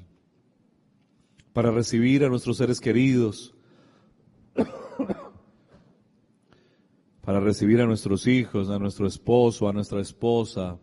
para 1.52 1.72
recibir 1.72 2.24
a 2.24 2.30
nuestros 2.30 2.58
seres 2.58 2.80
queridos, 2.80 3.56
para 7.22 7.40
recibir 7.40 7.82
a 7.82 7.86
nuestros 7.86 8.28
hijos, 8.28 8.70
a 8.70 8.78
nuestro 8.78 9.08
esposo, 9.08 9.70
a 9.70 9.74
nuestra 9.74 10.02
esposa, 10.02 10.78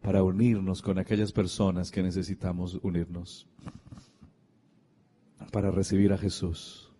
para 0.00 0.22
unirnos 0.22 0.82
con 0.82 0.98
aquellas 0.98 1.32
personas 1.32 1.90
que 1.90 2.02
necesitamos 2.02 2.78
unirnos 2.82 3.48
para 5.52 5.70
recibir 5.70 6.12
a 6.12 6.18
Jesús. 6.18 6.90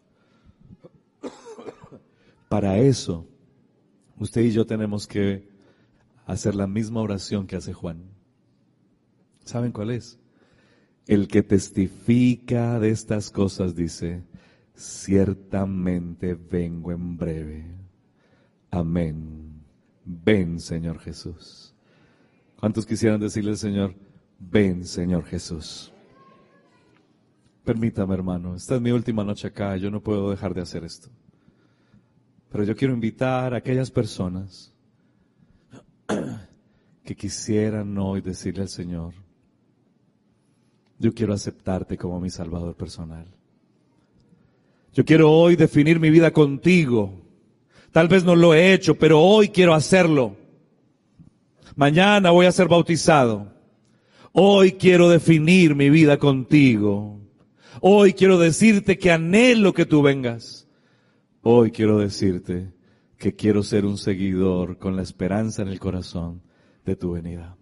Para 2.49 2.79
eso, 2.79 3.27
usted 4.19 4.43
y 4.43 4.53
yo 4.53 4.67
tenemos 4.67 5.07
que 5.07 5.49
hacer 6.27 6.55
la 6.55 6.67
misma 6.67 7.01
oración 7.01 7.47
que 7.47 7.57
hace 7.57 7.73
Juan. 7.73 8.03
¿Saben 9.45 9.73
cuál 9.73 9.91
es? 9.91 10.21
El 11.07 11.27
que 11.29 11.43
testifica 11.43 12.79
de 12.79 12.91
estas 12.91 13.31
cosas 13.31 13.75
dice, 13.75 14.23
ciertamente 14.77 16.35
vengo 16.35 16.93
en 16.93 17.17
breve. 17.17 17.65
Amén. 18.71 19.63
Ven, 20.05 20.61
Señor 20.61 20.99
Jesús. 20.99 21.75
¿Cuántos 22.61 22.87
quisieran 22.87 23.19
decirle 23.19 23.53
al 23.53 23.57
Señor, 23.57 23.95
ven, 24.39 24.85
Señor 24.85 25.25
Jesús? 25.25 25.92
Permítame, 27.65 28.15
hermano, 28.15 28.57
esta 28.57 28.75
es 28.75 28.81
mi 28.81 28.91
última 28.91 29.23
noche 29.23 29.47
acá, 29.47 29.77
yo 29.77 29.91
no 29.91 30.01
puedo 30.01 30.31
dejar 30.31 30.53
de 30.53 30.63
hacer 30.63 30.83
esto. 30.85 31.09
Pero 32.51 32.65
yo 32.65 32.75
quiero 32.75 32.93
invitar 32.93 33.55
a 33.55 33.59
aquellas 33.59 33.91
personas 33.91 34.73
que 37.05 37.15
quisieran 37.15 37.97
hoy 37.99 38.21
decirle 38.21 38.63
al 38.63 38.69
Señor, 38.69 39.15
yo 40.99 41.15
quiero 41.15 41.33
aceptarte 41.33 41.97
como 41.97 42.21
mi 42.21 42.31
Salvador 42.31 42.75
personal. 42.75 43.27
Yo 44.93 45.05
quiero 45.05 45.33
hoy 45.33 45.57
definir 45.57 45.99
mi 45.99 46.11
vida 46.11 46.33
contigo. 46.33 47.23
Tal 47.93 48.09
vez 48.09 48.25
no 48.25 48.37
lo 48.37 48.55
he 48.55 48.73
hecho, 48.75 48.97
pero 48.97 49.21
hoy 49.21 49.49
quiero 49.49 49.75
hacerlo. 49.75 50.37
Mañana 51.77 52.31
voy 52.31 52.47
a 52.47 52.53
ser 52.53 52.69
bautizado. 52.69 53.53
Hoy 54.33 54.73
quiero 54.73 55.09
definir 55.09 55.75
mi 55.75 55.91
vida 55.91 56.19
contigo. 56.19 57.21
Hoy 57.81 58.13
quiero 58.13 58.39
decirte 58.39 58.99
que 58.99 59.11
anhelo 59.11 59.73
que 59.73 59.87
tú 59.87 60.03
vengas. 60.03 60.69
Hoy 61.43 61.71
quiero 61.71 61.99
decirte 61.99 62.73
que 63.19 63.35
quiero 63.35 63.63
ser 63.63 63.85
un 63.85 63.99
seguidor 63.99 64.79
con 64.79 64.97
la 64.97 65.03
esperanza 65.03 65.63
en 65.63 65.69
el 65.69 65.79
corazón 65.79 66.43
de 66.85 66.97
tu 66.97 67.13
venida. 67.13 67.57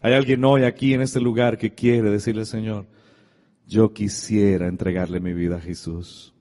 Hay 0.00 0.12
alguien 0.12 0.44
hoy 0.44 0.64
aquí 0.64 0.94
en 0.94 1.00
este 1.00 1.20
lugar 1.20 1.56
que 1.56 1.74
quiere 1.74 2.10
decirle, 2.10 2.44
Señor, 2.44 2.86
yo 3.66 3.92
quisiera 3.92 4.68
entregarle 4.68 5.20
mi 5.20 5.32
vida 5.32 5.56
a 5.56 5.60
Jesús. 5.60 6.34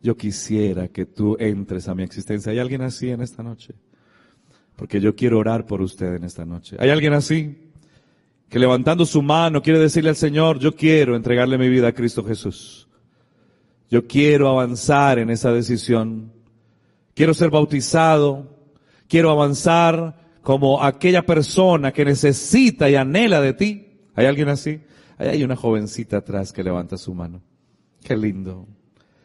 Yo 0.00 0.16
quisiera 0.16 0.88
que 0.88 1.06
tú 1.06 1.36
entres 1.38 1.88
a 1.88 1.94
mi 1.94 2.02
existencia. 2.02 2.50
¿Hay 2.50 2.58
alguien 2.58 2.82
así 2.82 3.10
en 3.10 3.20
esta 3.20 3.42
noche? 3.42 3.74
Porque 4.76 5.00
yo 5.00 5.14
quiero 5.14 5.38
orar 5.38 5.66
por 5.66 5.82
usted 5.82 6.14
en 6.14 6.24
esta 6.24 6.44
noche. 6.44 6.76
¿Hay 6.80 6.90
alguien 6.90 7.12
así? 7.12 7.71
Que 8.52 8.58
levantando 8.58 9.06
su 9.06 9.22
mano 9.22 9.62
quiere 9.62 9.78
decirle 9.78 10.10
al 10.10 10.16
Señor, 10.16 10.58
yo 10.58 10.76
quiero 10.76 11.16
entregarle 11.16 11.56
mi 11.56 11.70
vida 11.70 11.88
a 11.88 11.92
Cristo 11.92 12.22
Jesús. 12.22 12.86
Yo 13.90 14.06
quiero 14.06 14.46
avanzar 14.50 15.18
en 15.18 15.30
esa 15.30 15.50
decisión. 15.54 16.30
Quiero 17.14 17.32
ser 17.32 17.48
bautizado. 17.48 18.54
Quiero 19.08 19.30
avanzar 19.30 20.36
como 20.42 20.82
aquella 20.82 21.24
persona 21.24 21.92
que 21.92 22.04
necesita 22.04 22.90
y 22.90 22.94
anhela 22.94 23.40
de 23.40 23.54
ti. 23.54 23.86
¿Hay 24.14 24.26
alguien 24.26 24.50
así? 24.50 24.82
Ahí 25.16 25.28
hay 25.28 25.44
una 25.44 25.56
jovencita 25.56 26.18
atrás 26.18 26.52
que 26.52 26.62
levanta 26.62 26.98
su 26.98 27.14
mano. 27.14 27.40
Qué 28.04 28.18
lindo. 28.18 28.66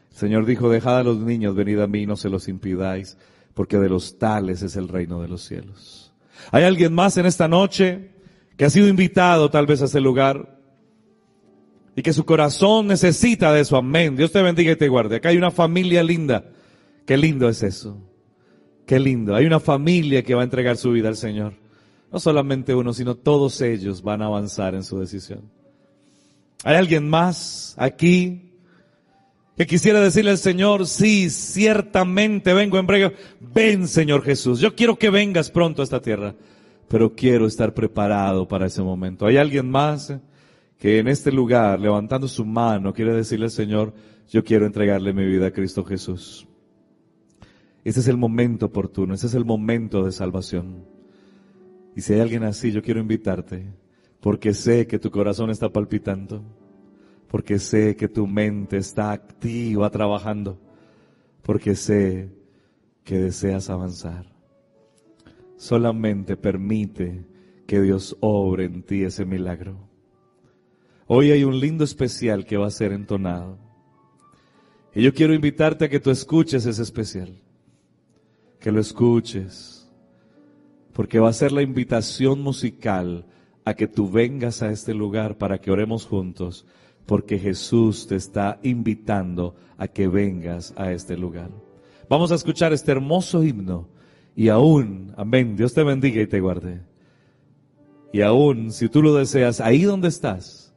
El 0.10 0.18
Señor 0.18 0.46
dijo, 0.46 0.70
dejad 0.70 1.00
a 1.00 1.04
los 1.04 1.18
niños, 1.18 1.54
venid 1.54 1.80
a 1.80 1.88
mí, 1.88 2.06
no 2.06 2.16
se 2.16 2.30
los 2.30 2.48
impidáis, 2.48 3.18
porque 3.54 3.78
de 3.78 3.90
los 3.90 4.20
tales 4.20 4.62
es 4.62 4.78
el 4.78 4.88
reino 4.88 5.22
de 5.22 5.28
los 5.28 5.42
cielos. 5.42 6.14
¿Hay 6.50 6.64
alguien 6.64 6.94
más 6.94 7.18
en 7.18 7.26
esta 7.26 7.50
noche 7.50 8.16
que 8.58 8.66
ha 8.66 8.70
sido 8.70 8.88
invitado 8.88 9.50
tal 9.50 9.68
vez 9.68 9.82
a 9.82 9.86
ese 9.86 10.02
lugar 10.02 10.58
y 11.96 12.02
que 12.02 12.14
su 12.14 12.26
corazón 12.26 12.88
necesita 12.88 13.54
de 13.54 13.62
eso. 13.62 13.78
Amén. 13.78 14.16
Dios 14.16 14.32
te 14.32 14.42
bendiga 14.42 14.72
y 14.72 14.76
te 14.76 14.88
guarde. 14.88 15.18
Acá 15.18 15.30
hay 15.30 15.38
una 15.38 15.52
familia 15.52 16.04
linda. 16.04 16.46
Qué 17.06 17.18
lindo 17.18 17.48
es 17.48 17.64
eso. 17.64 17.98
Qué 18.86 19.00
lindo. 19.00 19.36
Hay 19.36 19.46
una 19.46 19.60
familia 19.60 20.24
que 20.24 20.34
va 20.36 20.42
a 20.42 20.44
entregar 20.44 20.78
su 20.78 20.92
vida 20.92 21.08
al 21.08 21.16
Señor. 21.16 21.54
No 22.12 22.20
solamente 22.20 22.74
uno, 22.74 22.94
sino 22.94 23.16
todos 23.16 23.62
ellos 23.62 24.02
van 24.02 24.22
a 24.22 24.26
avanzar 24.26 24.74
en 24.76 24.84
su 24.84 25.00
decisión. 25.00 25.42
¿Hay 26.64 26.76
alguien 26.76 27.08
más 27.10 27.76
aquí 27.78 28.44
que 29.56 29.66
quisiera 29.66 30.00
decirle 30.00 30.32
al 30.32 30.38
Señor, 30.38 30.86
sí, 30.86 31.32
ciertamente 31.32 32.54
vengo 32.54 32.78
en 32.78 32.86
breve. 32.86 33.16
Ven, 33.40 33.88
Señor 33.88 34.24
Jesús. 34.24 34.60
Yo 34.60 34.76
quiero 34.76 34.98
que 34.98 35.10
vengas 35.10 35.50
pronto 35.50 35.82
a 35.82 35.84
esta 35.84 36.00
tierra 36.00 36.36
pero 36.88 37.14
quiero 37.14 37.46
estar 37.48 37.74
preparado 37.74 38.48
para 38.48 38.68
ese 38.68 38.82
momento. 38.82 39.26
¿Hay 39.26 39.38
alguien 39.38 39.70
más 39.70 40.14
que 40.78 41.00
en 41.00 41.08
este 41.08 41.32
lugar, 41.32 41.80
levantando 41.80 42.28
su 42.28 42.46
mano, 42.46 42.94
quiere 42.94 43.14
decirle 43.14 43.46
al 43.46 43.52
Señor, 43.52 43.94
yo 44.30 44.44
quiero 44.44 44.66
entregarle 44.66 45.14
mi 45.14 45.26
vida 45.26 45.48
a 45.48 45.52
Cristo 45.52 45.84
Jesús? 45.84 46.48
Ese 47.84 48.00
es 48.00 48.08
el 48.08 48.18
momento 48.18 48.68
oportuno, 48.68 49.14
ese 49.14 49.28
es 49.28 49.34
el 49.34 49.46
momento 49.46 50.04
de 50.04 50.12
salvación. 50.12 50.86
Y 51.96 52.02
si 52.02 52.14
hay 52.14 52.20
alguien 52.20 52.44
así, 52.44 52.72
yo 52.72 52.82
quiero 52.82 53.00
invitarte, 53.00 53.66
porque 54.20 54.54
sé 54.54 54.88
que 54.88 55.00
tu 55.00 55.10
corazón 55.10 55.50
está 55.50 55.70
palpitando, 55.70 56.44
porque 57.28 57.60
sé 57.60 57.96
que 57.96 58.08
tu 58.08 58.28
mente 58.28 58.78
está 58.78 59.12
activa 59.12 59.90
trabajando, 59.90 60.60
porque 61.42 61.76
sé 61.76 62.30
que 63.04 63.18
deseas 63.18 63.70
avanzar. 63.70 64.37
Solamente 65.58 66.38
permite 66.38 67.26
que 67.66 67.82
Dios 67.82 68.16
obre 68.22 68.66
en 68.66 68.84
ti 68.84 69.04
ese 69.04 69.26
milagro. 69.26 69.90
Hoy 71.08 71.32
hay 71.32 71.44
un 71.44 71.60
lindo 71.60 71.84
especial 71.84 72.46
que 72.46 72.58
va 72.58 72.68
a 72.68 72.72
ser 72.72 72.92
entonado. 72.92 73.58
Y 74.94 75.02
yo 75.02 75.14
quiero 75.14 75.34
invitarte 75.34 75.86
a 75.86 75.90
que 75.90 76.00
tú 76.00 76.12
escuches 76.12 76.66
ese 76.66 76.82
especial. 76.82 77.42
Que 78.60 78.72
lo 78.72 78.80
escuches. 78.80 79.90
Porque 80.94 81.20
va 81.20 81.30
a 81.30 81.34
ser 81.34 81.52
la 81.52 81.64
invitación 81.64 82.42
musical 82.42 83.26
a 83.66 83.74
que 83.74 83.88
tú 83.88 84.10
vengas 84.10 84.62
a 84.62 84.72
este 84.72 84.94
lugar 84.94 85.38
para 85.38 85.60
que 85.60 85.72
oremos 85.72 86.06
juntos. 86.06 86.66
Porque 87.06 87.40
Jesús 87.40 88.06
te 88.06 88.16
está 88.16 88.60
invitando 88.62 89.56
a 89.78 89.88
que 89.88 90.08
vengas 90.08 90.74
a 90.78 90.92
este 90.92 91.18
lugar. 91.18 91.50
Vamos 92.10 92.32
a 92.32 92.36
escuchar 92.36 92.74
este 92.74 92.92
hermoso 92.92 93.44
himno 93.44 93.97
y 94.38 94.50
aún, 94.50 95.16
amén, 95.18 95.56
Dios 95.56 95.74
te 95.74 95.82
bendiga 95.82 96.22
y 96.22 96.28
te 96.28 96.40
guarde. 96.40 96.82
Y 98.14 98.22
aún, 98.22 98.72
si 98.72 98.88
tú 98.88 99.02
lo 99.02 99.16
deseas, 99.16 99.60
ahí 99.60 99.82
donde 99.82 100.10
estás, 100.10 100.76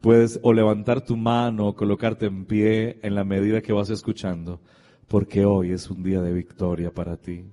puedes 0.00 0.38
o 0.44 0.52
levantar 0.52 1.00
tu 1.00 1.16
mano 1.16 1.66
o 1.66 1.74
colocarte 1.74 2.26
en 2.26 2.44
pie 2.44 3.00
en 3.02 3.16
la 3.16 3.24
medida 3.24 3.60
que 3.60 3.72
vas 3.72 3.90
escuchando, 3.90 4.60
porque 5.08 5.44
hoy 5.44 5.72
es 5.72 5.90
un 5.90 6.04
día 6.04 6.22
de 6.22 6.32
victoria 6.32 6.92
para 6.92 7.16
ti. 7.16 7.46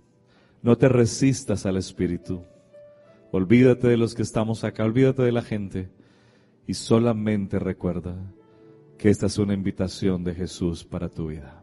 No 0.62 0.78
te 0.78 0.88
resistas 0.88 1.66
al 1.66 1.78
Espíritu. 1.78 2.44
Olvídate 3.32 3.88
de 3.88 3.98
los 3.98 4.14
que 4.14 4.22
estamos 4.22 4.64
acá, 4.64 4.84
olvídate 4.84 5.24
de 5.24 5.32
la 5.32 5.42
gente 5.42 5.90
y 6.68 6.76
solamente 6.76 7.58
recuerda, 7.58 8.16
que 9.00 9.10
esta 9.10 9.26
es 9.26 9.40
una 9.40 9.56
invitación 9.56 10.24
de 10.24 10.36
Jesús 10.36 10.84
para 10.84 11.10
tu 11.10 11.30
vida. 11.30 11.63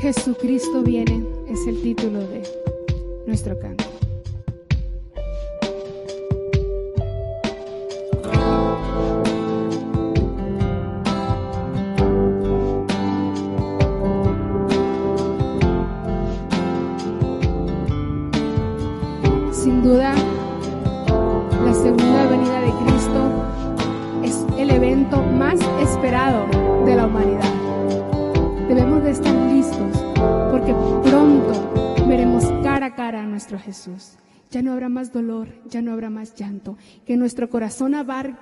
Jesucristo 0.00 0.82
viene 0.82 1.22
es 1.46 1.66
el 1.66 1.82
título 1.82 2.20
de 2.20 2.42
nuestro 3.26 3.58
canto. 3.58 3.84
Sin 19.52 19.82
duda, 19.82 20.14
la 21.62 21.74
segunda 21.74 22.26
venida 22.26 22.60
de 22.62 22.72
Cristo 22.86 23.44
es 24.24 24.46
el 24.58 24.70
evento 24.70 25.20
más 25.20 25.60
esperado 25.82 26.59
nuestro 33.50 33.58
Jesús. 33.58 34.16
Ya 34.50 34.62
no 34.62 34.72
habrá 34.72 34.88
más 34.88 35.12
dolor, 35.12 35.48
ya 35.68 35.82
no 35.82 35.92
habrá 35.92 36.10
más 36.10 36.34
llanto. 36.34 36.76
Que 37.06 37.16
nuestro 37.16 37.48
corazón 37.50 37.94
abar 37.94 38.36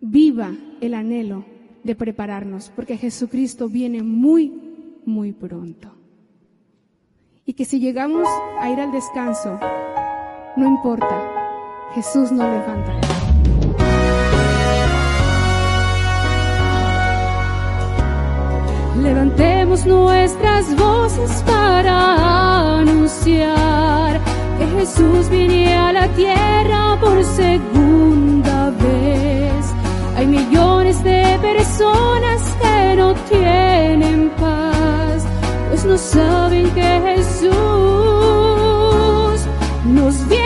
viva 0.00 0.52
el 0.80 0.94
anhelo 0.94 1.44
de 1.84 1.94
prepararnos 1.94 2.70
porque 2.74 2.96
Jesucristo 2.96 3.68
viene 3.68 4.02
muy, 4.02 4.52
muy 5.04 5.32
pronto. 5.32 5.94
Y 7.44 7.54
que 7.54 7.64
si 7.64 7.80
llegamos 7.80 8.28
a 8.60 8.70
ir 8.70 8.78
al 8.78 8.92
descanso, 8.92 9.58
no 10.56 10.66
importa, 10.66 11.90
Jesús 11.94 12.30
nos 12.30 12.50
levantará. 12.50 13.17
Levantemos 19.02 19.86
nuestras 19.86 20.74
voces 20.76 21.42
para 21.46 22.78
anunciar 22.80 24.20
que 24.58 24.66
Jesús 24.78 25.28
viene 25.30 25.74
a 25.74 25.92
la 25.92 26.08
tierra 26.08 26.98
por 27.00 27.22
segunda 27.24 28.70
vez. 28.70 29.74
Hay 30.16 30.26
millones 30.26 31.02
de 31.04 31.38
personas 31.40 32.42
que 32.60 32.96
no 32.96 33.14
tienen 33.30 34.30
paz, 34.40 35.24
pues 35.68 35.84
no 35.84 35.96
saben 35.96 36.68
que 36.70 37.00
Jesús 37.06 37.50
nos 39.84 40.28
viene 40.28 40.37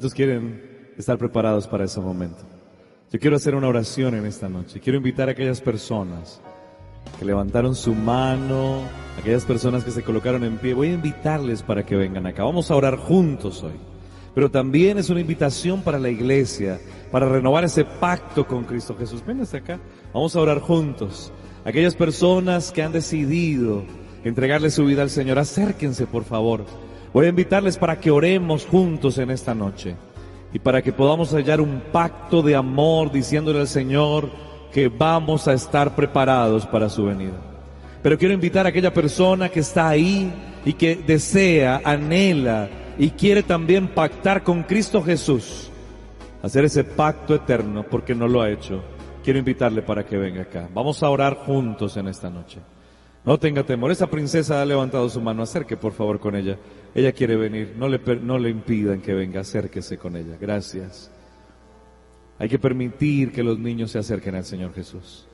¿Cuántos 0.00 0.14
quieren 0.14 0.62
estar 0.96 1.18
preparados 1.18 1.66
para 1.66 1.84
ese 1.84 2.00
momento? 2.00 2.38
Yo 3.12 3.20
quiero 3.20 3.36
hacer 3.36 3.54
una 3.54 3.68
oración 3.68 4.14
en 4.14 4.24
esta 4.24 4.48
noche. 4.48 4.80
Quiero 4.80 4.96
invitar 4.96 5.28
a 5.28 5.32
aquellas 5.32 5.60
personas 5.60 6.40
que 7.18 7.26
levantaron 7.26 7.74
su 7.74 7.94
mano, 7.94 8.80
aquellas 9.18 9.44
personas 9.44 9.84
que 9.84 9.90
se 9.90 10.02
colocaron 10.02 10.42
en 10.42 10.56
pie. 10.56 10.72
Voy 10.72 10.88
a 10.88 10.94
invitarles 10.94 11.62
para 11.62 11.84
que 11.84 11.96
vengan 11.96 12.26
acá. 12.26 12.44
Vamos 12.44 12.70
a 12.70 12.76
orar 12.76 12.96
juntos 12.96 13.62
hoy. 13.62 13.74
Pero 14.34 14.50
también 14.50 14.96
es 14.96 15.10
una 15.10 15.20
invitación 15.20 15.82
para 15.82 15.98
la 15.98 16.08
iglesia, 16.08 16.80
para 17.12 17.28
renovar 17.28 17.64
ese 17.64 17.84
pacto 17.84 18.46
con 18.46 18.64
Cristo 18.64 18.96
Jesús. 18.96 19.22
Ven 19.26 19.42
hasta 19.42 19.58
acá. 19.58 19.78
Vamos 20.14 20.34
a 20.34 20.40
orar 20.40 20.60
juntos. 20.60 21.30
Aquellas 21.66 21.94
personas 21.94 22.72
que 22.72 22.82
han 22.82 22.92
decidido 22.92 23.84
entregarle 24.24 24.70
su 24.70 24.86
vida 24.86 25.02
al 25.02 25.10
Señor, 25.10 25.38
acérquense 25.38 26.06
por 26.06 26.24
favor. 26.24 26.64
Voy 27.12 27.26
a 27.26 27.30
invitarles 27.30 27.76
para 27.76 27.98
que 27.98 28.10
oremos 28.10 28.64
juntos 28.64 29.18
en 29.18 29.30
esta 29.30 29.52
noche 29.54 29.96
y 30.52 30.60
para 30.60 30.80
que 30.80 30.92
podamos 30.92 31.32
hallar 31.32 31.60
un 31.60 31.82
pacto 31.92 32.40
de 32.40 32.54
amor 32.54 33.10
diciéndole 33.10 33.60
al 33.60 33.66
Señor 33.66 34.30
que 34.72 34.88
vamos 34.88 35.48
a 35.48 35.52
estar 35.52 35.96
preparados 35.96 36.66
para 36.66 36.88
su 36.88 37.04
venida. 37.06 37.34
Pero 38.02 38.16
quiero 38.16 38.32
invitar 38.32 38.64
a 38.64 38.68
aquella 38.68 38.94
persona 38.94 39.48
que 39.48 39.60
está 39.60 39.88
ahí 39.88 40.32
y 40.64 40.74
que 40.74 40.94
desea, 40.94 41.80
anhela 41.84 42.68
y 42.96 43.10
quiere 43.10 43.42
también 43.42 43.88
pactar 43.88 44.44
con 44.44 44.62
Cristo 44.62 45.02
Jesús, 45.02 45.68
hacer 46.42 46.64
ese 46.64 46.84
pacto 46.84 47.34
eterno 47.34 47.82
porque 47.82 48.14
no 48.14 48.28
lo 48.28 48.40
ha 48.40 48.50
hecho. 48.50 48.82
Quiero 49.24 49.38
invitarle 49.38 49.82
para 49.82 50.06
que 50.06 50.16
venga 50.16 50.42
acá. 50.42 50.68
Vamos 50.72 51.02
a 51.02 51.10
orar 51.10 51.38
juntos 51.38 51.96
en 51.96 52.06
esta 52.06 52.30
noche. 52.30 52.60
No 53.24 53.38
tenga 53.38 53.62
temor. 53.64 53.90
Esa 53.90 54.06
princesa 54.06 54.62
ha 54.62 54.64
levantado 54.64 55.08
su 55.10 55.20
mano. 55.20 55.42
Acerque 55.42 55.76
por 55.76 55.92
favor 55.92 56.18
con 56.18 56.34
ella. 56.34 56.56
Ella 56.94 57.12
quiere 57.12 57.36
venir. 57.36 57.74
No 57.76 57.88
le, 57.88 58.00
no 58.22 58.38
le 58.38 58.50
impidan 58.50 59.00
que 59.00 59.14
venga. 59.14 59.40
Acérquese 59.40 59.98
con 59.98 60.16
ella. 60.16 60.36
Gracias. 60.40 61.10
Hay 62.38 62.48
que 62.48 62.58
permitir 62.58 63.32
que 63.32 63.42
los 63.42 63.58
niños 63.58 63.90
se 63.90 63.98
acerquen 63.98 64.34
al 64.34 64.44
Señor 64.44 64.72
Jesús. 64.74 65.26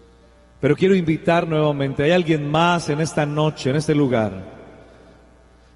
Pero 0.60 0.74
quiero 0.74 0.94
invitar 0.94 1.46
nuevamente. 1.46 2.02
¿Hay 2.02 2.10
alguien 2.10 2.50
más 2.50 2.88
en 2.88 3.00
esta 3.00 3.24
noche, 3.24 3.70
en 3.70 3.76
este 3.76 3.94
lugar, 3.94 4.56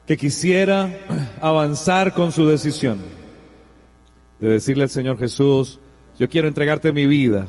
que 0.07 0.17
quisiera 0.17 0.91
avanzar 1.41 2.13
con 2.15 2.33
su 2.33 2.47
decisión? 2.47 2.99
De 4.39 4.49
decirle 4.49 4.85
al 4.85 4.91
Señor 4.91 5.19
Jesús, 5.19 5.79
yo 6.19 6.29
quiero 6.29 6.49
entregarte 6.49 6.93
mi 6.93 7.07
vida. 7.07 7.47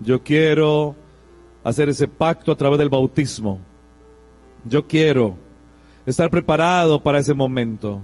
Yo 0.00 0.22
quiero 0.22 0.96
hacer 1.62 1.88
ese 1.88 2.08
pacto 2.08 2.50
a 2.50 2.56
través 2.56 2.78
del 2.78 2.88
bautismo. 2.88 3.60
Yo 4.64 4.86
quiero 4.86 5.36
estar 6.06 6.30
preparado 6.30 7.02
para 7.02 7.18
ese 7.18 7.34
momento. 7.34 8.00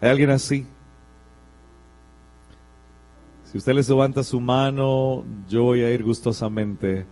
¿Hay 0.00 0.10
alguien 0.10 0.30
así? 0.30 0.66
Si 3.44 3.58
usted 3.58 3.74
les 3.74 3.88
levanta 3.88 4.22
su 4.22 4.40
mano, 4.40 5.24
yo 5.48 5.64
voy 5.64 5.82
a 5.82 5.90
ir 5.90 6.02
gustosamente 6.02 7.06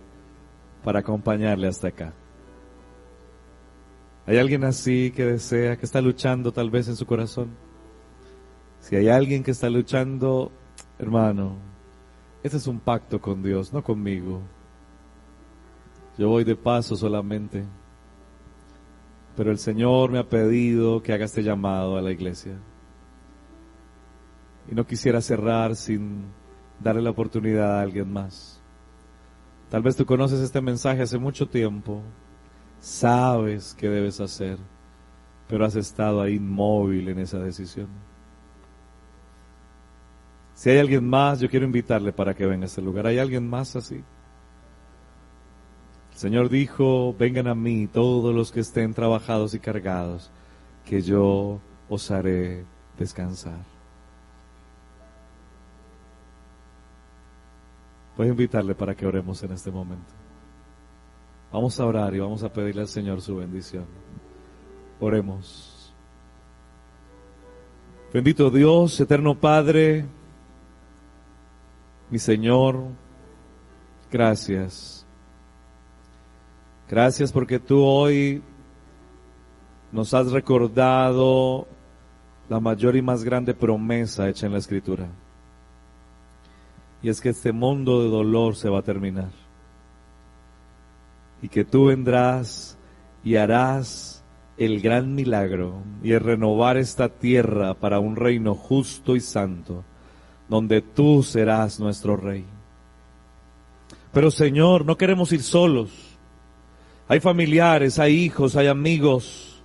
para 0.83 0.99
acompañarle 0.99 1.67
hasta 1.67 1.87
acá. 1.87 2.13
¿Hay 4.27 4.37
alguien 4.37 4.63
así 4.63 5.11
que 5.11 5.25
desea, 5.25 5.77
que 5.77 5.85
está 5.85 6.01
luchando 6.01 6.51
tal 6.51 6.69
vez 6.69 6.87
en 6.87 6.95
su 6.95 7.05
corazón? 7.05 7.49
Si 8.79 8.95
hay 8.95 9.07
alguien 9.07 9.43
que 9.43 9.51
está 9.51 9.69
luchando, 9.69 10.51
hermano, 10.99 11.57
este 12.43 12.57
es 12.57 12.67
un 12.67 12.79
pacto 12.79 13.19
con 13.19 13.41
Dios, 13.41 13.73
no 13.73 13.83
conmigo. 13.83 14.41
Yo 16.17 16.29
voy 16.29 16.43
de 16.43 16.55
paso 16.55 16.95
solamente. 16.95 17.65
Pero 19.35 19.51
el 19.51 19.57
Señor 19.57 20.11
me 20.11 20.19
ha 20.19 20.29
pedido 20.29 21.01
que 21.01 21.13
haga 21.13 21.25
este 21.25 21.43
llamado 21.43 21.97
a 21.97 22.01
la 22.01 22.11
iglesia. 22.11 22.57
Y 24.71 24.75
no 24.75 24.85
quisiera 24.85 25.21
cerrar 25.21 25.75
sin 25.75 26.25
darle 26.79 27.01
la 27.01 27.11
oportunidad 27.11 27.79
a 27.79 27.81
alguien 27.81 28.11
más. 28.11 28.61
Tal 29.69 29.81
vez 29.81 29.95
tú 29.95 30.05
conoces 30.05 30.39
este 30.39 30.61
mensaje 30.61 31.01
hace 31.01 31.17
mucho 31.17 31.47
tiempo, 31.47 32.01
sabes 32.79 33.75
qué 33.77 33.89
debes 33.89 34.21
hacer, 34.21 34.57
pero 35.47 35.65
has 35.65 35.75
estado 35.75 36.21
ahí 36.21 36.35
inmóvil 36.35 37.09
en 37.09 37.19
esa 37.19 37.39
decisión. 37.39 37.89
Si 40.53 40.69
hay 40.69 40.77
alguien 40.77 41.07
más, 41.07 41.39
yo 41.39 41.49
quiero 41.49 41.65
invitarle 41.65 42.13
para 42.13 42.33
que 42.33 42.45
venga 42.45 42.63
a 42.63 42.67
este 42.67 42.81
lugar. 42.81 43.07
¿Hay 43.07 43.19
alguien 43.19 43.47
más 43.47 43.75
así? 43.75 44.01
El 46.15 46.21
Señor 46.21 46.47
dijo, 46.47 47.13
vengan 47.19 47.45
a 47.47 47.55
mí 47.55 47.87
todos 47.87 48.33
los 48.33 48.49
que 48.49 48.61
estén 48.61 48.93
trabajados 48.93 49.53
y 49.53 49.59
cargados, 49.59 50.31
que 50.85 51.01
yo 51.01 51.59
os 51.89 52.09
haré 52.09 52.63
descansar. 52.97 53.59
Voy 58.15 58.27
a 58.27 58.29
invitarle 58.29 58.73
para 58.75 58.95
que 58.95 59.05
oremos 59.05 59.43
en 59.43 59.51
este 59.51 59.69
momento. 59.69 60.13
Vamos 61.51 61.77
a 61.81 61.85
orar 61.85 62.15
y 62.15 62.19
vamos 62.19 62.43
a 62.43 62.53
pedirle 62.53 62.83
al 62.83 62.87
Señor 62.87 63.21
su 63.21 63.35
bendición. 63.35 63.85
Oremos. 65.01 65.93
Bendito 68.13 68.49
Dios, 68.49 68.97
eterno 69.01 69.35
Padre, 69.35 70.05
mi 72.09 72.19
Señor, 72.19 72.85
gracias. 74.09 75.04
Gracias 76.89 77.31
porque 77.31 77.59
tú 77.59 77.83
hoy 77.83 78.41
nos 79.91 80.13
has 80.13 80.31
recordado 80.31 81.67
la 82.49 82.59
mayor 82.59 82.95
y 82.95 83.01
más 83.01 83.23
grande 83.23 83.53
promesa 83.53 84.29
hecha 84.29 84.45
en 84.45 84.51
la 84.51 84.59
Escritura 84.59 85.07
y 87.05 87.09
es 87.09 87.21
que 87.21 87.29
este 87.29 87.51
mundo 87.51 88.01
de 88.01 88.09
dolor 88.09 88.55
se 88.55 88.67
va 88.67 88.79
a 88.79 88.81
terminar. 88.81 89.29
Y 91.39 91.49
que 91.49 91.63
tú 91.63 91.85
vendrás 91.85 92.79
y 93.23 93.35
harás 93.35 94.23
el 94.57 94.81
gran 94.81 95.13
milagro 95.13 95.83
y 96.01 96.17
renovar 96.17 96.77
esta 96.77 97.09
tierra 97.09 97.75
para 97.75 97.99
un 97.99 98.15
reino 98.15 98.55
justo 98.55 99.15
y 99.15 99.19
santo, 99.19 99.83
donde 100.49 100.81
tú 100.81 101.21
serás 101.21 101.79
nuestro 101.79 102.17
rey. 102.17 102.43
Pero 104.11 104.31
Señor, 104.31 104.83
no 104.83 104.97
queremos 104.97 105.31
ir 105.31 105.43
solos. 105.43 106.14
Hay 107.07 107.19
familiares, 107.19 107.99
hay 107.99 108.15
hijos, 108.15 108.55
hay 108.55 108.67
amigos, 108.67 109.63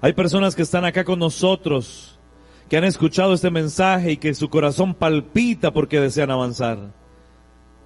hay 0.00 0.12
personas 0.12 0.54
que 0.54 0.62
están 0.62 0.84
acá 0.84 1.04
con 1.04 1.18
nosotros 1.18 2.18
que 2.68 2.76
han 2.76 2.84
escuchado 2.84 3.34
este 3.34 3.50
mensaje 3.50 4.12
y 4.12 4.16
que 4.16 4.34
su 4.34 4.48
corazón 4.48 4.94
palpita 4.94 5.72
porque 5.72 6.00
desean 6.00 6.30
avanzar, 6.30 6.92